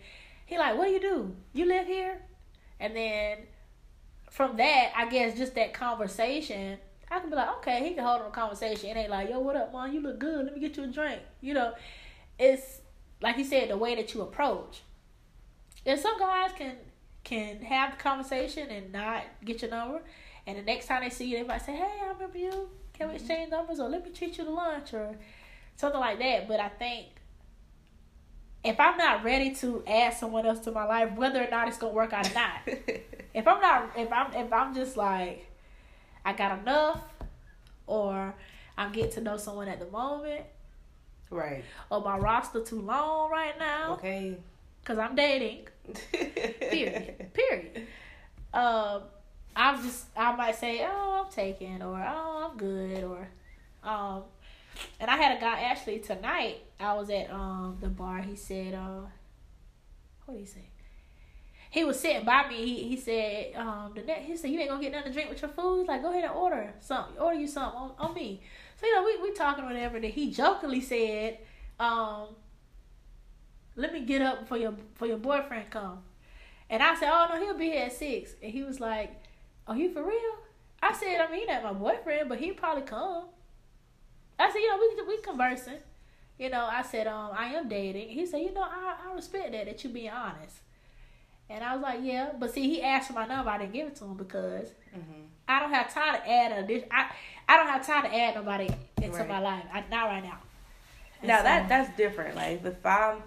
he 0.45 0.55
like, 0.59 0.77
"What 0.77 0.85
do 0.85 0.91
you 0.91 0.99
do? 0.99 1.35
You 1.53 1.65
live 1.65 1.87
here?" 1.87 2.21
And 2.79 2.95
then 2.95 3.37
from 4.31 4.57
that, 4.57 4.93
I 4.95 5.07
guess 5.09 5.37
just 5.37 5.53
that 5.55 5.73
conversation, 5.73 6.79
I 7.11 7.19
can 7.19 7.29
be 7.29 7.35
like, 7.35 7.49
okay, 7.57 7.87
he 7.87 7.93
can 7.93 8.05
hold 8.05 8.21
on 8.21 8.27
a 8.27 8.31
conversation. 8.31 8.89
It 8.89 8.97
ain't 8.97 9.09
like, 9.09 9.29
yo, 9.29 9.39
what 9.39 9.57
up, 9.57 9.73
man? 9.73 9.93
You 9.93 9.99
look 9.99 10.19
good. 10.19 10.45
Let 10.45 10.55
me 10.55 10.61
get 10.61 10.77
you 10.77 10.85
a 10.85 10.87
drink. 10.87 11.21
You 11.41 11.53
know, 11.53 11.73
it's 12.39 12.79
like 13.21 13.37
you 13.37 13.43
said, 13.43 13.69
the 13.69 13.77
way 13.77 13.93
that 13.95 14.13
you 14.13 14.21
approach. 14.21 14.81
And 15.85 15.99
some 15.99 16.17
guys 16.17 16.51
can 16.57 16.77
can 17.23 17.61
have 17.61 17.91
the 17.91 17.97
conversation 17.97 18.69
and 18.69 18.91
not 18.91 19.23
get 19.45 19.61
your 19.61 19.69
number, 19.69 20.01
and 20.47 20.57
the 20.57 20.63
next 20.63 20.87
time 20.87 21.03
they 21.03 21.09
see 21.09 21.25
you, 21.25 21.37
they 21.37 21.43
might 21.43 21.63
say, 21.63 21.75
hey, 21.75 21.99
I 22.01 22.13
remember 22.13 22.37
you. 22.37 22.69
Can 22.93 23.09
we 23.09 23.15
mm-hmm. 23.15 23.15
exchange 23.15 23.51
numbers 23.51 23.79
or 23.79 23.89
let 23.89 24.03
me 24.03 24.11
treat 24.11 24.37
you 24.37 24.45
to 24.45 24.49
lunch 24.49 24.93
or 24.93 25.15
something 25.75 25.99
like 25.99 26.19
that. 26.19 26.47
But 26.47 26.59
I 26.59 26.69
think 26.69 27.07
if 28.63 28.79
I'm 28.79 28.97
not 28.97 29.23
ready 29.23 29.55
to 29.55 29.83
add 29.87 30.13
someone 30.13 30.45
else 30.45 30.59
to 30.61 30.71
my 30.71 30.85
life, 30.85 31.13
whether 31.15 31.43
or 31.43 31.49
not 31.49 31.67
it's 31.67 31.77
gonna 31.77 31.93
work 31.93 32.13
out 32.13 32.29
or 32.29 32.33
not, 32.33 32.59
if 33.33 33.47
I'm 33.47 33.59
not, 33.61 33.91
if 33.97 34.11
I'm, 34.11 34.33
if 34.33 34.53
I'm 34.53 34.75
just 34.75 34.97
like, 34.97 35.47
I 36.23 36.33
got 36.33 36.59
enough, 36.59 37.01
or 37.87 38.35
I'm 38.77 38.91
getting 38.91 39.11
to 39.13 39.21
know 39.21 39.37
someone 39.37 39.67
at 39.67 39.79
the 39.79 39.89
moment, 39.89 40.41
right. 41.29 41.63
or 41.89 42.01
my 42.01 42.17
roster 42.17 42.63
too 42.63 42.81
long 42.81 43.31
right 43.31 43.57
now, 43.57 43.93
Okay. 43.93 44.37
because 44.81 44.99
I'm 44.99 45.15
dating. 45.15 45.67
Period. 46.13 47.29
Period. 47.33 47.87
Um, 48.53 49.01
I'm 49.55 49.81
just, 49.81 50.05
I 50.15 50.35
might 50.35 50.55
say, 50.55 50.85
oh, 50.89 51.23
I'm 51.25 51.31
taken, 51.31 51.81
or 51.81 51.97
oh, 51.97 52.49
I'm 52.51 52.57
good, 52.57 53.03
or, 53.03 53.27
um, 53.83 54.23
and 54.99 55.09
I 55.09 55.17
had 55.17 55.37
a 55.37 55.41
guy 55.41 55.61
actually 55.61 55.99
tonight. 55.99 56.63
I 56.79 56.93
was 56.93 57.09
at 57.09 57.31
um 57.31 57.77
the 57.81 57.87
bar. 57.87 58.21
He 58.21 58.35
said, 58.35 58.73
uh, 58.73 59.01
what 60.25 60.35
did 60.35 60.39
he 60.41 60.45
say? 60.45 60.69
He 61.69 61.85
was 61.85 61.99
sitting 61.99 62.25
by 62.25 62.47
me. 62.49 62.57
He 62.57 62.89
he 62.89 62.97
said, 62.97 63.55
um, 63.55 63.93
the 63.95 64.01
net. 64.01 64.23
He 64.23 64.35
said, 64.35 64.51
you 64.51 64.59
ain't 64.59 64.69
gonna 64.69 64.81
get 64.81 64.91
nothing 64.91 65.11
to 65.11 65.13
drink 65.13 65.29
with 65.29 65.41
your 65.41 65.51
food. 65.51 65.79
He's 65.79 65.87
like, 65.87 66.01
go 66.01 66.11
ahead 66.11 66.25
and 66.25 66.33
order 66.33 66.73
something. 66.79 67.17
Order 67.17 67.39
you 67.39 67.47
something 67.47 67.79
on, 67.79 67.91
on 67.97 68.13
me. 68.13 68.41
So 68.79 68.85
you 68.85 68.95
know, 68.95 69.03
we 69.03 69.21
we 69.21 69.31
talking 69.33 69.65
whatever. 69.65 69.99
That 69.99 70.11
he 70.11 70.31
jokingly 70.31 70.81
said, 70.81 71.37
um, 71.79 72.35
let 73.75 73.93
me 73.93 74.01
get 74.01 74.21
up 74.21 74.47
for 74.47 74.57
your 74.57 74.73
for 74.95 75.05
your 75.05 75.17
boyfriend 75.17 75.69
come. 75.69 75.99
And 76.69 76.81
I 76.81 76.95
said, 76.95 77.09
oh 77.11 77.27
no, 77.29 77.41
he'll 77.41 77.57
be 77.57 77.71
here 77.71 77.85
at 77.85 77.93
six. 77.93 78.31
And 78.41 78.51
he 78.51 78.63
was 78.63 78.79
like, 78.79 79.13
are 79.67 79.75
you 79.75 79.91
for 79.93 80.03
real? 80.03 80.35
I 80.81 80.93
said, 80.93 81.21
I 81.21 81.31
mean, 81.31 81.47
that 81.47 81.63
my 81.63 81.73
boyfriend, 81.73 82.27
but 82.27 82.39
he'll 82.39 82.55
probably 82.55 82.83
come. 82.83 83.25
I 84.41 84.51
said, 84.51 84.59
you 84.59 84.69
know, 84.69 84.77
we 85.07 85.15
we 85.17 85.21
conversing. 85.21 85.77
You 86.37 86.49
know, 86.49 86.65
I 86.65 86.81
said, 86.81 87.05
um, 87.07 87.29
I 87.37 87.47
am 87.53 87.69
dating. 87.69 88.09
He 88.09 88.25
said, 88.25 88.41
you 88.41 88.51
know, 88.53 88.61
I, 88.63 88.95
I 89.09 89.13
respect 89.13 89.51
that 89.51 89.65
that 89.65 89.83
you 89.83 89.89
being 89.91 90.09
honest. 90.09 90.57
And 91.49 91.63
I 91.63 91.73
was 91.75 91.83
like, 91.83 91.99
yeah, 92.01 92.31
but 92.39 92.51
see, 92.53 92.63
he 92.67 92.81
asked 92.81 93.07
for 93.07 93.13
my 93.13 93.27
number. 93.27 93.51
I 93.51 93.57
didn't 93.59 93.73
give 93.73 93.87
it 93.87 93.95
to 93.97 94.05
him 94.05 94.15
because 94.15 94.69
hmm 94.93 94.99
I 95.47 95.59
don't 95.59 95.73
have 95.73 95.93
time 95.93 96.15
to 96.15 96.29
add 96.29 96.63
a 96.63 96.65
dish. 96.65 96.83
I 96.89 97.11
I 97.47 97.57
don't 97.57 97.67
have 97.67 97.85
time 97.85 98.03
to 98.03 98.15
add 98.15 98.35
nobody 98.35 98.69
into 99.01 99.17
Right. 99.17 99.27
my 99.27 99.39
life. 99.39 99.63
I, 99.73 99.83
not 99.91 100.05
right 100.05 100.23
now. 100.23 100.37
And 101.19 101.27
Now 101.27 101.37
so- 101.39 101.43
that 101.43 101.67
that's 101.69 101.95
different. 101.97 102.35
Like 102.35 102.63
if 102.65 102.85
I'm 102.85 103.17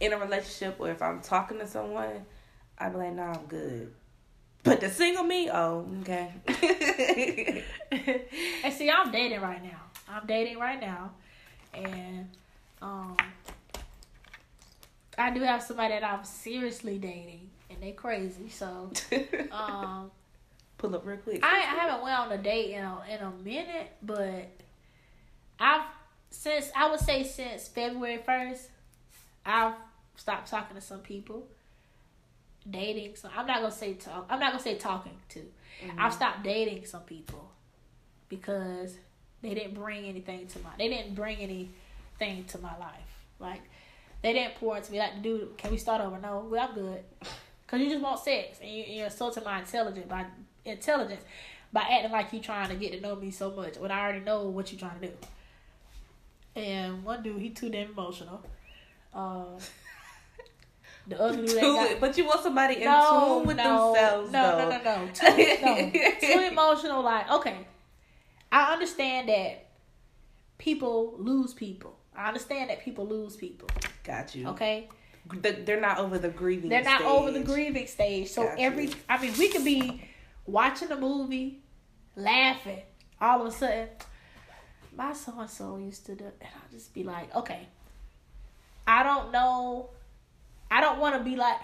in 0.00 0.12
a 0.12 0.18
relationship 0.18 0.76
or 0.78 0.90
if 0.90 1.00
I'm 1.00 1.20
talking 1.20 1.58
to 1.60 1.66
someone, 1.66 2.26
I'd 2.78 2.92
be 2.92 2.98
like, 2.98 3.14
nah, 3.14 3.32
I'm 3.32 3.46
good. 3.46 3.92
But 4.64 4.80
the 4.80 4.90
single 4.90 5.24
me, 5.24 5.48
oh, 5.50 5.86
okay. 6.02 6.32
and 7.90 8.72
see, 8.74 8.90
I'm 8.90 9.10
dating 9.10 9.40
right 9.40 9.62
now. 9.62 9.80
I'm 10.08 10.26
dating 10.26 10.58
right 10.58 10.80
now, 10.80 11.12
and 11.74 12.28
um, 12.80 13.16
I 15.16 15.30
do 15.30 15.40
have 15.40 15.62
somebody 15.62 15.94
that 15.94 16.04
I'm 16.04 16.24
seriously 16.24 16.98
dating, 16.98 17.48
and 17.70 17.80
they 17.80 17.92
crazy. 17.92 18.48
So, 18.48 18.90
um, 19.52 20.10
Pull 20.78 20.96
up 20.96 21.06
real 21.06 21.16
quick. 21.18 21.44
I, 21.44 21.58
I 21.58 21.60
haven't 21.60 22.02
went 22.02 22.18
on 22.18 22.32
a 22.32 22.38
date 22.38 22.72
in 22.72 22.82
a, 22.82 23.02
in 23.08 23.20
a 23.20 23.30
minute, 23.44 23.92
but 24.02 24.48
I've 25.60 25.82
since 26.30 26.72
I 26.74 26.90
would 26.90 26.98
say 26.98 27.22
since 27.22 27.68
February 27.68 28.18
first, 28.18 28.68
I've 29.46 29.74
stopped 30.16 30.50
talking 30.50 30.74
to 30.74 30.80
some 30.82 30.98
people, 30.98 31.46
dating. 32.68 33.14
So 33.14 33.28
I'm 33.36 33.46
not 33.46 33.58
gonna 33.60 33.70
say 33.70 33.94
talk. 33.94 34.26
I'm 34.28 34.40
not 34.40 34.50
gonna 34.52 34.62
say 34.62 34.74
talking 34.76 35.16
to. 35.30 35.38
Mhm. 35.38 35.98
I've 35.98 36.12
stopped 36.12 36.42
dating 36.42 36.84
some 36.86 37.02
people 37.02 37.50
because 38.28 38.96
they 39.42 39.54
didn't 39.54 39.74
bring 39.74 40.04
anything 40.04 40.46
to 40.46 40.58
my. 40.60 40.70
They 40.78 40.88
didn't 40.88 41.14
bring 41.14 41.38
anything 41.38 42.44
to 42.48 42.58
my 42.58 42.76
life. 42.78 43.24
Like 43.38 43.62
they 44.22 44.32
didn't 44.32 44.54
pour 44.56 44.76
into 44.76 44.92
me. 44.92 44.98
Like, 44.98 45.22
dude, 45.22 45.56
can 45.58 45.70
we 45.70 45.76
start 45.78 46.00
over? 46.00 46.18
No, 46.20 46.46
well, 46.50 46.68
I'm 46.68 46.74
good. 46.74 47.00
Cause 47.66 47.80
you 47.80 47.88
just 47.88 48.02
want 48.02 48.20
sex 48.20 48.58
and 48.60 48.70
you, 48.70 48.84
you're 48.86 49.06
insulting 49.06 49.44
my 49.44 49.60
intelligence 49.60 50.06
by 50.08 50.26
intelligence 50.64 51.22
by 51.72 51.80
acting 51.80 52.12
like 52.12 52.32
you're 52.32 52.42
trying 52.42 52.68
to 52.68 52.74
get 52.74 52.92
to 52.92 53.00
know 53.00 53.16
me 53.16 53.30
so 53.30 53.50
much 53.50 53.78
when 53.78 53.90
I 53.90 54.00
already 54.02 54.20
know 54.20 54.44
what 54.48 54.70
you're 54.70 54.78
trying 54.78 55.00
to 55.00 55.06
do. 55.06 55.12
and 56.54 57.02
one 57.02 57.22
dude 57.22 57.40
he 57.40 57.48
too 57.50 57.70
damn 57.70 57.90
emotional. 57.90 58.42
Um, 59.14 59.56
the 61.06 61.20
other 61.20 61.36
dude 61.44 61.60
got- 61.60 61.90
it, 61.90 62.00
but 62.00 62.16
you 62.18 62.24
want 62.26 62.42
somebody 62.42 62.76
in 62.76 62.84
no, 62.84 63.38
tune 63.38 63.46
with 63.48 63.56
no, 63.56 63.92
themselves, 63.92 64.32
no, 64.32 64.42
though. 64.58 64.68
no, 64.68 64.78
no, 64.78 65.06
no, 65.06 65.12
too, 65.12 65.56
no, 65.62 65.90
too 66.20 66.40
emotional. 66.52 67.02
Like, 67.02 67.30
okay, 67.30 67.56
I 68.52 68.72
understand 68.72 69.28
that 69.30 69.66
people 70.58 71.14
lose 71.18 71.54
people. 71.54 71.98
I 72.14 72.28
understand 72.28 72.70
that 72.70 72.82
people 72.84 73.06
lose 73.06 73.34
people. 73.34 73.68
Got 74.04 74.34
you. 74.34 74.46
Okay, 74.48 74.88
The- 75.40 75.62
They're 75.64 75.80
not 75.80 75.98
over 75.98 76.18
the 76.18 76.28
grieving. 76.28 76.68
they're 76.68 76.82
not 76.84 77.02
over 77.02 77.30
the 77.30 77.42
grieving 77.42 77.86
stage. 77.86 78.28
So 78.28 78.44
Got 78.44 78.58
every, 78.60 78.86
you. 78.88 78.94
I 79.08 79.20
mean, 79.20 79.32
we 79.38 79.48
could 79.48 79.64
be 79.64 80.02
watching 80.46 80.90
a 80.92 80.96
movie, 80.96 81.62
laughing, 82.14 82.82
all 83.20 83.40
of 83.40 83.46
a 83.46 83.50
sudden, 83.50 83.88
my 84.94 85.14
so 85.14 85.32
and 85.40 85.48
so 85.48 85.78
used 85.78 86.04
to 86.06 86.14
do, 86.14 86.24
and 86.24 86.50
I'll 86.54 86.70
just 86.70 86.92
be 86.92 87.02
like, 87.04 87.34
okay, 87.34 87.66
I 88.86 89.02
don't 89.02 89.32
know, 89.32 89.88
I 90.70 90.80
don't 90.82 90.98
want 90.98 91.16
to 91.16 91.24
be 91.24 91.36
like, 91.36 91.56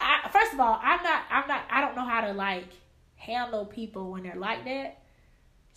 I 0.00 0.28
first 0.30 0.52
of 0.52 0.60
all, 0.60 0.78
I'm 0.80 1.02
not, 1.02 1.22
I'm 1.30 1.48
not, 1.48 1.64
I 1.68 1.80
don't 1.80 1.96
know 1.96 2.04
how 2.04 2.20
to 2.20 2.32
like 2.32 2.68
handle 3.16 3.64
people 3.64 4.12
when 4.12 4.22
they're 4.22 4.36
like 4.36 4.64
that, 4.66 4.98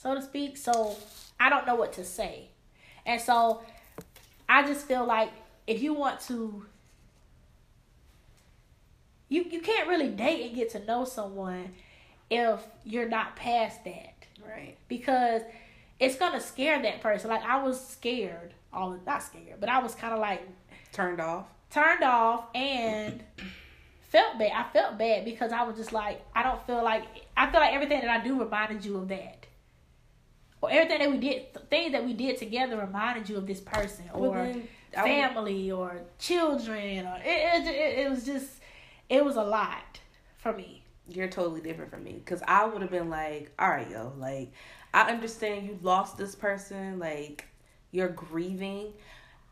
so 0.01 0.15
to 0.15 0.21
speak. 0.21 0.55
So 0.57 0.95
I 1.39 1.49
don't 1.49 1.67
know 1.67 1.75
what 1.75 1.93
to 1.93 2.03
say, 2.05 2.47
and 3.05 3.21
so 3.21 3.61
I 4.47 4.65
just 4.65 4.87
feel 4.87 5.05
like 5.05 5.29
if 5.67 5.81
you 5.83 5.93
want 5.93 6.19
to 6.21 6.65
you 9.27 9.43
you 9.49 9.61
can't 9.61 9.87
really 9.87 10.09
date 10.09 10.47
and 10.47 10.55
get 10.55 10.69
to 10.71 10.83
know 10.85 11.05
someone 11.05 11.73
if 12.29 12.59
you're 12.83 13.07
not 13.07 13.35
past 13.35 13.83
that 13.85 14.13
Right. 14.47 14.75
because 14.87 15.41
it's 15.99 16.15
gonna 16.15 16.39
scare 16.39 16.81
that 16.81 17.01
person. 17.01 17.29
Like 17.29 17.43
I 17.43 17.61
was 17.61 17.79
scared, 17.85 18.53
all 18.73 18.97
not 19.05 19.21
scared, 19.21 19.59
but 19.59 19.69
I 19.69 19.79
was 19.79 19.93
kind 19.95 20.13
of 20.13 20.19
like 20.19 20.41
Turned 20.91 21.19
off. 21.21 21.45
turned 21.69 22.03
off 22.03 22.45
and 22.55 23.21
felt 24.09 24.39
bad. 24.39 24.51
I 24.55 24.63
felt 24.73 24.97
bad 24.97 25.25
because 25.25 25.51
I 25.51 25.63
was 25.63 25.75
just 25.75 25.91
like 25.93 26.21
I 26.33 26.41
don't 26.41 26.65
feel 26.65 26.83
like 26.83 27.03
I 27.37 27.51
feel 27.51 27.59
like 27.59 27.73
everything 27.73 28.01
that 28.01 28.09
I 28.09 28.23
do 28.23 28.39
reminded 28.41 28.83
you 28.83 28.97
of 28.97 29.07
that. 29.09 29.45
Or 30.61 30.69
everything 30.71 30.99
that 30.99 31.11
we 31.11 31.17
did, 31.17 31.69
things 31.69 31.91
that 31.93 32.05
we 32.05 32.13
did 32.13 32.37
together 32.37 32.77
reminded 32.77 33.29
you 33.29 33.37
of 33.37 33.47
this 33.47 33.61
person, 33.61 34.05
or 34.13 34.21
Well, 34.21 34.33
I 34.33 34.47
would- 34.53 34.67
family, 34.93 35.71
or 35.71 36.01
children, 36.17 37.05
or 37.05 37.17
it, 37.23 37.27
it, 37.27 37.67
it, 37.67 37.99
it 38.05 38.09
was 38.09 38.25
just, 38.25 38.49
it 39.07 39.23
was 39.23 39.35
a 39.35 39.43
lot 39.43 39.99
for 40.37 40.51
me. 40.53 40.83
you're 41.07 41.27
totally 41.27 41.61
different 41.61 41.91
from 41.91 42.03
me 42.03 42.13
because 42.13 42.41
I 42.47 42.65
would 42.65 42.81
have 42.81 42.91
been 42.91 43.09
like, 43.09 43.51
all 43.59 43.69
right, 43.69 43.89
yo, 43.89 44.13
like 44.17 44.51
I 44.93 45.09
understand 45.11 45.65
you 45.67 45.77
lost 45.81 46.17
this 46.17 46.35
person, 46.35 46.99
like 46.99 47.45
you're 47.91 48.09
grieving. 48.09 48.93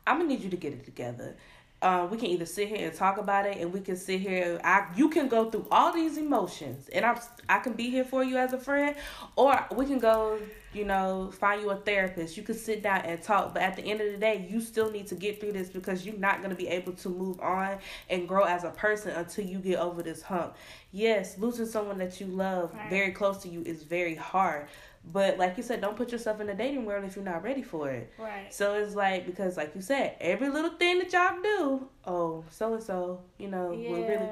I'm 0.05 0.17
gonna 0.17 0.29
need 0.29 0.41
you 0.41 0.49
to 0.49 0.57
get 0.57 0.73
it 0.73 0.85
together. 0.85 1.35
Uh, 1.79 2.07
we 2.09 2.17
can 2.17 2.25
either 2.27 2.45
sit 2.45 2.67
here 2.69 2.87
and 2.87 2.97
talk 2.97 3.19
about 3.19 3.45
it, 3.45 3.57
and 3.57 3.71
we 3.71 3.79
can 3.79 3.95
sit 3.95 4.19
here. 4.19 4.59
I 4.63 4.87
you 4.95 5.09
can 5.09 5.27
go 5.27 5.51
through 5.51 5.67
all 5.69 5.93
these 5.93 6.17
emotions, 6.17 6.89
and 6.89 7.05
I'm 7.05 7.17
I 7.47 7.59
can 7.59 7.73
be 7.73 7.89
here 7.91 8.03
for 8.03 8.23
you 8.23 8.37
as 8.37 8.51
a 8.53 8.57
friend, 8.57 8.95
or 9.35 9.63
we 9.75 9.85
can 9.85 9.99
go, 9.99 10.39
you 10.73 10.85
know, 10.85 11.29
find 11.31 11.61
you 11.61 11.69
a 11.69 11.75
therapist. 11.75 12.35
You 12.35 12.41
can 12.41 12.55
sit 12.55 12.81
down 12.81 13.01
and 13.01 13.21
talk, 13.21 13.53
but 13.53 13.61
at 13.61 13.75
the 13.75 13.83
end 13.83 14.01
of 14.01 14.11
the 14.11 14.17
day, 14.17 14.47
you 14.49 14.59
still 14.59 14.89
need 14.89 15.05
to 15.07 15.15
get 15.15 15.39
through 15.39 15.51
this 15.51 15.69
because 15.69 16.03
you're 16.03 16.17
not 16.17 16.41
gonna 16.41 16.55
be 16.55 16.67
able 16.67 16.93
to 16.93 17.09
move 17.09 17.39
on 17.41 17.77
and 18.09 18.27
grow 18.27 18.43
as 18.45 18.63
a 18.63 18.71
person 18.71 19.11
until 19.11 19.45
you 19.45 19.59
get 19.59 19.77
over 19.77 20.01
this 20.01 20.23
hump. 20.23 20.55
Yes, 20.91 21.37
losing 21.37 21.67
someone 21.67 21.99
that 21.99 22.19
you 22.19 22.25
love 22.25 22.73
Right. 22.73 22.89
very 22.89 23.11
close 23.11 23.37
to 23.43 23.49
you 23.49 23.61
is 23.65 23.83
very 23.83 24.15
hard. 24.15 24.67
But 25.11 25.37
like 25.37 25.55
you 25.57 25.63
said, 25.63 25.79
don't 25.81 25.95
put 25.95 26.11
yourself 26.11 26.41
in 26.41 26.47
the 26.47 26.53
dating 26.53 26.85
world 26.85 27.05
if 27.05 27.15
you're 27.15 27.23
not 27.23 27.43
ready 27.43 27.61
for 27.61 27.89
it. 27.89 28.11
Right. 28.17 28.53
So 28.53 28.75
it's 28.75 28.95
like 28.95 29.25
because 29.25 29.55
like 29.55 29.73
you 29.75 29.81
said, 29.81 30.15
every 30.19 30.49
little 30.49 30.71
thing 30.71 30.99
that 30.99 31.13
y'all 31.13 31.41
do, 31.41 31.87
oh, 32.05 32.43
so 32.49 32.73
and 32.73 32.83
so, 32.83 33.21
you 33.37 33.47
know, 33.47 33.71
Yeah. 33.71 33.89
will 33.91 34.07
really 34.07 34.29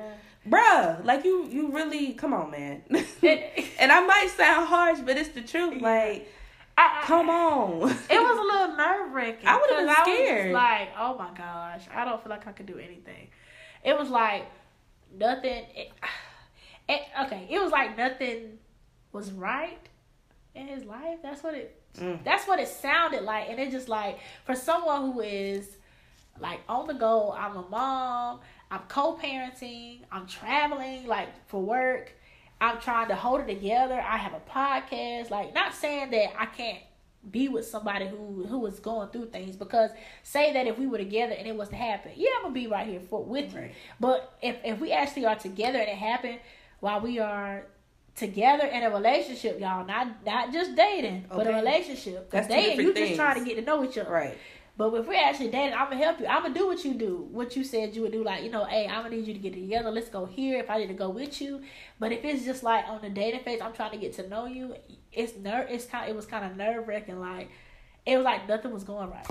Bruh, 0.47 1.03
like 1.03 1.23
you 1.23 1.47
you 1.47 1.71
really 1.71 2.13
come 2.13 2.33
on 2.33 2.51
man. 2.51 2.83
And 2.89 3.01
I 3.91 4.05
might 4.05 4.29
sound 4.35 4.67
harsh, 4.67 4.99
but 4.99 5.17
it's 5.17 5.29
the 5.29 5.41
truth. 5.41 5.81
Like, 5.81 6.31
I, 6.77 7.01
I, 7.01 7.05
come 7.05 7.29
on. 7.29 7.89
It 7.89 8.19
was 8.19 8.37
a 8.37 8.41
little 8.41 8.77
nerve 8.77 9.13
wracking. 9.13 9.47
I 9.47 9.57
would've 9.57 9.77
been 9.77 9.95
scared. 10.03 10.53
like, 10.53 10.89
oh 10.99 11.17
my 11.17 11.29
gosh, 11.35 11.85
I 11.93 12.05
don't 12.05 12.21
feel 12.21 12.29
like 12.29 12.45
I 12.47 12.51
could 12.51 12.65
do 12.65 12.77
anything. 12.77 13.29
It 13.83 13.97
was 13.97 14.09
like 14.09 14.45
nothing. 15.17 15.65
It, 15.73 15.91
it, 16.89 17.01
okay, 17.25 17.47
it 17.49 17.59
was 17.59 17.71
like 17.71 17.97
nothing 17.97 18.59
was 19.13 19.31
right 19.31 19.79
in 20.55 20.67
his 20.67 20.85
life. 20.85 21.19
That's 21.21 21.43
what 21.43 21.53
it. 21.53 21.79
Mm. 21.97 22.23
That's 22.23 22.47
what 22.47 22.59
it 22.59 22.67
sounded 22.67 23.23
like, 23.23 23.49
and 23.49 23.59
it 23.59 23.71
just 23.71 23.89
like 23.89 24.19
for 24.45 24.55
someone 24.55 25.11
who 25.11 25.21
is 25.21 25.77
like 26.39 26.59
on 26.67 26.87
the 26.87 26.93
go. 26.93 27.33
I'm 27.37 27.55
a 27.57 27.67
mom. 27.69 28.39
I'm 28.71 28.81
co-parenting. 28.87 30.01
I'm 30.11 30.27
traveling 30.27 31.05
like 31.07 31.29
for 31.47 31.61
work. 31.61 32.13
I'm 32.59 32.79
trying 32.79 33.09
to 33.09 33.15
hold 33.15 33.41
it 33.41 33.47
together. 33.47 33.95
I 33.99 34.17
have 34.17 34.33
a 34.33 34.39
podcast. 34.49 35.29
Like, 35.29 35.53
not 35.53 35.73
saying 35.73 36.11
that 36.11 36.33
I 36.39 36.45
can't 36.45 36.79
be 37.29 37.47
with 37.47 37.65
somebody 37.65 38.07
who 38.07 38.45
who 38.45 38.65
is 38.67 38.79
going 38.79 39.09
through 39.09 39.25
things 39.27 39.55
because 39.55 39.89
say 40.23 40.53
that 40.53 40.67
if 40.67 40.77
we 40.77 40.85
were 40.85 40.97
together 40.97 41.33
and 41.33 41.47
it 41.47 41.55
was 41.55 41.69
to 41.69 41.75
happen, 41.75 42.11
yeah, 42.15 42.29
I'm 42.37 42.43
gonna 42.43 42.53
be 42.53 42.67
right 42.67 42.87
here 42.87 42.99
for 42.99 43.23
with 43.23 43.53
you. 43.53 43.69
But 43.99 44.37
if 44.41 44.57
if 44.63 44.79
we 44.79 44.91
actually 44.91 45.25
are 45.25 45.35
together 45.35 45.79
and 45.79 45.89
it 45.89 45.97
happened 45.97 46.39
while 46.79 47.01
we 47.01 47.19
are 47.19 47.65
together 48.15 48.65
in 48.67 48.83
a 48.83 48.89
relationship, 48.89 49.59
y'all, 49.59 49.85
not 49.85 50.25
not 50.25 50.51
just 50.53 50.75
dating, 50.75 51.25
but 51.29 51.47
a 51.47 51.53
relationship. 51.53 52.29
That's 52.29 52.47
two 52.47 52.53
dating, 52.53 52.85
you 52.85 52.93
just 52.93 53.15
trying 53.15 53.39
to 53.39 53.45
get 53.45 53.55
to 53.55 53.61
know 53.61 53.83
each 53.83 53.97
other. 53.97 54.11
right. 54.11 54.37
But 54.77 54.93
if 54.93 55.07
we're 55.07 55.13
actually 55.13 55.51
dating, 55.51 55.73
I'm 55.73 55.89
gonna 55.89 56.03
help 56.03 56.19
you. 56.19 56.27
I'm 56.27 56.41
gonna 56.41 56.53
do 56.53 56.67
what 56.67 56.83
you 56.83 56.93
do, 56.95 57.27
what 57.31 57.55
you 57.55 57.63
said 57.63 57.95
you 57.95 58.01
would 58.01 58.11
do. 58.11 58.23
Like, 58.23 58.43
you 58.43 58.51
know, 58.51 58.65
hey, 58.65 58.87
I'm 58.87 59.03
gonna 59.03 59.15
need 59.15 59.27
you 59.27 59.33
to 59.33 59.39
get 59.39 59.53
together. 59.53 59.89
Let's 59.89 60.09
go 60.09 60.25
here. 60.25 60.59
If 60.59 60.69
I 60.69 60.79
need 60.79 60.87
to 60.87 60.93
go 60.93 61.09
with 61.09 61.41
you, 61.41 61.61
but 61.97 62.11
if 62.11 62.25
it's 62.25 62.43
just 62.43 62.61
like 62.61 62.85
on 62.89 63.01
the 63.01 63.09
dating 63.09 63.41
phase, 63.41 63.61
I'm 63.61 63.71
trying 63.71 63.91
to 63.91 63.97
get 63.97 64.13
to 64.15 64.27
know 64.27 64.47
you. 64.47 64.75
It's 65.13 65.33
ner. 65.37 65.65
It's 65.69 65.85
kind. 65.85 66.09
It 66.09 66.15
was 66.15 66.25
kind 66.25 66.43
of 66.45 66.57
nerve 66.57 66.87
wracking. 66.89 67.21
Like, 67.21 67.49
it 68.05 68.17
was 68.17 68.25
like 68.25 68.49
nothing 68.49 68.73
was 68.73 68.83
going 68.83 69.09
right. 69.09 69.25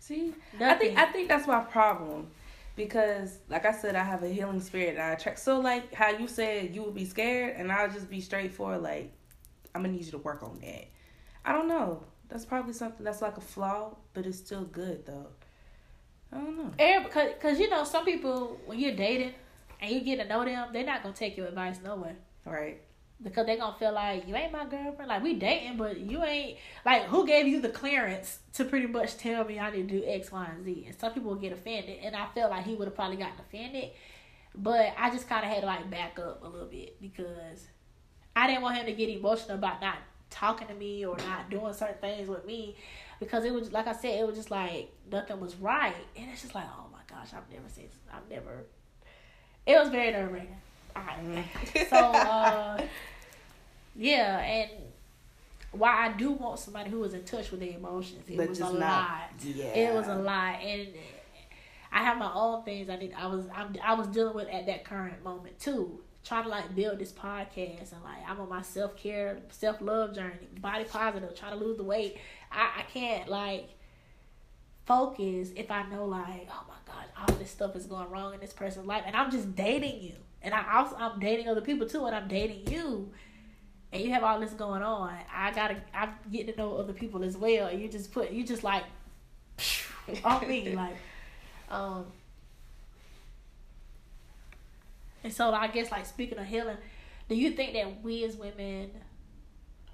See, 0.00 0.34
I 0.60 0.74
think 0.74 0.98
I 0.98 1.06
think 1.06 1.28
that's 1.28 1.46
my 1.46 1.60
problem 1.60 2.26
because, 2.76 3.38
like 3.48 3.64
I 3.64 3.72
said, 3.72 3.94
I 3.94 4.04
have 4.04 4.22
a 4.22 4.28
healing 4.28 4.60
spirit 4.60 4.90
and 4.90 5.02
I 5.02 5.10
attract. 5.10 5.38
So, 5.38 5.60
like 5.60 5.92
how 5.94 6.10
you 6.10 6.26
said 6.28 6.74
you 6.74 6.82
would 6.82 6.94
be 6.94 7.04
scared, 7.04 7.56
and 7.56 7.70
I'll 7.70 7.90
just 7.90 8.10
be 8.10 8.20
straightforward. 8.20 8.82
Like, 8.82 9.12
I'm 9.74 9.82
gonna 9.82 9.94
need 9.94 10.04
you 10.04 10.12
to 10.12 10.18
work 10.18 10.42
on 10.42 10.58
that. 10.60 10.86
I 11.44 11.52
don't 11.52 11.68
know. 11.68 12.02
That's 12.28 12.44
probably 12.44 12.72
something 12.72 13.04
that's 13.04 13.22
like 13.22 13.36
a 13.36 13.40
flaw, 13.40 13.96
but 14.12 14.26
it's 14.26 14.38
still 14.38 14.64
good 14.64 15.06
though. 15.06 15.26
I 16.32 16.38
don't 16.38 16.56
know. 16.56 16.70
Every, 16.78 17.10
cause, 17.10 17.30
cause 17.40 17.60
you 17.60 17.70
know 17.70 17.84
some 17.84 18.04
people 18.04 18.58
when 18.66 18.80
you're 18.80 18.96
dating 18.96 19.34
and 19.80 19.90
you 19.90 20.00
get 20.00 20.16
to 20.16 20.24
know 20.24 20.44
them, 20.44 20.68
they're 20.72 20.84
not 20.84 21.02
gonna 21.02 21.14
take 21.14 21.36
your 21.36 21.46
advice 21.46 21.78
nowhere. 21.84 22.16
Right. 22.44 22.80
Because 23.22 23.46
they 23.46 23.56
gonna 23.56 23.76
feel 23.78 23.92
like 23.92 24.26
you 24.28 24.34
ain't 24.34 24.52
my 24.52 24.64
girlfriend. 24.64 25.08
Like 25.08 25.22
we 25.22 25.34
dating, 25.34 25.76
but 25.76 25.98
you 25.98 26.22
ain't 26.22 26.58
like 26.84 27.04
who 27.04 27.26
gave 27.26 27.46
you 27.46 27.60
the 27.60 27.68
clearance 27.68 28.40
to 28.54 28.64
pretty 28.64 28.86
much 28.86 29.16
tell 29.16 29.44
me 29.44 29.58
I 29.58 29.70
need 29.70 29.88
to 29.88 30.00
do 30.00 30.04
X, 30.06 30.32
Y, 30.32 30.48
and 30.54 30.64
Z. 30.64 30.84
And 30.86 30.98
some 30.98 31.12
people 31.12 31.34
get 31.34 31.52
offended, 31.52 31.98
and 32.02 32.14
I 32.16 32.26
felt 32.34 32.50
like 32.50 32.64
he 32.64 32.74
would 32.74 32.86
have 32.88 32.94
probably 32.94 33.16
gotten 33.16 33.38
offended, 33.40 33.90
but 34.54 34.94
I 34.98 35.10
just 35.10 35.28
kind 35.28 35.44
of 35.44 35.50
had 35.50 35.60
to 35.60 35.66
like 35.66 35.88
back 35.90 36.18
up 36.18 36.42
a 36.42 36.48
little 36.48 36.68
bit 36.68 37.00
because 37.00 37.66
I 38.34 38.46
didn't 38.46 38.62
want 38.62 38.76
him 38.76 38.86
to 38.86 38.92
get 38.92 39.08
emotional 39.08 39.56
about 39.58 39.80
not 39.80 39.98
talking 40.30 40.66
to 40.68 40.74
me 40.74 41.06
or 41.06 41.16
not 41.18 41.48
doing 41.48 41.72
certain 41.72 41.98
things 42.00 42.28
with 42.28 42.44
me 42.44 42.76
because 43.20 43.44
it 43.44 43.52
was 43.52 43.72
like 43.72 43.86
I 43.86 43.92
said, 43.92 44.18
it 44.18 44.26
was 44.26 44.36
just 44.36 44.50
like 44.50 44.92
nothing 45.10 45.40
was 45.40 45.54
right, 45.56 45.94
and 46.16 46.30
it's 46.30 46.42
just 46.42 46.54
like 46.54 46.66
oh 46.66 46.86
my 46.92 47.00
gosh, 47.08 47.28
I've 47.32 47.50
never 47.50 47.68
seen, 47.68 47.88
I've 48.12 48.28
never. 48.28 48.64
It 49.66 49.78
was 49.78 49.88
very 49.88 50.12
nerve 50.12 50.30
wracking. 50.30 50.56
Alright. 50.96 51.44
So 51.90 51.96
uh 51.96 52.80
yeah, 53.96 54.38
and 54.40 54.70
why 55.72 56.06
I 56.08 56.12
do 56.16 56.32
want 56.32 56.58
somebody 56.58 56.90
who 56.90 57.02
is 57.04 57.14
in 57.14 57.24
touch 57.24 57.50
with 57.50 57.60
their 57.60 57.70
emotions. 57.76 58.22
It 58.28 58.36
But 58.36 58.48
was 58.48 58.58
a 58.58 58.62
just 58.62 58.74
lot. 58.74 59.30
yeah. 59.42 59.64
It 59.66 59.94
was 59.94 60.06
a 60.08 60.14
lot, 60.16 60.60
and 60.62 60.88
I 61.92 61.98
have 61.98 62.18
my 62.18 62.30
own 62.32 62.64
things 62.64 62.88
I 62.90 62.96
need. 62.96 63.12
I 63.16 63.26
was 63.26 63.46
I'm, 63.54 63.74
I 63.84 63.94
was 63.94 64.06
dealing 64.08 64.34
with 64.34 64.48
at 64.48 64.66
that 64.66 64.84
current 64.84 65.22
moment 65.24 65.58
too. 65.60 66.00
Trying 66.24 66.44
to 66.44 66.48
like 66.48 66.74
build 66.74 66.98
this 66.98 67.12
podcast 67.12 67.92
and 67.92 68.02
like 68.02 68.28
I'm 68.28 68.40
on 68.40 68.48
my 68.48 68.62
self 68.62 68.96
care, 68.96 69.38
self 69.50 69.80
love 69.80 70.14
journey, 70.14 70.34
body 70.60 70.84
positive, 70.84 71.34
trying 71.36 71.52
to 71.58 71.64
lose 71.64 71.76
the 71.76 71.84
weight. 71.84 72.16
I, 72.50 72.70
I 72.78 72.82
can't 72.92 73.28
like 73.28 73.68
focus 74.86 75.50
if 75.56 75.70
I 75.70 75.84
know 75.88 76.04
like, 76.06 76.48
oh 76.50 76.64
my 76.68 76.74
god, 76.92 77.04
all 77.16 77.36
this 77.36 77.50
stuff 77.50 77.76
is 77.76 77.86
going 77.86 78.10
wrong 78.10 78.34
in 78.34 78.40
this 78.40 78.52
person's 78.52 78.86
life, 78.86 79.04
and 79.06 79.14
I'm 79.16 79.30
just 79.30 79.54
dating 79.54 80.02
you, 80.02 80.14
and 80.44 80.54
I 80.54 80.78
also 80.78 80.96
I'm 80.96 81.18
dating 81.18 81.48
other 81.48 81.60
people 81.60 81.88
too, 81.88 82.06
and 82.06 82.14
I'm 82.14 82.28
dating 82.28 82.72
you, 82.72 83.10
and 83.92 84.02
you 84.02 84.12
have 84.12 84.22
all 84.22 84.38
this 84.38 84.52
going 84.52 84.82
on. 84.82 85.16
I 85.34 85.50
gotta 85.52 85.76
I'm 85.92 86.10
getting 86.30 86.54
to 86.54 86.58
know 86.58 86.76
other 86.76 86.92
people 86.92 87.24
as 87.24 87.36
well. 87.36 87.72
You 87.72 87.88
just 87.88 88.12
put 88.12 88.30
you 88.30 88.44
just 88.44 88.62
like 88.62 88.84
on 90.24 90.48
me 90.48 90.72
like, 90.76 90.96
um. 91.68 92.06
And 95.24 95.32
so 95.32 95.52
I 95.52 95.68
guess 95.68 95.90
like 95.90 96.06
speaking 96.06 96.38
of 96.38 96.46
healing, 96.46 96.76
do 97.28 97.34
you 97.34 97.52
think 97.52 97.72
that 97.72 98.02
we 98.02 98.24
as 98.24 98.36
women 98.36 98.90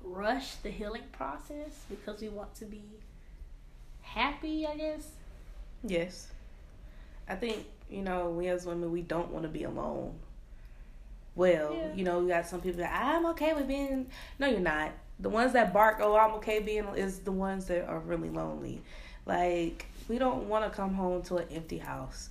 rush 0.03 0.57
the 0.57 0.71
healing 0.71 1.03
process 1.13 1.85
because 1.89 2.21
we 2.21 2.29
want 2.29 2.55
to 2.57 2.65
be 2.65 2.83
happy. 4.03 4.67
I 4.67 4.77
guess. 4.77 5.09
Yes. 5.85 6.29
I 7.29 7.37
think 7.37 7.65
you 7.89 8.03
know 8.03 8.31
we 8.31 8.49
as 8.49 8.67
women 8.67 8.91
we 8.91 9.03
don't 9.03 9.31
want 9.31 9.45
to 9.45 9.49
be 9.49 9.65
alone. 9.65 10.15
Well, 11.41 11.75
Yeah. 11.75 11.95
you 11.95 12.05
know, 12.05 12.19
we 12.19 12.29
got 12.29 12.47
some 12.47 12.61
people 12.61 12.81
that 12.81 12.93
I'm 12.93 13.25
okay 13.33 13.55
with 13.55 13.67
being. 13.67 14.09
No, 14.39 14.47
you're 14.47 14.61
not. 14.61 14.93
The 15.19 15.31
ones 15.31 15.55
that 15.55 15.73
bark, 15.73 15.97
oh, 16.01 16.15
I'm 16.15 16.33
okay 16.35 16.59
being, 16.61 16.85
is 16.97 17.21
the 17.21 17.33
ones 17.33 17.65
that 17.67 17.87
are 17.89 17.99
really 18.01 18.29
lonely. 18.29 18.83
Like 19.25 19.87
we 20.07 20.19
don't 20.19 20.49
want 20.51 20.65
to 20.65 20.71
come 20.77 20.93
home 20.93 21.23
to 21.23 21.39
an 21.39 21.47
empty 21.51 21.79
house. 21.79 22.29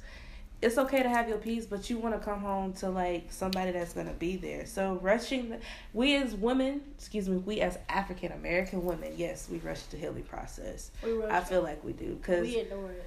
It's 0.61 0.77
okay 0.77 1.01
to 1.01 1.09
have 1.09 1.27
your 1.27 1.37
peace, 1.39 1.65
but 1.65 1.89
you 1.89 1.97
want 1.97 2.13
to 2.13 2.19
come 2.23 2.41
home 2.41 2.73
to 2.73 2.89
like 2.89 3.31
somebody 3.31 3.71
that's 3.71 3.93
gonna 3.93 4.13
be 4.13 4.35
there. 4.35 4.67
So 4.67 4.99
rushing, 5.01 5.49
the, 5.49 5.59
we 5.93 6.15
as 6.17 6.35
women, 6.35 6.81
excuse 6.95 7.27
me, 7.27 7.37
we 7.37 7.61
as 7.61 7.79
African 7.89 8.31
American 8.33 8.85
women, 8.85 9.13
yes, 9.17 9.47
we 9.49 9.57
rush 9.59 9.81
the 9.83 9.97
healing 9.97 10.23
process. 10.23 10.91
We 11.03 11.13
rush 11.13 11.31
I 11.31 11.41
feel 11.41 11.63
like 11.63 11.83
we 11.83 11.93
do 11.93 12.13
because 12.15 12.41
we 12.41 12.57
ignore 12.57 12.91
it. 12.91 13.03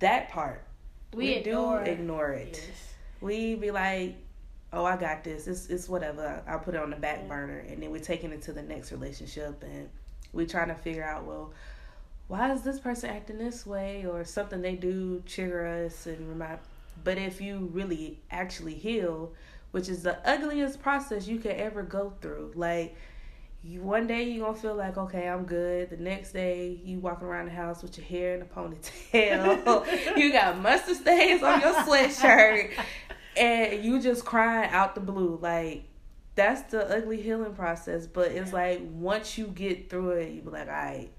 that 0.00 0.28
part 0.30 0.62
We, 1.14 1.24
we, 1.24 1.34
do 1.42 1.50
ignore 1.50 1.80
it. 1.82 1.88
ignore 1.88 2.30
it. 2.32 2.58
Yes. 2.68 2.94
We 3.22 3.54
be 3.54 3.70
like, 3.70 4.16
"Oh, 4.72 4.84
I 4.84 4.96
got 4.96 5.24
this. 5.24 5.46
It's 5.46 5.66
it's 5.68 5.88
whatever. 5.88 6.42
I'll 6.46 6.58
put 6.58 6.74
it 6.74 6.80
on 6.80 6.90
the 6.90 6.96
back 6.96 7.26
burner," 7.28 7.58
and 7.58 7.82
then 7.82 7.90
we're 7.90 7.98
taking 7.98 8.32
it 8.32 8.42
to 8.42 8.52
the 8.52 8.62
next 8.62 8.92
relationship, 8.92 9.62
and 9.62 9.88
we're 10.32 10.46
trying 10.46 10.68
to 10.68 10.74
figure 10.74 11.04
out, 11.04 11.24
well, 11.24 11.52
why 12.28 12.52
is 12.52 12.62
this 12.62 12.78
person 12.78 13.10
acting 13.10 13.38
this 13.38 13.66
way, 13.66 14.06
or 14.06 14.24
something 14.24 14.62
they 14.62 14.76
do 14.76 15.22
trigger 15.26 15.66
us 15.84 16.06
and 16.06 16.28
remind. 16.28 16.58
But 17.02 17.18
if 17.18 17.40
you 17.40 17.70
really 17.72 18.20
actually 18.30 18.74
heal, 18.74 19.32
which 19.72 19.88
is 19.88 20.02
the 20.02 20.18
ugliest 20.28 20.80
process 20.82 21.26
you 21.26 21.38
could 21.38 21.56
ever 21.56 21.82
go 21.82 22.12
through, 22.20 22.52
like. 22.54 22.96
You 23.62 23.82
one 23.82 24.06
day 24.06 24.22
you're 24.22 24.46
gonna 24.46 24.58
feel 24.58 24.74
like 24.74 24.96
okay 24.96 25.28
I'm 25.28 25.44
good. 25.44 25.90
The 25.90 25.98
next 25.98 26.32
day 26.32 26.80
you 26.82 26.98
walking 26.98 27.26
around 27.26 27.44
the 27.44 27.50
house 27.50 27.82
with 27.82 27.98
your 27.98 28.06
hair 28.06 28.34
in 28.34 28.40
a 28.40 28.46
ponytail. 28.46 30.16
you 30.16 30.32
got 30.32 30.58
mustard 30.58 30.96
stains 30.96 31.42
on 31.42 31.60
your 31.60 31.74
sweatshirt, 31.74 32.70
and 33.36 33.84
you 33.84 34.00
just 34.00 34.24
crying 34.24 34.70
out 34.70 34.94
the 34.94 35.00
blue. 35.00 35.38
Like 35.40 35.84
that's 36.34 36.62
the 36.70 36.88
ugly 36.96 37.20
healing 37.20 37.54
process. 37.54 38.06
But 38.06 38.32
it's 38.32 38.52
like 38.52 38.80
once 38.92 39.36
you 39.38 39.46
get 39.46 39.90
through 39.90 40.10
it, 40.12 40.32
you 40.32 40.42
be 40.42 40.50
like, 40.50 40.68
all 40.68 40.74
right, 40.74 41.10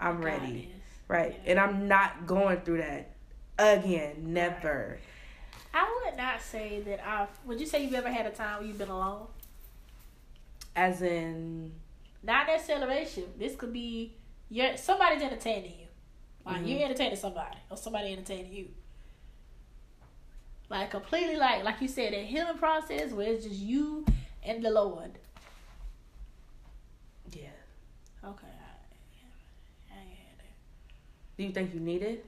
I'm 0.00 0.16
God 0.16 0.24
ready, 0.24 0.70
is. 0.74 0.82
right? 1.08 1.34
Yeah. 1.44 1.50
And 1.50 1.60
I'm 1.60 1.88
not 1.88 2.26
going 2.26 2.60
through 2.60 2.78
that 2.78 3.10
again. 3.58 4.32
Never. 4.32 4.98
I 5.74 6.02
would 6.06 6.16
not 6.16 6.40
say 6.40 6.80
that 6.86 7.06
I've. 7.06 7.28
Would 7.46 7.60
you 7.60 7.66
say 7.66 7.82
you've 7.84 7.94
ever 7.94 8.10
had 8.10 8.26
a 8.26 8.30
time 8.30 8.58
where 8.58 8.66
you've 8.66 8.78
been 8.78 8.88
alone? 8.88 9.26
As 10.74 11.00
in, 11.02 11.72
Not 12.22 12.46
necessarily 12.46 12.84
a 12.84 12.88
relationship. 12.88 13.38
This 13.38 13.56
could 13.56 13.72
be 13.72 14.14
your 14.50 14.76
somebody's 14.76 15.22
entertaining 15.22 15.72
you. 15.80 15.86
Like 16.44 16.62
Mhm. 16.62 16.68
you're 16.68 16.82
entertaining 16.84 17.16
somebody, 17.16 17.56
or 17.70 17.76
somebody 17.76 18.12
entertaining 18.12 18.52
you. 18.52 18.68
Like 20.68 20.90
completely, 20.90 21.36
like 21.36 21.64
like 21.64 21.80
you 21.80 21.88
said, 21.88 22.12
that 22.12 22.24
healing 22.24 22.58
process 22.58 23.12
where 23.12 23.32
it's 23.32 23.44
just 23.44 23.60
you 23.60 24.04
and 24.42 24.64
the 24.64 24.70
Lord. 24.70 25.12
yeah. 27.32 27.48
Okay, 28.24 28.46
I, 28.48 29.94
I 29.94 29.98
had 29.98 30.38
that. 30.38 30.54
Do 31.36 31.44
you 31.44 31.50
think 31.52 31.72
you 31.74 31.80
need 31.80 32.02
it? 32.02 32.24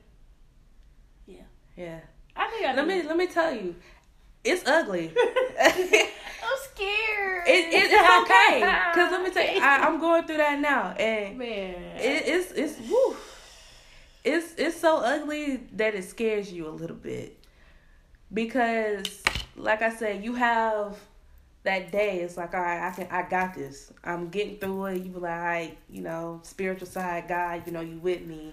Yeah. 1.27 1.43
Yeah. 1.77 2.01
I 2.37 2.49
think 2.49 2.67
I 2.67 2.75
Let 2.75 2.87
me 2.87 3.03
let 3.03 3.17
me 3.17 3.27
tell 3.27 3.53
you, 3.53 3.75
it's 4.45 4.65
ugly. 4.67 5.13
I'm 5.61 6.59
scared. 6.73 7.49
It, 7.49 7.73
it, 7.75 7.91
it's 7.91 7.93
okay. 8.31 8.61
Cause 8.95 9.11
let 9.11 9.23
me 9.25 9.31
tell 9.31 9.43
you, 9.55 9.61
I, 9.61 9.79
I'm 9.79 9.99
going 9.99 10.25
through 10.25 10.37
that 10.37 10.61
now, 10.61 10.91
and 10.91 11.37
man. 11.39 11.75
it, 11.97 12.23
it's 12.27 12.53
it's 12.53 12.79
woo. 12.89 13.17
It's 14.25 14.55
it's 14.57 14.81
so 14.81 14.99
ugly 14.99 15.57
that 15.73 15.95
it 15.95 16.05
scares 16.05 16.53
you 16.53 16.69
a 16.69 16.71
little 16.71 16.97
bit, 16.97 17.38
because 18.33 19.23
like 19.57 19.83
I 19.83 19.95
said, 19.95 20.25
you 20.25 20.35
have 20.35 20.97
that 21.65 21.91
day. 21.93 22.21
It's 22.21 22.37
like 22.37 22.55
all 22.55 22.61
right, 22.61 22.89
I 22.89 22.95
can 22.95 23.09
I 23.11 23.29
got 23.29 23.55
this. 23.55 23.93
I'm 24.05 24.29
getting 24.29 24.57
through 24.57 24.87
it. 24.87 25.03
You 25.03 25.11
be 25.11 25.21
like, 25.21 25.77
you 25.89 26.03
know, 26.03 26.41
spiritual 26.43 26.87
side, 26.87 27.29
God, 27.29 27.63
you 27.67 27.73
know, 27.73 27.81
you 27.81 27.99
with 27.99 28.25
me. 28.25 28.53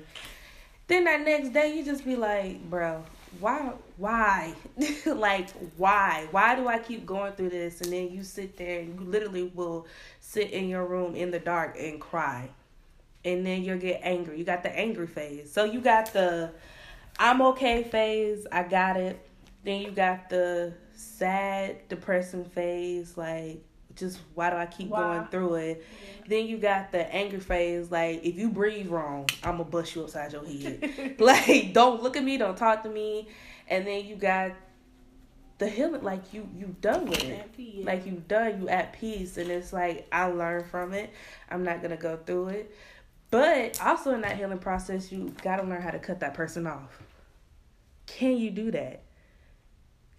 Then 0.88 1.06
that 1.06 1.22
next 1.22 1.50
day, 1.50 1.76
you 1.76 1.84
just 1.84 2.06
be 2.06 2.16
like, 2.16 2.70
bro, 2.70 3.04
why, 3.40 3.72
why, 3.98 4.54
like, 5.06 5.50
why, 5.78 6.28
why 6.30 6.56
do 6.56 6.68
I 6.68 6.78
keep 6.78 7.08
going 7.08 7.34
through 7.34 7.50
this? 7.50 7.82
And 7.82 7.92
then 7.92 8.12
you 8.12 8.24
sit 8.24 8.56
there 8.56 8.82
and 8.82 9.00
you 9.00 9.06
literally 9.06 9.52
will 9.56 9.88
sit 10.20 10.52
in 10.52 10.70
your 10.70 10.86
room 10.86 11.16
in 11.16 11.32
the 11.32 11.40
dark 11.40 11.76
and 11.80 12.00
cry, 12.00 12.50
and 13.24 13.44
then 13.44 13.64
you'll 13.64 13.80
get 13.80 14.02
angry. 14.04 14.38
You 14.38 14.44
got 14.44 14.62
the 14.62 14.78
angry 14.78 15.08
phase. 15.08 15.52
So 15.52 15.64
you 15.64 15.82
got 15.82 16.14
the, 16.14 16.52
I'm 17.18 17.42
okay 17.42 17.84
phase. 17.84 18.46
I 18.52 18.64
got 18.64 18.96
it. 18.98 19.20
Then 19.66 19.82
you 19.82 19.92
got 19.92 20.30
the 20.30 20.74
sad, 20.94 21.88
depressing 21.90 22.46
phase. 22.46 23.18
Like, 23.18 23.64
just 23.96 24.20
why 24.36 24.50
do 24.50 24.58
I 24.58 24.66
keep 24.66 24.92
going 24.92 25.26
through 25.28 25.56
it? 25.56 25.86
Then 26.28 26.48
you 26.48 26.58
got 26.58 26.92
the 26.92 27.12
angry 27.14 27.40
phase, 27.40 27.92
like 27.92 28.24
if 28.24 28.36
you 28.36 28.50
breathe 28.50 28.88
wrong, 28.88 29.28
I'm 29.44 29.58
gonna 29.58 29.64
bust 29.64 29.96
you 29.96 30.04
upside 30.04 30.34
your 30.34 30.46
head. 30.46 31.16
like 31.20 31.74
don't 31.74 32.04
look 32.04 32.18
at 32.18 32.24
me, 32.24 32.38
don't 32.38 32.58
talk 32.58 32.84
to 32.84 32.90
me. 32.90 33.28
And 33.68 33.88
then 33.88 34.06
you 34.06 34.16
got 34.16 34.52
the 35.58 35.70
healing, 35.70 36.04
like 36.04 36.34
you 36.34 36.48
you 36.56 36.76
done 36.82 37.06
with 37.06 37.24
it. 37.24 37.56
Peace. 37.56 37.86
Like 37.86 38.06
you 38.06 38.22
done, 38.28 38.62
you 38.62 38.70
at 38.70 38.94
peace, 38.94 39.38
and 39.38 39.50
it's 39.50 39.72
like 39.72 40.08
I 40.12 40.26
learned 40.28 40.68
from 40.68 40.94
it. 40.94 41.12
I'm 41.50 41.64
not 41.64 41.82
gonna 41.82 41.98
go 41.98 42.18
through 42.18 42.50
it. 42.50 42.76
But 43.32 43.82
also 43.82 44.14
in 44.14 44.22
that 44.22 44.38
healing 44.38 44.60
process, 44.60 45.12
you 45.12 45.34
gotta 45.42 45.64
learn 45.64 45.82
how 45.82 45.92
to 45.92 46.00
cut 46.00 46.20
that 46.20 46.34
person 46.34 46.68
off. 46.68 47.02
Can 48.06 48.38
you 48.38 48.52
do 48.52 48.72
that? 48.72 49.05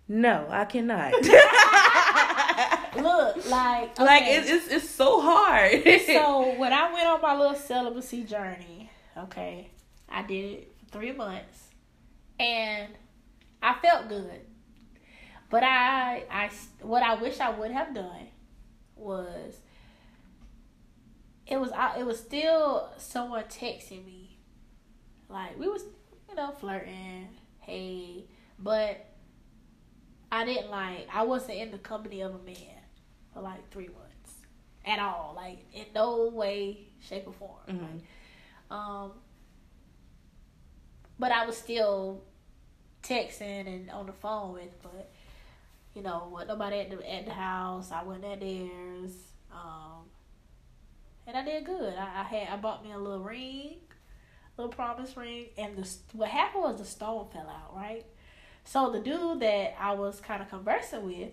No, 0.09 0.47
I 0.51 0.65
cannot. 0.67 1.13
Look, 2.97 3.51
like 3.51 3.99
Like 3.99 4.23
it's, 4.27 4.49
it's 4.49 4.69
it's 4.69 4.89
so 4.91 5.21
hard. 5.21 5.83
so 6.07 6.55
when 6.59 6.73
I 6.73 6.93
went 6.93 7.07
on 7.07 7.21
my 7.21 7.37
little 7.37 7.55
celibacy 7.57 8.25
journey, 8.25 8.91
okay, 9.19 9.71
I 10.09 10.23
did 10.23 10.45
it 10.45 10.73
for 10.79 10.99
three 10.99 11.13
months, 11.13 11.69
and 12.41 12.89
I 13.63 13.75
felt 13.83 14.09
good. 14.09 14.41
But 15.51 15.63
I, 15.63 16.25
I, 16.31 16.51
what 16.81 17.03
I 17.03 17.15
wish 17.17 17.39
I 17.39 17.51
would 17.51 17.71
have 17.71 17.95
done 17.95 18.29
was, 18.97 19.55
it 21.47 21.59
was, 21.59 21.71
I- 21.73 21.99
it 22.01 22.07
was 22.07 22.19
still 22.19 22.89
someone 22.97 23.45
texting 23.45 24.05
me, 24.05 24.39
like 25.29 25.59
we 25.59 25.69
was, 25.69 25.83
you 26.29 26.35
know, 26.35 26.51
flirting, 26.53 27.29
hey, 27.61 28.25
but 28.59 29.05
I 30.31 30.45
didn't 30.45 30.71
like, 30.71 31.09
I 31.13 31.23
wasn't 31.23 31.59
in 31.59 31.71
the 31.71 31.79
company 31.79 32.21
of 32.21 32.35
a 32.35 32.39
man 32.39 32.83
for 33.33 33.41
like 33.41 33.71
three 33.71 33.89
months 33.89 34.35
at 34.85 34.99
all, 34.99 35.33
like 35.37 35.59
in 35.73 35.87
no 35.95 36.29
way, 36.29 36.89
shape, 37.01 37.27
or 37.27 37.33
form. 37.33 37.61
Mhm. 37.69 37.81
Like, 37.81 38.79
um, 38.79 39.13
but 41.19 41.33
I 41.33 41.47
was 41.47 41.57
still 41.57 42.23
texting 43.03 43.67
and 43.67 43.91
on 43.91 44.07
the 44.07 44.13
phone 44.13 44.55
with, 44.55 44.83
but 44.83 45.11
you 45.95 46.03
know, 46.03 46.27
what 46.29 46.47
nobody 46.47 46.81
at 46.81 46.91
the 46.91 47.11
at 47.15 47.25
the 47.25 47.33
house. 47.33 47.91
I 47.91 48.03
wasn't 48.03 48.27
at 48.27 48.41
theirs. 48.41 49.13
Um, 49.51 50.05
and 51.27 51.37
I 51.37 51.45
did 51.45 51.65
good. 51.65 51.95
I, 51.95 52.21
I 52.21 52.23
had 52.25 52.49
I 52.49 52.57
bought 52.57 52.85
me 52.85 52.93
a 52.93 52.99
little 52.99 53.21
ring, 53.21 53.77
little 54.59 54.73
promise 54.73 55.17
ring, 55.17 55.47
and 55.57 55.77
the 55.77 55.89
what 56.13 56.29
happened 56.29 56.65
was 56.65 56.79
the 56.79 56.85
stone 56.85 57.29
fell 57.33 57.49
out. 57.49 57.75
Right. 57.75 58.05
So 58.67 58.91
the 58.91 58.99
dude 58.99 59.41
that 59.41 59.77
I 59.81 59.95
was 59.95 60.21
kind 60.21 60.43
of 60.43 60.51
conversing 60.51 61.07
with, 61.07 61.31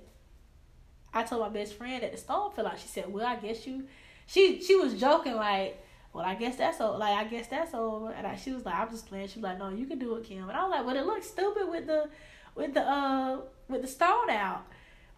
I 1.12 1.24
told 1.24 1.42
my 1.42 1.50
best 1.50 1.74
friend 1.74 2.04
that 2.04 2.12
the 2.12 2.18
stone 2.18 2.52
fell 2.52 2.68
out. 2.68 2.80
She 2.80 2.88
said, 2.88 3.12
"Well, 3.12 3.26
I 3.26 3.36
guess 3.36 3.66
you." 3.66 3.88
She 4.28 4.62
she 4.62 4.76
was 4.76 4.94
joking 4.94 5.36
like, 5.36 5.84
"Well, 6.14 6.24
I 6.24 6.36
guess 6.36 6.58
that's 6.58 6.80
over." 6.80 7.00
Like 7.00 7.18
I 7.18 7.24
guess 7.28 7.48
that's 7.48 7.74
over. 7.74 8.12
And 8.12 8.28
I, 8.28 8.36
she 8.36 8.52
was 8.52 8.64
like, 8.66 8.76
"I'm 8.76 8.90
just 8.90 9.08
playing." 9.08 9.28
She 9.30 9.40
was 9.40 9.46
like, 9.46 9.58
"No, 9.58 9.70
you 9.70 9.88
can 9.88 9.98
do 9.98 10.16
it, 10.16 10.26
Kim." 10.26 10.48
And 10.48 10.52
I 10.52 10.62
was 10.62 10.72
like, 10.72 10.86
"Well, 10.86 10.96
it 10.96 11.06
looks 11.08 11.28
stupid 11.28 11.68
with 11.70 11.88
the 11.88 12.08
with 12.54 12.76
the 12.76 12.82
uh 12.82 13.42
with 13.68 13.82
the 13.82 13.88
stone 13.88 14.30
out, 14.30 14.68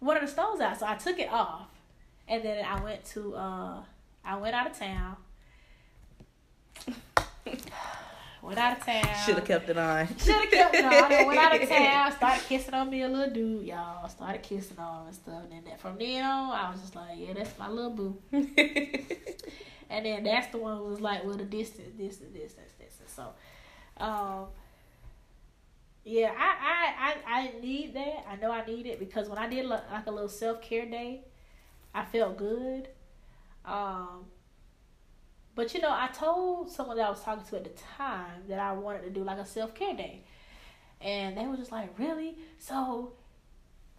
one 0.00 0.16
of 0.16 0.22
the 0.22 0.28
stones 0.28 0.60
out." 0.60 0.78
So 0.80 0.86
I 0.86 0.94
took 0.94 1.18
it 1.18 1.30
off, 1.30 1.68
and 2.26 2.42
then 2.42 2.64
I 2.64 2.82
went 2.82 3.04
to 3.12 3.34
uh 3.34 3.82
I 4.24 4.36
went 4.38 4.54
out 4.54 4.70
of 4.70 4.78
town. 4.78 5.16
went 8.46 8.58
out 8.58 8.78
of 8.78 8.84
town. 8.84 9.24
Should 9.24 9.34
have 9.36 9.44
kept 9.44 9.68
it 9.68 9.76
on. 9.76 10.06
Should 10.18 10.34
have 10.34 10.50
kept 10.50 10.74
it 10.74 10.84
on. 10.84 11.12
I 11.12 11.24
went 11.24 11.38
out 11.38 11.60
of 11.60 11.68
town, 11.68 12.12
started 12.12 12.44
kissing 12.46 12.74
on 12.74 12.90
me 12.90 13.02
a 13.02 13.08
little 13.08 13.34
dude, 13.34 13.66
y'all. 13.66 14.08
Started 14.08 14.42
kissing 14.42 14.78
on 14.78 15.06
and 15.06 15.14
stuff. 15.14 15.42
And 15.42 15.52
then 15.52 15.64
that, 15.64 15.80
from 15.80 15.98
then 15.98 16.24
on, 16.24 16.52
I 16.52 16.70
was 16.70 16.80
just 16.80 16.96
like, 16.96 17.16
yeah, 17.16 17.34
that's 17.34 17.58
my 17.58 17.68
little 17.68 17.90
boo. 17.90 18.18
And 19.88 20.04
then 20.04 20.24
that's 20.24 20.48
the 20.48 20.58
one 20.58 20.78
who 20.78 20.84
was 20.84 21.00
like, 21.00 21.24
well, 21.24 21.36
the 21.36 21.44
distance, 21.44 21.90
distance, 21.96 22.32
distance, 22.32 22.72
distance. 22.78 23.12
So, 23.12 23.28
um, 23.98 24.46
yeah, 26.04 26.32
I, 26.36 26.54
I, 26.60 27.14
I, 27.32 27.40
I 27.40 27.60
need 27.60 27.94
that. 27.94 28.26
I 28.28 28.36
know 28.36 28.50
I 28.50 28.64
need 28.64 28.86
it 28.86 28.98
because 28.98 29.28
when 29.28 29.38
I 29.38 29.48
did 29.48 29.66
like 29.66 29.82
a 30.06 30.10
little 30.10 30.28
self 30.28 30.60
care 30.60 30.86
day, 30.86 31.22
I 31.94 32.04
felt 32.04 32.36
good. 32.36 32.88
Um, 33.64 34.26
But 35.56 35.74
you 35.74 35.80
know, 35.80 35.90
I 35.90 36.08
told 36.12 36.70
someone 36.70 36.98
that 36.98 37.06
I 37.06 37.10
was 37.10 37.22
talking 37.22 37.44
to 37.46 37.56
at 37.56 37.64
the 37.64 37.82
time 37.96 38.42
that 38.48 38.60
I 38.60 38.72
wanted 38.72 39.02
to 39.02 39.10
do 39.10 39.24
like 39.24 39.38
a 39.38 39.46
self 39.46 39.74
care 39.74 39.96
day. 39.96 40.22
And 41.00 41.36
they 41.36 41.46
were 41.46 41.56
just 41.56 41.72
like, 41.72 41.98
Really? 41.98 42.36
So 42.58 43.12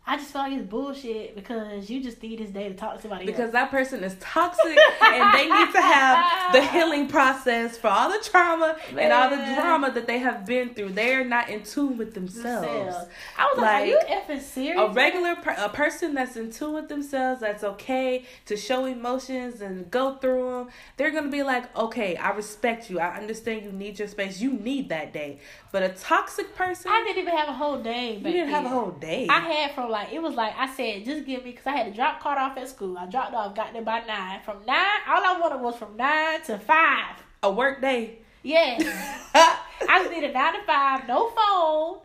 I 0.10 0.16
just 0.16 0.32
feel 0.32 0.42
like 0.44 0.54
it's 0.54 0.66
bullshit 0.66 1.36
because 1.36 1.90
you 1.90 2.02
just 2.02 2.24
need 2.24 2.40
this 2.40 2.50
day 2.50 2.70
to 2.70 2.76
talk 2.76 2.96
to 2.96 3.02
somebody 3.02 3.26
Because 3.26 3.42
else. 3.42 3.52
that 3.52 3.72
person 3.72 4.04
is 4.06 4.16
toxic 4.22 4.78
and 5.02 5.34
they 5.34 5.44
need 5.50 5.72
to 5.74 5.82
have 5.82 6.54
the 6.54 6.66
healing 6.72 7.08
process 7.10 7.78
for 7.78 7.90
all 7.90 8.10
the 8.10 8.20
trauma 8.24 8.78
and 8.98 9.12
all 9.12 9.30
the 9.30 9.36
drama 9.36 9.92
that 9.92 10.08
they 10.08 10.20
have 10.20 10.46
been 10.46 10.74
through. 10.74 10.92
They're 10.92 11.26
not 11.26 11.50
in 11.50 11.64
tune 11.64 11.98
with 11.98 12.14
themselves. 12.14 12.66
Themselves. 12.66 13.10
I 13.38 13.46
was 13.54 13.58
like, 13.62 13.82
Are 13.82 13.86
you 13.86 13.98
Like, 13.98 14.08
effing 14.08 14.42
serious? 14.42 14.80
A 14.80 14.94
regular 14.94 15.36
per- 15.36 15.56
a 15.58 15.68
person 15.68 16.14
that's 16.14 16.38
in 16.38 16.52
tune 16.52 16.74
with 16.76 16.88
themselves, 16.88 17.42
that's 17.42 17.66
okay 17.66 18.24
to 18.46 18.56
show 18.56 18.86
emotions 18.86 19.60
and 19.60 19.92
go 19.92 20.16
through 20.16 20.50
them. 20.52 20.68
They're 20.96 21.12
gonna 21.12 21.28
be 21.30 21.44
like, 21.44 21.76
okay, 21.78 22.16
I 22.16 22.30
respect 22.32 22.90
you. 22.90 23.02
I 23.02 23.18
understand 23.18 23.64
you 23.66 23.74
need 23.74 24.00
your 24.00 24.08
space. 24.08 24.40
You 24.40 24.54
need 24.54 24.88
that 24.88 25.12
day. 25.12 25.40
But 25.74 25.84
a 25.84 25.90
toxic 25.90 26.56
person, 26.56 26.90
I 26.90 27.04
didn't 27.04 27.24
even 27.24 27.36
have 27.36 27.50
a 27.50 27.54
whole 27.54 27.78
day. 27.78 28.16
you 28.16 28.22
didn't 28.32 28.52
have 28.52 28.64
a 28.64 28.70
whole 28.70 28.92
day. 28.92 29.28
I 29.30 29.42
had 29.42 29.72
from 29.72 29.90
like 29.90 29.97
it 30.12 30.22
was 30.22 30.36
like 30.36 30.54
I 30.58 30.68
said, 30.74 31.06
just 31.06 31.26
give 31.26 31.44
me 31.44 31.52
because 31.52 31.68
I 31.68 31.72
had 31.72 31.86
to 31.88 31.94
drop 31.94 32.20
card 32.20 32.38
off 32.38 32.58
at 32.58 32.70
school. 32.70 32.98
I 32.98 33.06
dropped 33.06 33.34
off, 33.34 33.56
got 33.56 33.74
there 33.74 33.82
by 33.82 34.02
nine. 34.06 34.42
From 34.44 34.66
nine, 34.66 35.02
all 35.08 35.24
I 35.24 35.38
wanted 35.40 35.62
was 35.62 35.76
from 35.76 35.96
nine 35.98 36.42
to 36.44 36.58
five. 36.60 37.16
a 37.44 37.52
work 37.52 37.82
day. 37.82 38.20
Yes, 38.44 38.82
I 39.34 40.00
just 40.00 40.12
needed 40.12 40.34
nine 40.34 40.54
to 40.54 40.64
five, 40.66 41.08
no 41.08 41.30
phone, 41.30 42.00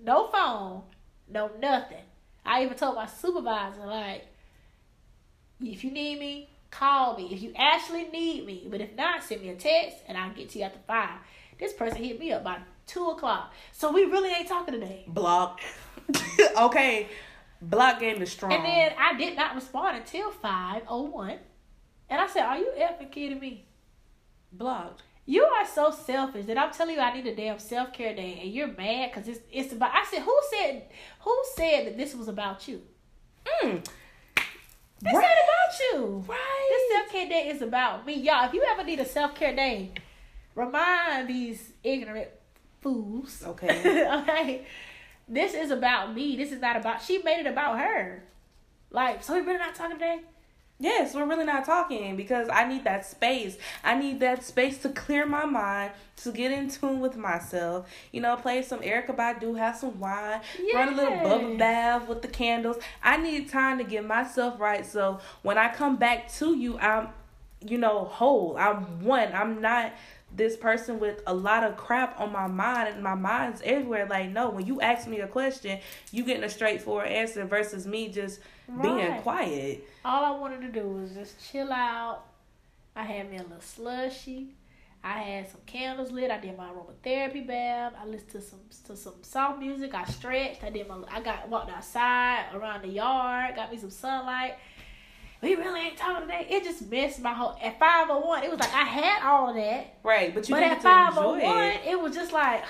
no 0.00 0.28
phone, 0.28 0.82
no 1.28 1.50
nothing. 1.60 2.02
I 2.44 2.64
even 2.64 2.76
told 2.76 2.96
my 2.96 3.06
supervisor 3.06 3.86
like, 3.86 4.26
if 5.60 5.84
you 5.84 5.90
need 5.90 6.18
me, 6.18 6.48
call 6.70 7.16
me. 7.16 7.28
If 7.32 7.42
you 7.42 7.52
actually 7.56 8.04
need 8.04 8.46
me, 8.46 8.66
but 8.68 8.80
if 8.80 8.94
not, 8.96 9.22
send 9.22 9.42
me 9.42 9.50
a 9.50 9.54
text 9.54 9.98
and 10.06 10.16
I'll 10.16 10.32
get 10.32 10.48
to 10.50 10.58
you 10.58 10.64
after 10.64 10.78
five. 10.86 11.18
This 11.58 11.72
person 11.72 12.02
hit 12.02 12.18
me 12.18 12.32
up 12.32 12.44
by 12.44 12.58
two 12.86 13.04
o'clock, 13.10 13.52
so 13.72 13.92
we 13.92 14.04
really 14.04 14.30
ain't 14.30 14.48
talking 14.48 14.74
today. 14.74 15.04
Block. 15.08 15.60
okay. 16.58 17.08
Block 17.60 18.00
game 18.00 18.22
is 18.22 18.30
strong. 18.30 18.52
And 18.52 18.64
then 18.64 18.92
I 18.98 19.16
did 19.16 19.36
not 19.36 19.54
respond 19.54 19.96
until 19.96 20.30
501. 20.30 21.38
And 22.10 22.20
I 22.20 22.26
said, 22.28 22.44
Are 22.44 22.56
you 22.58 22.72
effing 22.78 23.10
kidding 23.10 23.40
me? 23.40 23.64
blocked. 24.52 25.02
You 25.26 25.44
are 25.44 25.66
so 25.66 25.90
selfish 25.90 26.46
that 26.46 26.56
I'm 26.56 26.72
telling 26.72 26.94
you 26.94 27.00
I 27.02 27.12
need 27.12 27.26
a 27.26 27.36
damn 27.36 27.58
self 27.58 27.92
care 27.92 28.14
day 28.14 28.38
and 28.42 28.50
you're 28.50 28.68
mad 28.68 29.10
because 29.12 29.28
it's 29.28 29.40
it's 29.52 29.72
about 29.74 29.90
I 29.94 30.04
said, 30.10 30.22
Who 30.22 30.40
said 30.50 30.84
who 31.20 31.42
said 31.54 31.86
that 31.86 31.96
this 31.98 32.14
was 32.14 32.28
about 32.28 32.66
you? 32.66 32.80
Mm. 33.62 33.84
This 35.00 35.14
Right. 35.14 35.24
ain't 35.24 35.44
about 35.44 35.78
you. 35.92 36.24
Right. 36.26 36.66
This 36.70 36.96
self 36.96 37.12
care 37.12 37.28
day 37.28 37.48
is 37.48 37.60
about 37.62 38.06
me. 38.06 38.14
Y'all, 38.14 38.46
if 38.46 38.54
you 38.54 38.64
ever 38.70 38.82
need 38.84 39.00
a 39.00 39.04
self 39.04 39.34
care 39.34 39.54
day, 39.54 39.92
remind 40.54 41.28
these 41.28 41.72
ignorant 41.84 42.28
fools. 42.80 43.42
Okay. 43.46 44.06
okay. 44.20 44.66
This 45.28 45.54
is 45.54 45.70
about 45.70 46.14
me. 46.14 46.36
This 46.36 46.52
is 46.52 46.60
not 46.60 46.76
about 46.76 47.02
she 47.02 47.22
made 47.22 47.40
it 47.40 47.46
about 47.46 47.78
her. 47.78 48.22
Like, 48.90 49.22
so 49.22 49.34
we 49.34 49.40
really 49.40 49.58
not 49.58 49.74
talking 49.74 49.96
today? 49.96 50.20
Yes, 50.80 51.12
we're 51.12 51.26
really 51.26 51.44
not 51.44 51.64
talking 51.64 52.14
because 52.14 52.48
I 52.48 52.66
need 52.68 52.84
that 52.84 53.04
space. 53.04 53.58
I 53.82 53.98
need 53.98 54.20
that 54.20 54.44
space 54.44 54.78
to 54.78 54.90
clear 54.90 55.26
my 55.26 55.44
mind, 55.44 55.90
to 56.18 56.30
get 56.30 56.52
in 56.52 56.70
tune 56.70 57.00
with 57.00 57.16
myself. 57.16 57.90
You 58.12 58.20
know, 58.20 58.36
play 58.36 58.62
some 58.62 58.78
Erykah 58.78 59.16
Badu, 59.16 59.58
have 59.58 59.76
some 59.76 59.98
wine, 59.98 60.40
run 60.72 60.92
a 60.92 60.96
little 60.96 61.16
bubble 61.16 61.56
bath 61.56 62.06
with 62.08 62.22
the 62.22 62.28
candles. 62.28 62.76
I 63.02 63.16
need 63.16 63.48
time 63.48 63.78
to 63.78 63.84
get 63.84 64.06
myself 64.06 64.60
right 64.60 64.86
so 64.86 65.18
when 65.42 65.58
I 65.58 65.74
come 65.74 65.96
back 65.96 66.32
to 66.34 66.56
you, 66.56 66.78
I'm, 66.78 67.08
you 67.60 67.76
know, 67.76 68.04
whole. 68.04 68.56
I'm 68.56 69.02
one. 69.02 69.32
I'm 69.32 69.60
not 69.60 69.92
this 70.34 70.56
person 70.56 71.00
with 71.00 71.22
a 71.26 71.34
lot 71.34 71.64
of 71.64 71.76
crap 71.76 72.18
on 72.20 72.32
my 72.32 72.46
mind 72.46 72.94
and 72.94 73.02
my 73.02 73.14
mind's 73.14 73.60
everywhere. 73.64 74.06
Like, 74.08 74.30
no, 74.30 74.50
when 74.50 74.66
you 74.66 74.80
ask 74.80 75.08
me 75.08 75.20
a 75.20 75.26
question, 75.26 75.80
you 76.12 76.24
getting 76.24 76.44
a 76.44 76.50
straightforward 76.50 77.08
answer 77.08 77.44
versus 77.44 77.86
me 77.86 78.08
just 78.08 78.40
being 78.82 79.20
quiet. 79.22 79.88
All 80.04 80.24
I 80.24 80.38
wanted 80.38 80.60
to 80.62 80.80
do 80.80 80.86
was 80.88 81.12
just 81.12 81.50
chill 81.50 81.72
out. 81.72 82.24
I 82.94 83.04
had 83.04 83.30
me 83.30 83.36
a 83.36 83.42
little 83.42 83.60
slushy. 83.60 84.54
I 85.02 85.20
had 85.20 85.50
some 85.50 85.60
candles 85.64 86.10
lit. 86.10 86.30
I 86.30 86.38
did 86.38 86.56
my 86.56 86.68
aromatherapy 86.68 87.46
bath. 87.46 87.94
I 88.00 88.04
listened 88.04 88.30
to 88.32 88.40
some 88.40 88.60
to 88.86 88.96
some 88.96 89.14
soft 89.22 89.60
music. 89.60 89.94
I 89.94 90.04
stretched. 90.04 90.64
I 90.64 90.70
did 90.70 90.88
my. 90.88 90.98
I 91.10 91.20
got 91.20 91.48
walked 91.48 91.70
outside 91.70 92.46
around 92.52 92.82
the 92.82 92.88
yard. 92.88 93.54
Got 93.54 93.70
me 93.70 93.78
some 93.78 93.90
sunlight. 93.90 94.56
We 95.40 95.54
really 95.54 95.80
ain't 95.80 95.96
talking 95.96 96.26
today. 96.26 96.46
It 96.50 96.64
just 96.64 96.90
messed 96.90 97.20
my 97.20 97.32
whole. 97.32 97.56
At 97.62 97.78
five 97.78 98.08
oh 98.10 98.18
one, 98.20 98.42
it 98.42 98.50
was 98.50 98.58
like 98.58 98.72
I 98.74 98.84
had 98.84 99.22
all 99.22 99.54
that, 99.54 99.98
Right, 100.02 100.34
but 100.34 100.48
you 100.48 100.54
but 100.54 100.64
at 100.64 100.76
to 100.76 100.82
five 100.82 101.12
oh 101.16 101.34
it. 101.34 101.80
it 101.86 102.00
was 102.00 102.14
just 102.14 102.32
like. 102.32 102.64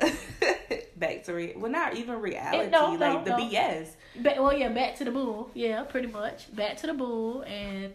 Back 0.96 1.24
to 1.24 1.34
re- 1.34 1.54
well, 1.56 1.70
not 1.70 1.96
even 1.96 2.20
reality, 2.20 2.70
no, 2.70 2.94
no, 2.94 3.14
like 3.14 3.24
the 3.24 3.30
no. 3.30 3.36
BS. 3.36 3.88
Well, 4.22 4.52
yeah, 4.52 4.68
back 4.68 4.96
to 4.96 5.04
the 5.04 5.10
bull. 5.10 5.50
Yeah, 5.54 5.82
pretty 5.84 6.06
much. 6.08 6.54
Back 6.54 6.76
to 6.78 6.86
the 6.88 6.94
bull, 6.94 7.42
and 7.42 7.92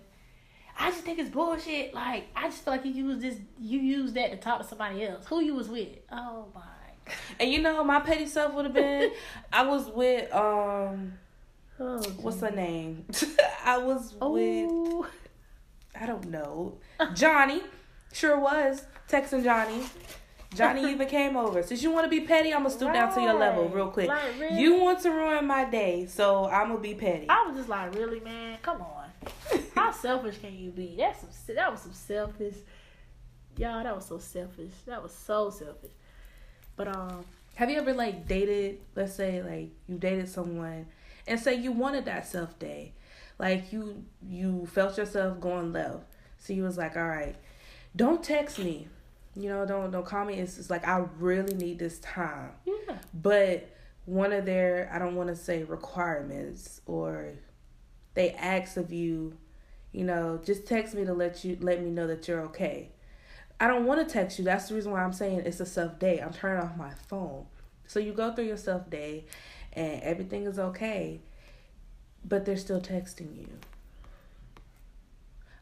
I 0.78 0.90
just 0.92 1.04
think 1.04 1.20
it's 1.20 1.30
bullshit. 1.30 1.94
Like, 1.94 2.28
I 2.36 2.48
just 2.50 2.64
feel 2.64 2.74
like 2.74 2.86
you 2.86 2.92
use 2.92 3.22
this, 3.22 3.38
you 3.60 3.80
use 3.80 4.14
that 4.14 4.32
to 4.32 4.38
talk 4.38 4.62
to 4.62 4.68
somebody 4.68 5.06
else. 5.06 5.26
Who 5.28 5.42
you 5.42 5.56
was 5.56 5.70
with? 5.70 5.90
Oh 6.12 6.46
my. 6.54 6.62
And 7.40 7.52
you 7.52 7.62
know, 7.62 7.84
my 7.84 8.00
petty 8.00 8.26
self 8.26 8.54
would 8.54 8.66
have 8.66 8.74
been, 8.74 9.12
I 9.54 9.64
was 9.64 9.88
with 9.90 10.34
um, 10.34 11.14
Oh, 11.86 12.02
what's 12.22 12.40
her 12.40 12.50
name? 12.50 13.06
I 13.66 13.78
was 13.78 14.14
with, 14.14 14.22
Oh, 14.72 15.06
I 16.00 16.06
don't 16.06 16.30
know, 16.30 16.78
Johnny. 17.14 17.62
Sure 18.14 18.40
was 18.40 18.86
texting 19.10 19.44
Johnny. 19.44 19.84
Johnny 20.56 20.90
even 20.90 21.08
came 21.10 21.36
over. 21.36 21.62
Since 21.62 21.84
you 21.84 21.92
want 21.92 22.06
to 22.06 22.10
be 22.10 22.22
petty, 22.22 22.54
I'm 22.54 22.60
gonna 22.64 22.70
stoop 22.74 22.94
down 22.94 23.14
to 23.16 23.22
your 23.22 23.34
level 23.34 23.68
real 23.68 23.90
quick. 23.90 24.08
Like, 24.08 24.40
really? 24.40 24.62
You 24.62 24.78
want 24.82 25.02
to 25.02 25.10
ruin 25.12 25.46
my 25.46 25.66
day, 25.66 26.06
so 26.06 26.46
I'm 26.46 26.70
gonna 26.70 26.80
be 26.80 26.94
petty. 26.94 27.28
I 27.28 27.44
was 27.48 27.58
just 27.58 27.68
like, 27.68 27.94
really, 27.96 28.22
man? 28.22 28.60
Come 28.62 28.82
on. 28.82 29.10
How 29.76 29.92
selfish 29.92 30.38
can 30.38 30.58
you 30.58 30.72
be? 30.72 30.96
That's 30.98 31.20
some. 31.20 31.56
That 31.56 31.70
was 31.70 31.82
some 31.82 31.94
selfish. 31.94 32.56
Y'all, 33.58 33.84
that 33.84 33.94
was 33.94 34.06
so 34.06 34.20
selfish. 34.20 34.72
That 34.86 35.04
was 35.04 35.14
so 35.14 35.50
selfish. 35.50 35.92
But 36.78 36.88
um, 36.88 37.26
Have 37.56 37.70
you 37.70 37.78
ever 37.78 37.94
like 37.94 38.26
dated, 38.26 38.80
let's 38.96 39.14
say 39.16 39.44
like 39.44 39.70
you 39.90 39.98
dated 39.98 40.30
someone 40.30 40.86
and 41.28 41.40
say 41.40 41.56
you 41.56 41.72
wanted 41.72 42.06
that 42.06 42.28
self 42.28 42.58
day. 42.60 42.94
Like 43.40 43.72
you 43.74 44.06
you 44.22 44.68
felt 44.68 44.98
yourself 44.98 45.40
going 45.40 45.74
left. 45.74 46.06
So 46.38 46.54
you 46.54 46.64
was 46.64 46.78
like, 46.78 46.96
All 46.96 47.08
right, 47.08 47.36
don't 47.96 48.24
text 48.24 48.60
me. 48.60 48.88
You 49.36 49.50
know, 49.50 49.66
don't 49.66 49.92
don't 49.92 50.06
call 50.06 50.26
me. 50.26 50.36
It's, 50.36 50.58
it's 50.58 50.70
like 50.70 50.88
I 50.88 51.06
really 51.20 51.56
need 51.56 51.80
this 51.80 52.00
time. 52.00 52.52
yeah. 52.66 52.98
But 53.14 53.70
one 54.06 54.34
of 54.34 54.46
their 54.46 54.90
I 54.94 55.00
don't 55.00 55.16
want 55.16 55.30
to 55.30 55.36
say 55.36 55.64
requirements 55.64 56.82
or 56.86 57.34
they 58.14 58.32
ask 58.32 58.78
of 58.78 58.92
you, 58.92 59.38
you 59.92 60.04
know, 60.04 60.40
just 60.44 60.68
text 60.68 60.94
me 60.94 61.06
to 61.06 61.14
let 61.14 61.44
you 61.44 61.58
let 61.62 61.82
me 61.82 61.90
know 61.90 62.08
that 62.08 62.28
you're 62.28 62.42
okay. 62.42 62.90
I 63.60 63.68
don't 63.68 63.86
want 63.86 64.06
to 64.08 64.14
text 64.14 64.38
you. 64.38 64.46
That's 64.46 64.68
the 64.70 64.76
reason 64.76 64.92
why 64.92 65.04
I'm 65.04 65.14
saying 65.14 65.44
it's 65.46 65.60
a 65.60 65.66
self 65.66 65.98
day. 66.00 66.20
I'm 66.20 66.34
turning 66.34 66.64
off 66.64 66.76
my 66.78 66.92
phone. 67.08 67.46
So 67.88 68.00
you 68.00 68.14
go 68.14 68.34
through 68.34 68.46
your 68.46 68.58
self 68.58 68.90
day 68.90 69.26
and 69.74 70.02
everything 70.02 70.46
is 70.46 70.58
okay, 70.60 71.20
but 72.24 72.46
they're 72.46 72.58
still 72.58 72.82
texting 72.82 73.38
you. 73.38 73.48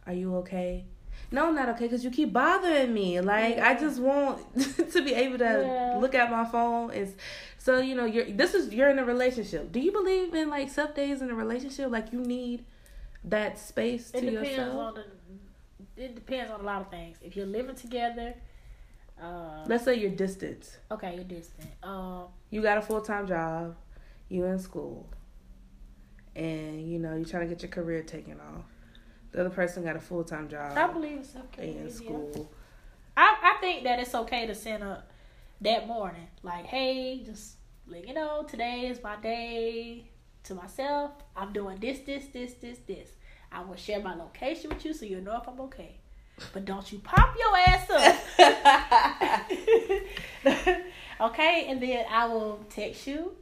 Are 0.07 0.13
you 0.13 0.35
okay? 0.37 0.85
No, 1.31 1.47
I'm 1.47 1.55
not 1.55 1.69
okay 1.69 1.85
because 1.85 2.03
you 2.03 2.09
keep 2.11 2.33
bothering 2.33 2.93
me. 2.93 3.21
Like 3.21 3.57
I 3.59 3.75
just 3.79 3.99
want 4.01 4.41
to 4.91 5.01
be 5.03 5.13
able 5.13 5.37
to 5.39 5.43
Yeah. 5.43 5.97
look 5.99 6.15
at 6.15 6.31
my 6.31 6.45
phone. 6.45 6.91
Is 6.91 7.13
so 7.57 7.79
you 7.79 7.95
know 7.95 8.05
you're 8.05 8.25
this 8.25 8.53
is 8.53 8.73
you're 8.73 8.89
in 8.89 8.99
a 8.99 9.05
relationship. 9.05 9.71
Do 9.71 9.79
you 9.79 9.91
believe 9.91 10.33
in 10.33 10.49
like 10.49 10.69
self 10.69 10.95
days 10.95 11.21
in 11.21 11.29
a 11.29 11.35
relationship? 11.35 11.91
Like 11.91 12.11
you 12.11 12.19
need 12.19 12.65
that 13.25 13.59
space 13.59 14.11
It 14.13 14.21
to 14.21 14.31
depends 14.31 14.49
yourself. 14.49 14.75
on 14.75 14.93
the. 14.95 15.03
It 16.03 16.15
depends 16.15 16.51
on 16.51 16.61
a 16.61 16.63
lot 16.63 16.81
of 16.81 16.89
things. 16.89 17.17
If 17.21 17.35
you're 17.35 17.45
living 17.45 17.75
together, 17.75 18.33
uh, 19.21 19.63
Let's 19.67 19.83
say 19.85 19.95
you're 19.95 20.09
distant. 20.11 20.79
okay, 20.89 21.13
you're 21.15 21.23
distant. 21.23 21.69
Um, 21.83 22.23
You 22.49 22.61
got 22.63 22.77
a 22.77 22.81
full 22.81 23.01
time 23.01 23.27
job. 23.27 23.75
You 24.31 24.45
in 24.45 24.59
school, 24.59 25.09
and 26.37 26.89
you 26.89 26.99
know 26.99 27.15
you're 27.15 27.25
trying 27.25 27.49
to 27.49 27.53
get 27.53 27.61
your 27.61 27.71
career 27.71 28.01
taken 28.01 28.39
off. 28.39 28.63
The 29.31 29.41
other 29.41 29.49
person 29.49 29.83
got 29.83 29.97
a 29.97 29.99
full 29.99 30.23
time 30.23 30.47
job. 30.47 30.77
I 30.77 30.87
believe 30.87 31.25
self 31.25 31.51
care. 31.51 31.65
in 31.65 31.91
school. 31.91 32.49
I 33.17 33.35
I 33.41 33.57
think 33.59 33.83
that 33.83 33.99
it's 33.99 34.15
okay 34.15 34.47
to 34.47 34.55
send 34.55 34.83
up 34.83 35.11
that 35.59 35.85
morning, 35.85 36.27
like, 36.43 36.65
hey, 36.65 37.21
just 37.25 37.55
let 37.85 38.07
you 38.07 38.13
know 38.13 38.45
today 38.47 38.87
is 38.87 39.03
my 39.03 39.17
day 39.17 40.09
to 40.45 40.55
myself. 40.55 41.11
I'm 41.35 41.51
doing 41.51 41.77
this, 41.79 41.99
this, 41.99 42.27
this, 42.27 42.53
this, 42.53 42.77
this. 42.87 43.09
I 43.51 43.61
will 43.61 43.75
share 43.75 43.99
my 43.99 44.15
location 44.15 44.69
with 44.69 44.85
you 44.85 44.93
so 44.93 45.05
you'll 45.05 45.23
know 45.23 45.37
if 45.41 45.47
I'm 45.47 45.59
okay. 45.61 45.97
But 46.53 46.63
don't 46.63 46.89
you 46.89 46.99
pop 46.99 47.35
your 47.37 47.57
ass 47.57 47.89
up. 47.89 48.15
okay, 51.31 51.65
and 51.67 51.81
then 51.81 52.05
I 52.09 52.27
will 52.27 52.65
text 52.69 53.05
you 53.05 53.35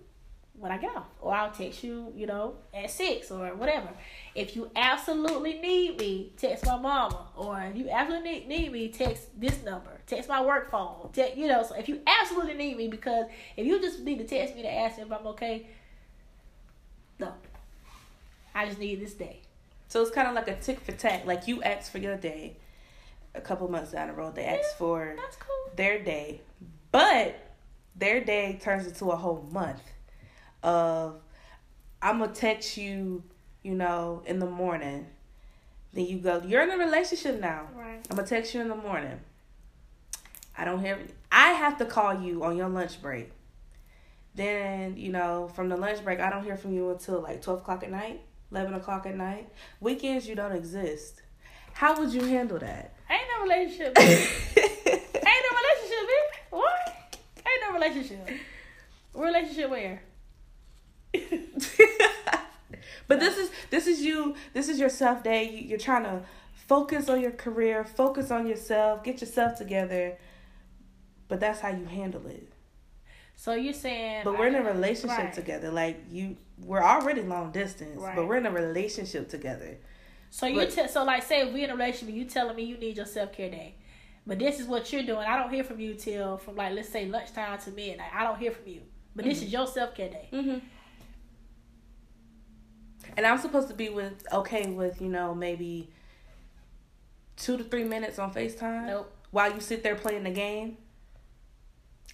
when 0.60 0.72
I 0.74 0.78
get 0.78 0.94
off, 0.96 1.08
or 1.22 1.34
I'll 1.34 1.52
text 1.52 1.84
you, 1.84 2.12
you 2.14 2.28
know, 2.28 2.56
at 2.74 2.92
six 2.92 3.32
or 3.32 3.56
whatever. 3.56 3.88
If 4.36 4.56
you 4.58 4.70
absolutely 4.76 5.54
need 5.54 5.98
me, 5.98 6.34
text 6.38 6.66
my 6.66 6.78
mama, 6.78 7.28
or 7.38 7.62
if 7.62 7.78
you 7.78 7.90
absolutely 7.90 8.46
need, 8.46 8.72
me, 8.72 8.90
text 8.90 9.40
this 9.40 9.64
number, 9.64 10.02
text 10.06 10.28
my 10.28 10.44
work 10.44 10.70
phone, 10.70 11.10
text, 11.14 11.38
you 11.38 11.48
know. 11.48 11.64
So 11.64 11.76
if 11.76 11.88
you 11.88 12.02
absolutely 12.06 12.56
need 12.56 12.76
me, 12.76 12.90
because 12.90 13.28
if 13.56 13.66
you 13.66 13.80
just 13.80 14.02
need 14.02 14.18
to 14.18 14.26
text 14.26 14.54
me 14.56 14.64
to 14.64 14.72
ask 14.72 15.00
if 15.00 15.10
I'm 15.10 15.26
okay, 15.28 15.68
no, 17.20 17.34
I 18.54 18.66
just 18.66 18.80
need 18.80 19.02
this 19.02 19.14
day. 19.14 19.40
So 19.88 20.02
it's 20.02 20.12
kind 20.12 20.28
of 20.28 20.36
like 20.36 20.50
a 20.50 20.56
tick 20.56 20.82
for 20.82 20.92
tack. 20.92 21.26
Like 21.26 21.48
you 21.48 21.64
ask 21.64 21.90
for 21.90 22.00
your 22.00 22.18
day, 22.18 22.58
a 23.34 23.42
couple 23.42 23.70
months 23.70 23.92
down 23.92 24.08
the 24.08 24.14
road, 24.14 24.36
they 24.36 24.44
ask 24.44 24.60
Yeah, 24.72 24.78
for 24.78 25.16
That's 25.18 25.38
cool. 25.38 25.72
their 25.78 26.04
day, 26.04 26.42
but 26.92 27.36
their 27.96 28.22
day 28.24 28.60
turns 28.62 28.88
into 28.88 29.06
a 29.12 29.16
whole 29.16 29.48
month 29.52 29.82
of 30.64 31.22
I'm 32.02 32.20
gonna 32.20 32.34
text 32.34 32.78
you, 32.78 33.24
you 33.64 33.76
know, 33.76 34.24
in 34.26 34.40
the 34.40 34.46
morning. 34.46 35.08
Then 35.94 36.06
you 36.06 36.20
go, 36.20 36.42
you're 36.46 36.62
in 36.62 36.70
a 36.70 36.78
relationship 36.78 37.40
now. 37.40 37.68
Right. 37.76 38.00
I'm 38.10 38.16
gonna 38.16 38.28
text 38.28 38.54
you 38.54 38.62
in 38.62 38.70
the 38.70 38.76
morning. 38.76 39.20
I 40.58 40.66
don't 40.66 40.80
hear. 40.82 41.00
I 41.32 41.52
have 41.52 41.78
to 41.80 41.86
call 41.86 42.22
you 42.22 42.44
on 42.44 42.58
your 42.58 42.70
lunch 42.70 43.02
break. 43.02 43.32
Then 44.36 44.98
you 44.98 45.12
know, 45.12 45.50
from 45.54 45.70
the 45.70 45.78
lunch 45.78 46.04
break, 46.04 46.20
I 46.20 46.30
don't 46.30 46.44
hear 46.44 46.58
from 46.58 46.74
you 46.74 46.90
until 46.92 47.22
like 47.22 47.42
twelve 47.42 47.60
o'clock 47.62 47.84
at 47.84 47.92
night, 47.92 48.22
eleven 48.52 48.74
o'clock 48.74 49.06
at 49.06 49.16
night. 49.16 49.50
Weekends, 49.80 50.28
you 50.28 50.36
don't 50.36 50.54
exist. 50.54 51.22
How 51.74 52.00
would 52.00 52.14
you 52.14 52.24
handle 52.24 52.60
that? 52.60 52.94
Ain't 53.10 53.22
no 53.36 53.44
relationship. 53.44 53.98
Ain't 53.98 55.16
no 55.16 55.58
relationship. 55.58 56.10
What? 56.50 57.18
Ain't 57.38 57.62
no 57.68 57.74
relationship. 57.74 58.30
Relationship 59.14 59.70
where? 59.70 60.02
but 63.08 63.20
this 63.20 63.38
is 63.38 63.50
this 63.70 63.88
is 63.88 64.02
you. 64.02 64.36
This 64.54 64.70
is 64.70 64.80
your 64.80 64.90
self 64.90 65.24
day. 65.24 65.44
You- 65.50 65.68
You're 65.70 65.80
trying 65.80 66.04
to 66.04 66.22
focus 66.54 67.10
on 67.10 67.22
your 67.22 67.32
career, 67.32 67.84
focus 67.84 68.32
on 68.32 68.48
yourself, 68.48 69.04
get 69.04 69.22
yourself 69.22 69.58
together. 69.58 70.18
But 71.28 71.40
that's 71.40 71.60
how 71.60 71.70
you 71.70 71.86
handle 71.86 72.26
it. 72.28 72.48
So 73.36 73.54
you're 73.54 73.74
saying 73.74 74.22
But 74.26 74.38
we're 74.38 74.48
in 74.48 74.56
a 74.56 74.64
relationship 74.64 75.18
right. 75.18 75.34
together. 75.34 75.72
Like 75.72 75.98
you, 76.12 76.36
we're 76.64 76.84
already 76.84 77.22
long 77.22 77.52
distance, 77.52 78.02
Right. 78.02 78.16
but 78.16 78.28
we're 78.28 78.38
in 78.38 78.46
a 78.46 78.52
relationship 78.52 79.30
together. 79.30 79.78
So 80.30 80.46
you 80.46 80.56
But- 80.56 80.72
te- 80.72 80.88
so 80.88 81.04
like 81.06 81.24
say 81.24 81.42
if 81.48 81.54
we 81.54 81.64
in 81.64 81.70
a 81.70 81.76
relationship, 81.76 82.14
you 82.16 82.26
telling 82.26 82.56
me 82.56 82.64
you 82.64 82.78
need 82.78 82.98
your 82.98 83.06
self 83.06 83.32
care 83.32 83.50
day, 83.50 83.76
but 84.28 84.38
this 84.40 84.60
is 84.60 84.68
what 84.68 84.92
you're 84.92 85.04
doing. 85.04 85.20
I 85.26 85.38
don't 85.40 85.52
hear 85.54 85.64
from 85.64 85.80
you 85.80 85.94
till 85.96 86.38
from 86.38 86.56
like 86.56 86.74
let's 86.74 86.90
say 86.90 87.06
lunchtime 87.06 87.58
to 87.60 87.72
midnight. 87.72 88.12
I 88.14 88.24
don't 88.24 88.38
hear 88.38 88.52
from 88.52 88.68
you, 88.68 88.82
but 89.16 89.24
this 89.26 89.42
is 89.42 89.52
your 89.54 89.66
self 89.68 89.96
care 89.96 90.10
day. 90.10 90.30
Mm-hmm. 90.34 90.58
And 93.18 93.26
I'm 93.26 93.38
supposed 93.40 93.68
to 93.70 93.74
be 93.74 93.90
with 93.90 94.24
okay 94.32 94.70
with 94.70 95.02
you 95.02 95.10
know 95.10 95.34
maybe 95.36 95.90
two 97.38 97.58
to 97.58 97.64
three 97.64 97.84
minutes 97.84 98.20
on 98.20 98.34
Facetime 98.34 98.86
Nope, 98.88 99.12
while 99.32 99.54
you 99.54 99.60
sit 99.60 99.84
there 99.84 99.96
playing 99.96 100.24
the 100.24 100.30
game. 100.32 100.78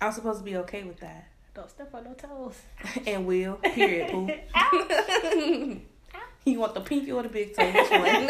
I'm 0.02 0.12
supposed 0.12 0.40
to 0.40 0.46
be 0.46 0.58
okay 0.58 0.84
with 0.84 1.00
that. 1.00 1.28
don't 1.54 1.70
step 1.70 1.94
on 1.94 2.04
no 2.04 2.14
toes. 2.14 2.60
and 3.08 3.26
will 3.26 3.56
period. 3.56 4.12
Ow. 4.56 5.78
you 6.46 6.60
want 6.60 6.74
the 6.74 6.82
pinky 6.82 7.12
or 7.12 7.24
the 7.24 7.30
big 7.30 7.56
toe? 7.56 7.66
Which 7.66 7.90
one? 7.90 8.28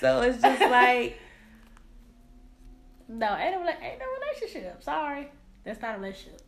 so 0.00 0.20
it's 0.22 0.40
just 0.42 0.60
like 0.70 1.18
No, 3.08 3.34
ain't 3.36 3.52
no, 3.52 3.60
rela- 3.66 3.82
ain't 3.82 3.98
no 3.98 4.06
relationship. 4.20 4.82
Sorry, 4.82 5.28
that's 5.64 5.80
not 5.80 5.94
a 5.96 5.98
relationship. 5.98 6.42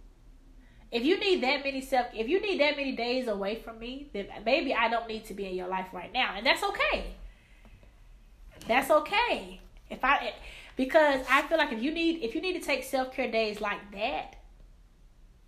If 0.90 1.04
you 1.04 1.18
need 1.18 1.42
that 1.42 1.62
many 1.64 1.80
self, 1.80 2.06
if 2.14 2.28
you 2.28 2.40
need 2.40 2.60
that 2.60 2.76
many 2.76 2.92
days 2.92 3.28
away 3.28 3.56
from 3.56 3.78
me, 3.78 4.08
then 4.12 4.26
maybe 4.44 4.74
I 4.74 4.88
don't 4.88 5.06
need 5.06 5.26
to 5.26 5.34
be 5.34 5.46
in 5.46 5.54
your 5.54 5.68
life 5.68 5.88
right 5.92 6.12
now, 6.12 6.34
and 6.36 6.46
that's 6.46 6.62
okay. 6.62 7.14
That's 8.66 8.90
okay. 8.90 9.60
If 9.90 10.04
I, 10.04 10.32
because 10.76 11.24
I 11.28 11.42
feel 11.42 11.58
like 11.58 11.72
if 11.72 11.82
you 11.82 11.90
need, 11.90 12.22
if 12.22 12.34
you 12.34 12.40
need 12.40 12.54
to 12.54 12.66
take 12.66 12.84
self 12.84 13.12
care 13.12 13.30
days 13.30 13.60
like 13.60 13.92
that, 13.92 14.36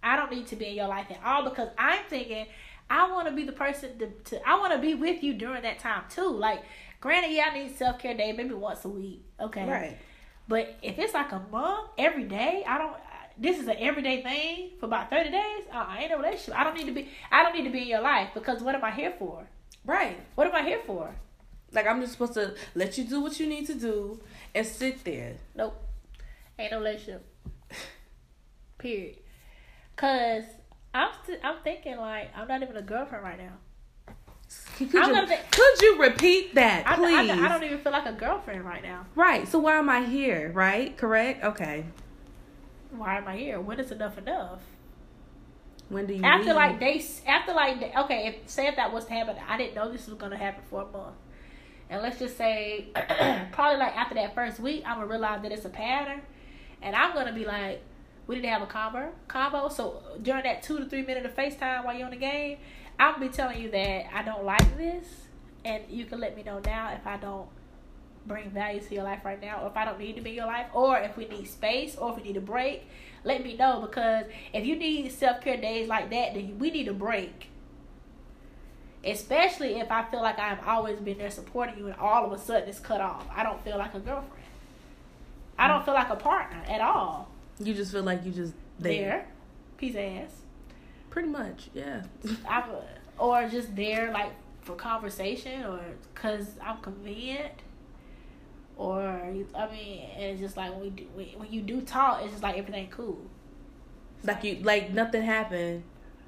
I 0.03 0.17
don't 0.17 0.31
need 0.31 0.47
to 0.49 0.57
be 0.57 0.67
in 0.67 0.75
your 0.75 0.89
life 0.89 1.07
at 1.11 1.21
all 1.25 1.49
because 1.49 1.69
I'm 1.79 2.01
thinking 2.09 2.47
I 2.89 3.11
want 3.11 3.29
to 3.29 3.33
be 3.33 3.45
the 3.45 3.53
person 3.53 3.99
to, 3.99 4.09
to 4.09 4.49
I 4.49 4.59
want 4.59 4.73
to 4.73 4.79
be 4.79 4.95
with 4.95 5.23
you 5.23 5.35
during 5.35 5.63
that 5.63 5.79
time 5.79 6.03
too. 6.11 6.29
Like, 6.29 6.63
granted, 7.01 7.33
yeah, 7.33 7.51
I 7.51 7.59
need 7.59 7.77
self 7.77 7.99
care 7.99 8.17
day 8.17 8.33
maybe 8.33 8.55
once 8.55 8.85
a 8.85 8.89
week. 8.89 9.23
Okay, 9.41 9.69
right. 9.69 9.99
but 10.49 10.77
if 10.83 10.99
it's 10.99 11.15
like 11.15 11.33
a 11.33 11.43
month, 11.51 11.91
every 11.97 12.25
day, 12.25 12.65
I 12.67 12.79
don't. 12.79 12.97
This 13.39 13.59
is 13.59 13.69
an 13.69 13.77
everyday 13.79 14.23
thing 14.23 14.71
for 14.79 14.87
about 14.87 15.11
thirty 15.11 15.31
days. 15.31 15.65
Uh, 15.73 15.85
I 15.89 16.03
ain't 16.03 16.13
in 16.13 16.19
a 16.19 16.23
relationship. 16.23 16.59
I 16.59 16.65
don't 16.65 16.77
need 16.77 16.87
to 16.87 16.93
be. 16.93 17.09
I 17.31 17.43
don't 17.43 17.55
need 17.55 17.65
to 17.65 17.71
be 17.71 17.83
in 17.83 17.89
your 17.89 18.01
life 18.03 18.31
because 18.35 18.63
what 18.63 18.75
am 18.75 18.85
I 18.85 18.91
here 18.91 19.15
for? 19.19 19.47
Right. 19.85 20.19
What 20.35 20.47
am 20.47 20.55
I 20.55 20.63
here 20.63 20.81
for? 20.87 21.15
Like 21.73 21.87
I'm 21.87 22.01
just 22.01 22.13
supposed 22.13 22.35
to 22.35 22.55
let 22.75 22.99
you 22.99 23.05
do 23.05 23.21
what 23.21 23.39
you 23.39 23.47
need 23.47 23.67
to 23.67 23.75
do 23.75 24.21
and 24.55 24.67
sit 24.67 25.05
there. 25.05 25.37
Nope. 25.55 25.83
Ain't 26.59 26.73
no 26.73 26.79
relationship. 26.79 27.25
Period. 28.79 29.17
Cause 29.97 30.45
I'm 30.93 31.11
st- 31.25 31.41
I'm 31.45 31.57
thinking 31.63 31.97
like 31.97 32.31
I'm 32.37 32.49
not 32.49 32.63
even 32.63 32.77
a 32.77 32.83
girlfriend 32.83 33.25
right 33.25 33.39
now. 33.39 33.53
Could 34.77 34.97
I'm 34.97 35.29
you, 35.29 35.37
could 35.51 35.81
you 35.81 36.03
repeat 36.03 36.57
that, 36.57 36.85
I, 36.85 36.97
please? 36.97 37.31
I, 37.31 37.45
I 37.45 37.49
don't 37.49 37.63
even 37.63 37.79
feel 37.79 37.93
like 37.93 38.07
a 38.07 38.13
girlfriend 38.13 38.65
right 38.65 38.83
now. 38.83 39.07
Right. 39.15 39.47
So 39.47 39.61
why 39.61 39.77
am 39.77 39.89
I 39.89 40.05
here? 40.05 40.51
Right. 40.53 40.97
Correct. 40.97 41.45
Okay. 41.45 41.85
Why 42.91 43.19
am 43.19 43.29
I 43.29 43.37
here? 43.37 43.61
When 43.61 43.79
is 43.81 43.93
enough 43.93 44.19
enough? 44.19 44.61
When 45.89 46.07
do 46.07 46.15
you 46.15 46.23
after 46.23 46.47
leave? 46.49 46.55
like 46.55 46.79
they 46.81 47.05
after 47.27 47.53
like 47.53 47.81
they- 47.81 47.93
okay 47.99 48.27
if 48.29 48.49
say 48.49 48.69
if 48.69 48.77
that 48.77 48.93
was 48.93 49.07
to 49.07 49.13
happen 49.13 49.35
i 49.49 49.57
didn't 49.57 49.75
know 49.75 49.91
this 49.91 50.07
was 50.07 50.17
gonna 50.17 50.37
happen 50.37 50.63
for 50.71 50.83
a 50.83 50.87
month 50.87 51.17
and 51.89 52.01
let's 52.01 52.21
just 52.21 52.37
say 52.39 52.87
probably 53.53 53.77
like 53.77 53.97
after 53.97 54.15
that 54.15 54.33
first 54.33 54.61
week 54.61 54.85
i'm 54.87 54.99
gonna 54.99 55.09
realize 55.09 55.43
that 55.43 55.51
it's 55.51 55.65
a 55.65 55.69
pattern 55.69 56.23
and 56.81 56.95
i'm 56.95 57.13
gonna 57.13 57.33
be 57.33 57.45
like 57.45 57.83
we 58.29 58.37
didn't 58.37 58.49
have 58.51 58.63
a 58.63 58.67
combo 58.67 59.11
combo 59.27 59.69
so 59.69 60.01
during 60.23 60.45
that 60.45 60.63
two 60.63 60.79
to 60.79 60.85
three 60.89 61.03
minute 61.03 61.27
of 61.27 61.35
facetime 61.35 61.85
while 61.85 61.93
you're 61.97 62.05
on 62.05 62.13
the 62.13 62.17
game 62.17 62.59
i'm 63.01 63.15
gonna 63.15 63.27
be 63.27 63.33
telling 63.33 63.61
you 63.61 63.69
that 63.69 64.05
i 64.15 64.23
don't 64.23 64.45
like 64.45 64.77
this 64.79 65.07
and 65.65 65.83
you 65.91 66.05
can 66.05 66.21
let 66.21 66.37
me 66.37 66.45
know 66.45 66.61
now 66.65 66.93
if 66.93 67.05
i 67.05 67.17
don't 67.17 67.49
bring 68.31 68.49
value 68.51 68.81
to 68.81 68.95
your 68.95 69.05
life 69.05 69.25
right 69.25 69.41
now 69.41 69.63
or 69.63 69.69
if 69.69 69.77
i 69.77 69.85
don't 69.85 69.99
need 69.99 70.17
to 70.17 70.23
be 70.23 70.31
in 70.31 70.37
your 70.37 70.47
life 70.47 70.67
or 70.73 70.99
if 70.99 71.17
we 71.17 71.27
need 71.27 71.47
space 71.47 71.97
or 71.97 72.11
if 72.11 72.17
we 72.17 72.23
need 72.23 72.37
a 72.37 72.41
break 72.41 72.85
let 73.25 73.45
me 73.45 73.57
know 73.57 73.81
because 73.81 74.27
if 74.53 74.65
you 74.65 74.77
need 74.77 75.11
self 75.13 75.41
care 75.41 75.57
days 75.57 75.89
like 75.89 76.11
that, 76.11 76.35
then 76.35 76.59
we 76.59 76.71
need 76.71 76.89
a 76.89 76.93
break. 76.93 77.49
Especially 79.05 79.81
if 79.81 79.91
I 79.91 80.05
feel 80.05 80.21
like 80.21 80.39
I've 80.39 80.67
always 80.67 80.99
been 81.01 81.19
there 81.19 81.31
supporting 81.31 81.79
you 81.79 81.87
and 81.87 81.97
all 81.97 82.25
of 82.25 82.33
a 82.33 82.39
sudden 82.39 82.69
it's 82.69 82.81
cut 82.81 83.01
off. 83.01 83.27
I 83.35 83.43
don't 83.43 83.63
feel 83.63 83.79
like 83.79 83.95
a 83.95 84.01
girlfriend. 84.01 84.45
I 85.59 85.69
don't 85.69 85.85
feel 85.85 85.95
like 85.95 86.11
a 86.11 86.17
partner 86.17 86.63
at 86.69 86.81
all. 86.81 87.31
you 87.59 87.75
just 87.75 87.93
feel 87.93 88.03
like 88.03 88.25
you 88.25 88.33
just 88.33 88.55
there. 88.79 88.93
There, 88.93 89.27
piece 89.77 89.95
of 89.95 90.01
ass. 90.01 90.31
Pretty 91.11 91.29
much. 91.29 91.69
Yeah. 91.75 92.03
I'm, 92.49 92.65
or 93.19 93.49
just 93.49 93.75
there 93.77 94.11
like 94.13 94.33
for 94.63 94.75
conversation 94.75 95.65
or 95.65 95.81
because 96.15 96.49
I'm 96.63 96.79
convenient. 96.79 97.53
Or 98.81 99.03
I 99.03 99.31
mean, 99.71 100.09
and 100.17 100.23
it's 100.33 100.41
just 100.41 100.57
like 100.57 100.71
when 100.73 100.81
we 100.81 100.89
do, 100.89 101.05
when 101.37 101.53
you 101.53 101.61
do 101.61 101.83
talk, 101.83 102.23
it's 102.23 102.31
just 102.31 102.43
like 102.43 102.57
everything 102.57 102.89
cool. 102.91 103.19
like 104.25 104.43
you 104.43 104.57
like 104.63 104.91
nothing 104.91 105.21
happened. 105.21 105.83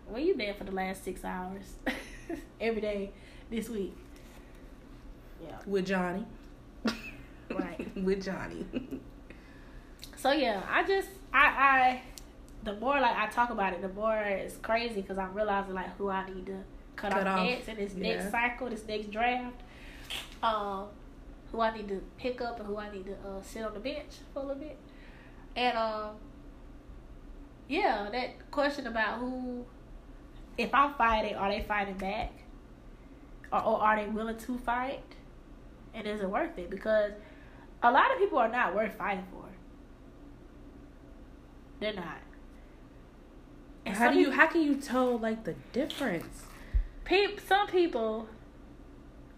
Where 0.07 0.21
you 0.21 0.35
been 0.35 0.55
for 0.55 0.65
the 0.65 0.73
last 0.73 1.03
six 1.03 1.25
hours? 1.25 1.65
Every 2.61 2.83
day 2.83 3.11
this 3.51 3.71
week. 3.71 3.95
Yeah. 5.43 5.57
with 5.67 5.87
Johnny. 5.87 6.27
Right. 7.51 7.91
with 8.05 8.23
Johnny. 8.23 8.67
So 10.17 10.33
yeah, 10.33 10.63
I 10.71 10.85
just 10.85 11.09
I 11.33 11.47
I 11.47 12.03
the 12.65 12.75
more 12.77 13.01
like 13.01 13.17
I 13.17 13.29
talk 13.29 13.49
about 13.49 13.73
it, 13.73 13.81
the 13.81 13.89
more 13.89 14.19
it's 14.21 14.59
crazy 14.59 15.01
because 15.01 15.17
I'm 15.17 15.33
realizing 15.33 15.73
like 15.73 15.97
who 15.97 16.11
I 16.11 16.29
need 16.29 16.45
to 16.47 16.59
cut, 16.97 17.13
Cut 17.13 17.27
off, 17.27 17.39
off. 17.39 17.47
next 17.47 17.69
in 17.69 17.77
this 17.77 17.95
Yeah. 17.95 18.17
next 18.17 18.31
cycle, 18.31 18.69
this 18.69 18.87
next 18.87 19.11
draft. 19.11 19.57
Um, 20.43 20.89
who 21.53 21.61
I 21.61 21.77
need 21.77 21.89
to 21.89 22.03
pick 22.17 22.41
up 22.41 22.59
and 22.59 22.67
who 22.67 22.79
I 22.79 22.91
need 22.91 23.07
to 23.07 23.13
uh, 23.13 23.43
sit 23.43 23.63
on 23.63 23.75
the 23.75 23.81
bench 23.81 24.15
for 24.33 24.41
a 24.41 24.47
little 24.47 24.63
bit, 24.63 24.79
and 25.55 25.77
um, 25.77 26.17
yeah, 27.69 28.09
that 28.11 28.51
question 28.51 28.87
about 28.87 29.19
who, 29.19 29.65
if 30.59 30.75
I'm 30.75 30.95
fighting, 30.95 31.37
are 31.37 31.51
they 31.51 31.63
fighting 31.63 31.95
back, 31.99 32.33
or, 33.53 33.63
or 33.63 33.81
are 33.81 33.97
they 33.97 34.09
willing 34.09 34.39
to 34.39 34.59
fight, 34.59 35.05
and 35.95 36.07
is 36.07 36.21
it 36.21 36.31
worth 36.31 36.59
it? 36.59 36.71
Because 36.71 37.13
a 37.83 37.91
lot 37.91 38.13
of 38.13 38.19
people 38.19 38.39
are 38.39 38.49
not 38.49 38.75
worth 38.75 38.95
fighting 38.97 39.27
for. 39.31 39.45
They're 41.81 41.93
not. 41.95 42.19
And 43.85 43.97
how 43.97 44.11
do 44.13 44.19
you 44.19 44.27
peop- 44.27 44.35
how 44.35 44.47
can 44.47 44.63
you 44.63 44.77
tell 44.77 45.19
like 45.19 45.45
the 45.45 45.55
difference? 45.73 46.45
peop 47.05 47.41
some 47.41 47.67
people 47.67 48.29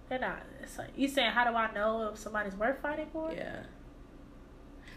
they're 0.08 0.18
not 0.18 0.40
it's 0.62 0.78
like 0.78 0.90
you 0.96 1.08
saying 1.08 1.30
how 1.30 1.44
do 1.48 1.56
I 1.56 1.72
know 1.72 2.10
if 2.12 2.18
somebody's 2.18 2.54
worth 2.54 2.80
fighting 2.80 3.08
for? 3.12 3.32
Yeah. 3.32 3.62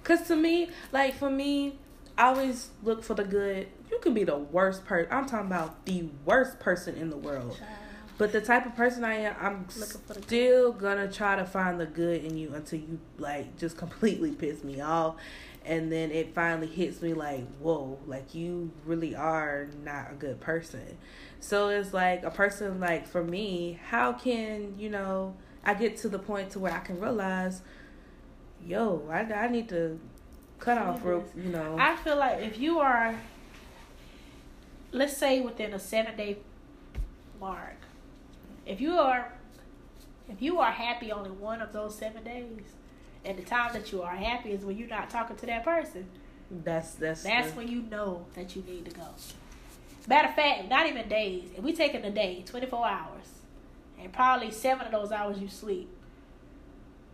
Cause 0.03 0.27
to 0.27 0.35
me, 0.35 0.69
like 0.91 1.15
for 1.15 1.29
me, 1.29 1.79
I 2.17 2.27
always 2.27 2.69
look 2.81 3.03
for 3.03 3.13
the 3.13 3.25
good. 3.25 3.67
You 3.91 3.99
can 3.99 4.13
be 4.13 4.23
the 4.23 4.37
worst 4.37 4.85
person. 4.85 5.11
I'm 5.11 5.25
talking 5.25 5.47
about 5.47 5.85
the 5.85 6.09
worst 6.25 6.59
person 6.59 6.95
in 6.95 7.09
the 7.09 7.17
world. 7.17 7.59
But 8.17 8.31
the 8.31 8.41
type 8.41 8.65
of 8.65 8.75
person 8.75 9.03
I 9.03 9.15
am, 9.15 9.35
I'm 9.39 9.69
still 9.69 10.71
gonna 10.71 11.11
try 11.11 11.35
to 11.35 11.45
find 11.45 11.79
the 11.79 11.85
good 11.85 12.23
in 12.23 12.35
you 12.35 12.53
until 12.55 12.79
you 12.79 12.99
like 13.19 13.57
just 13.57 13.77
completely 13.77 14.31
piss 14.31 14.63
me 14.63 14.81
off. 14.81 15.17
And 15.67 15.91
then 15.91 16.11
it 16.11 16.33
finally 16.33 16.67
hits 16.67 17.01
me 17.01 17.13
like, 17.13 17.45
whoa, 17.59 17.99
like 18.07 18.33
you 18.33 18.71
really 18.85 19.15
are 19.15 19.67
not 19.83 20.11
a 20.11 20.15
good 20.15 20.39
person. 20.39 20.97
So 21.41 21.67
it's 21.67 21.93
like 21.93 22.23
a 22.23 22.31
person 22.31 22.79
like 22.79 23.05
for 23.05 23.21
me, 23.21 23.77
how 23.89 24.13
can, 24.13 24.79
you 24.79 24.89
know, 24.89 25.35
I 25.65 25.73
get 25.73 25.97
to 25.97 26.09
the 26.09 26.19
point 26.19 26.51
to 26.51 26.59
where 26.59 26.71
I 26.71 26.79
can 26.79 27.01
realize, 27.01 27.61
yo, 28.65 29.05
I, 29.11 29.19
I 29.21 29.49
need 29.49 29.67
to 29.69 29.99
cut 30.59 30.77
off 30.77 31.03
rope, 31.03 31.29
you 31.35 31.49
know. 31.49 31.75
I 31.77 31.97
feel 31.97 32.15
like 32.15 32.39
if 32.39 32.57
you 32.57 32.79
are, 32.79 33.13
let's 34.93 35.17
say 35.17 35.41
within 35.41 35.73
a 35.73 35.79
seven 35.79 36.15
day 36.15 36.37
mark, 37.41 37.75
if 38.65 38.79
you 38.79 38.97
are, 38.97 39.33
if 40.29 40.41
you 40.41 40.59
are 40.59 40.71
happy 40.71 41.11
only 41.11 41.31
one 41.31 41.61
of 41.61 41.73
those 41.73 41.97
seven 41.97 42.23
days, 42.23 42.63
and 43.27 43.37
the 43.37 43.43
time 43.43 43.73
that 43.73 43.91
you 43.91 44.01
are 44.01 44.15
happy 44.15 44.51
is 44.51 44.63
when 44.63 44.77
you're 44.77 44.87
not 44.87 45.09
talking 45.09 45.35
to 45.35 45.45
that 45.45 45.63
person. 45.63 46.05
That's 46.49 46.91
that's 46.93 47.23
that's 47.23 47.51
the, 47.51 47.57
when 47.57 47.67
you 47.67 47.81
know 47.81 48.25
that 48.33 48.55
you 48.55 48.63
need 48.63 48.85
to 48.85 48.91
go. 48.91 49.03
Matter 50.07 50.29
of 50.29 50.35
fact, 50.35 50.69
not 50.69 50.87
even 50.87 51.09
days. 51.09 51.49
If 51.55 51.63
we 51.63 51.73
taking 51.73 52.05
a 52.05 52.11
day, 52.11 52.43
twenty 52.45 52.67
four 52.67 52.87
hours, 52.87 53.27
and 54.01 54.13
probably 54.13 54.51
seven 54.51 54.85
of 54.85 54.91
those 54.93 55.11
hours 55.11 55.39
you 55.39 55.49
sleep. 55.49 55.89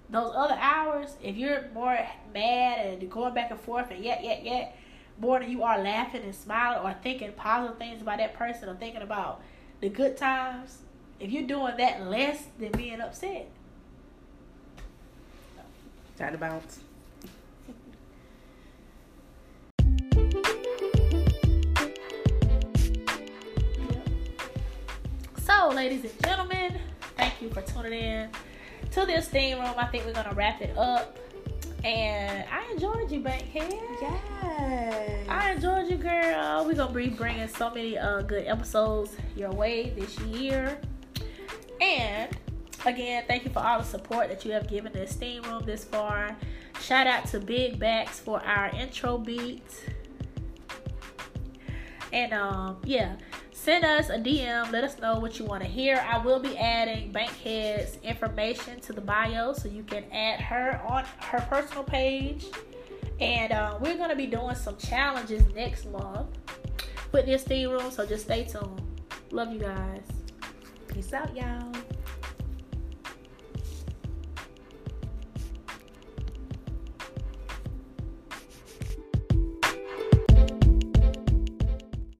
Those 0.10 0.32
other 0.36 0.58
hours, 0.60 1.16
if 1.24 1.36
you're 1.36 1.66
more 1.74 1.98
mad 2.34 2.86
and 2.86 3.10
going 3.10 3.34
back 3.34 3.50
and 3.50 3.60
forth 3.60 3.90
and 3.90 4.04
yet, 4.04 4.24
yet, 4.24 4.46
yet, 4.46 4.78
more 5.18 5.40
than 5.40 5.50
you 5.50 5.64
are 5.64 5.82
laughing 5.82 6.22
and 6.22 6.36
smiling 6.36 6.86
or 6.86 6.96
thinking 7.02 7.32
positive 7.32 7.80
things 7.80 8.02
about 8.04 8.20
that 8.20 8.36
person 8.36 8.70
or 8.70 8.76
thinking 8.76 9.02
about 9.02 9.42
the 9.82 9.90
good 9.90 10.16
times, 10.16 10.80
if 11.20 11.32
you're 11.32 11.48
doing 11.48 11.78
that 11.78 12.06
less 12.06 12.44
than 12.60 12.72
being 12.74 13.02
upset, 13.02 13.50
time 16.18 16.32
to 16.32 16.38
bounce. 16.38 16.80
So, 25.38 25.70
ladies 25.70 26.04
and 26.04 26.24
gentlemen, 26.24 26.80
thank 27.18 27.42
you 27.42 27.50
for 27.50 27.62
tuning 27.62 27.94
in 27.94 28.30
to 28.92 29.06
this 29.06 29.26
Esteem 29.26 29.60
Room. 29.60 29.74
I 29.78 29.86
think 29.88 30.06
we're 30.06 30.14
gonna 30.14 30.34
wrap 30.34 30.62
it 30.62 30.78
up. 30.78 31.18
And 31.84 32.46
I 32.50 32.72
enjoyed 32.72 33.12
you, 33.12 33.20
Bankhead. 33.20 33.74
Yes. 34.02 35.28
I 35.28 35.52
enjoyed 35.52 35.90
you, 35.90 35.98
girl. 35.98 36.64
We're 36.66 36.76
gonna 36.76 36.94
be 36.94 37.10
bringing 37.10 37.48
so 37.50 37.70
many 37.70 37.98
uh, 37.98 38.22
good 38.22 38.48
episodes 38.48 39.18
your 39.36 39.52
way 39.52 39.90
this 39.90 40.18
year. 40.20 40.80
And 41.82 42.30
again, 42.86 43.24
thank 43.28 43.46
you 43.46 43.52
for 43.52 43.60
all 43.60 43.80
the 43.80 43.86
support 43.86 44.30
that 44.30 44.46
you 44.46 44.52
have 44.52 44.68
given 44.68 44.92
the 44.94 45.04
Esteem 45.04 45.44
Room 45.44 45.64
this 45.66 45.84
far. 45.84 46.36
Shout 46.82 47.08
out 47.08 47.26
to 47.28 47.40
Big 47.40 47.80
Backs 47.80 48.20
for 48.20 48.44
our 48.44 48.70
intro 48.76 49.18
beats. 49.18 49.82
And 52.12 52.34
um, 52.34 52.78
yeah, 52.84 53.16
send 53.52 53.84
us 53.84 54.10
a 54.10 54.18
DM. 54.18 54.72
Let 54.72 54.84
us 54.84 55.00
know 55.00 55.20
what 55.20 55.40
you 55.40 55.46
want 55.46 55.64
to 55.64 55.70
hear. 55.70 56.06
I 56.08 56.18
will 56.18 56.40
be 56.40 56.58
adding 56.58 57.12
Bankhead's 57.12 57.98
information 58.04 58.80
to 58.82 58.94
the 58.94 59.02
bio 59.02 59.54
so 59.54 59.68
you 59.68 59.84
can 59.84 60.04
add 60.12 60.40
her 60.42 60.82
on 60.88 61.06
her 61.20 61.40
personal 61.50 61.84
page. 61.84 62.46
And 63.20 63.52
uh, 63.52 63.78
we're 63.80 63.98
going 63.98 64.10
to 64.10 64.16
be 64.16 64.28
doing 64.28 64.56
some 64.56 64.78
challenges 64.78 65.44
next 65.54 65.86
month 65.86 66.38
with 67.12 67.26
this 67.26 67.42
Esteem 67.42 67.72
Room. 67.72 67.90
So 67.92 68.06
just 68.06 68.26
stay 68.26 68.44
tuned. 68.44 68.82
Love 69.32 69.52
you 69.52 69.60
guys. 69.60 70.04
Peace 70.88 71.14
out, 71.14 71.36
y'all. 71.36 71.72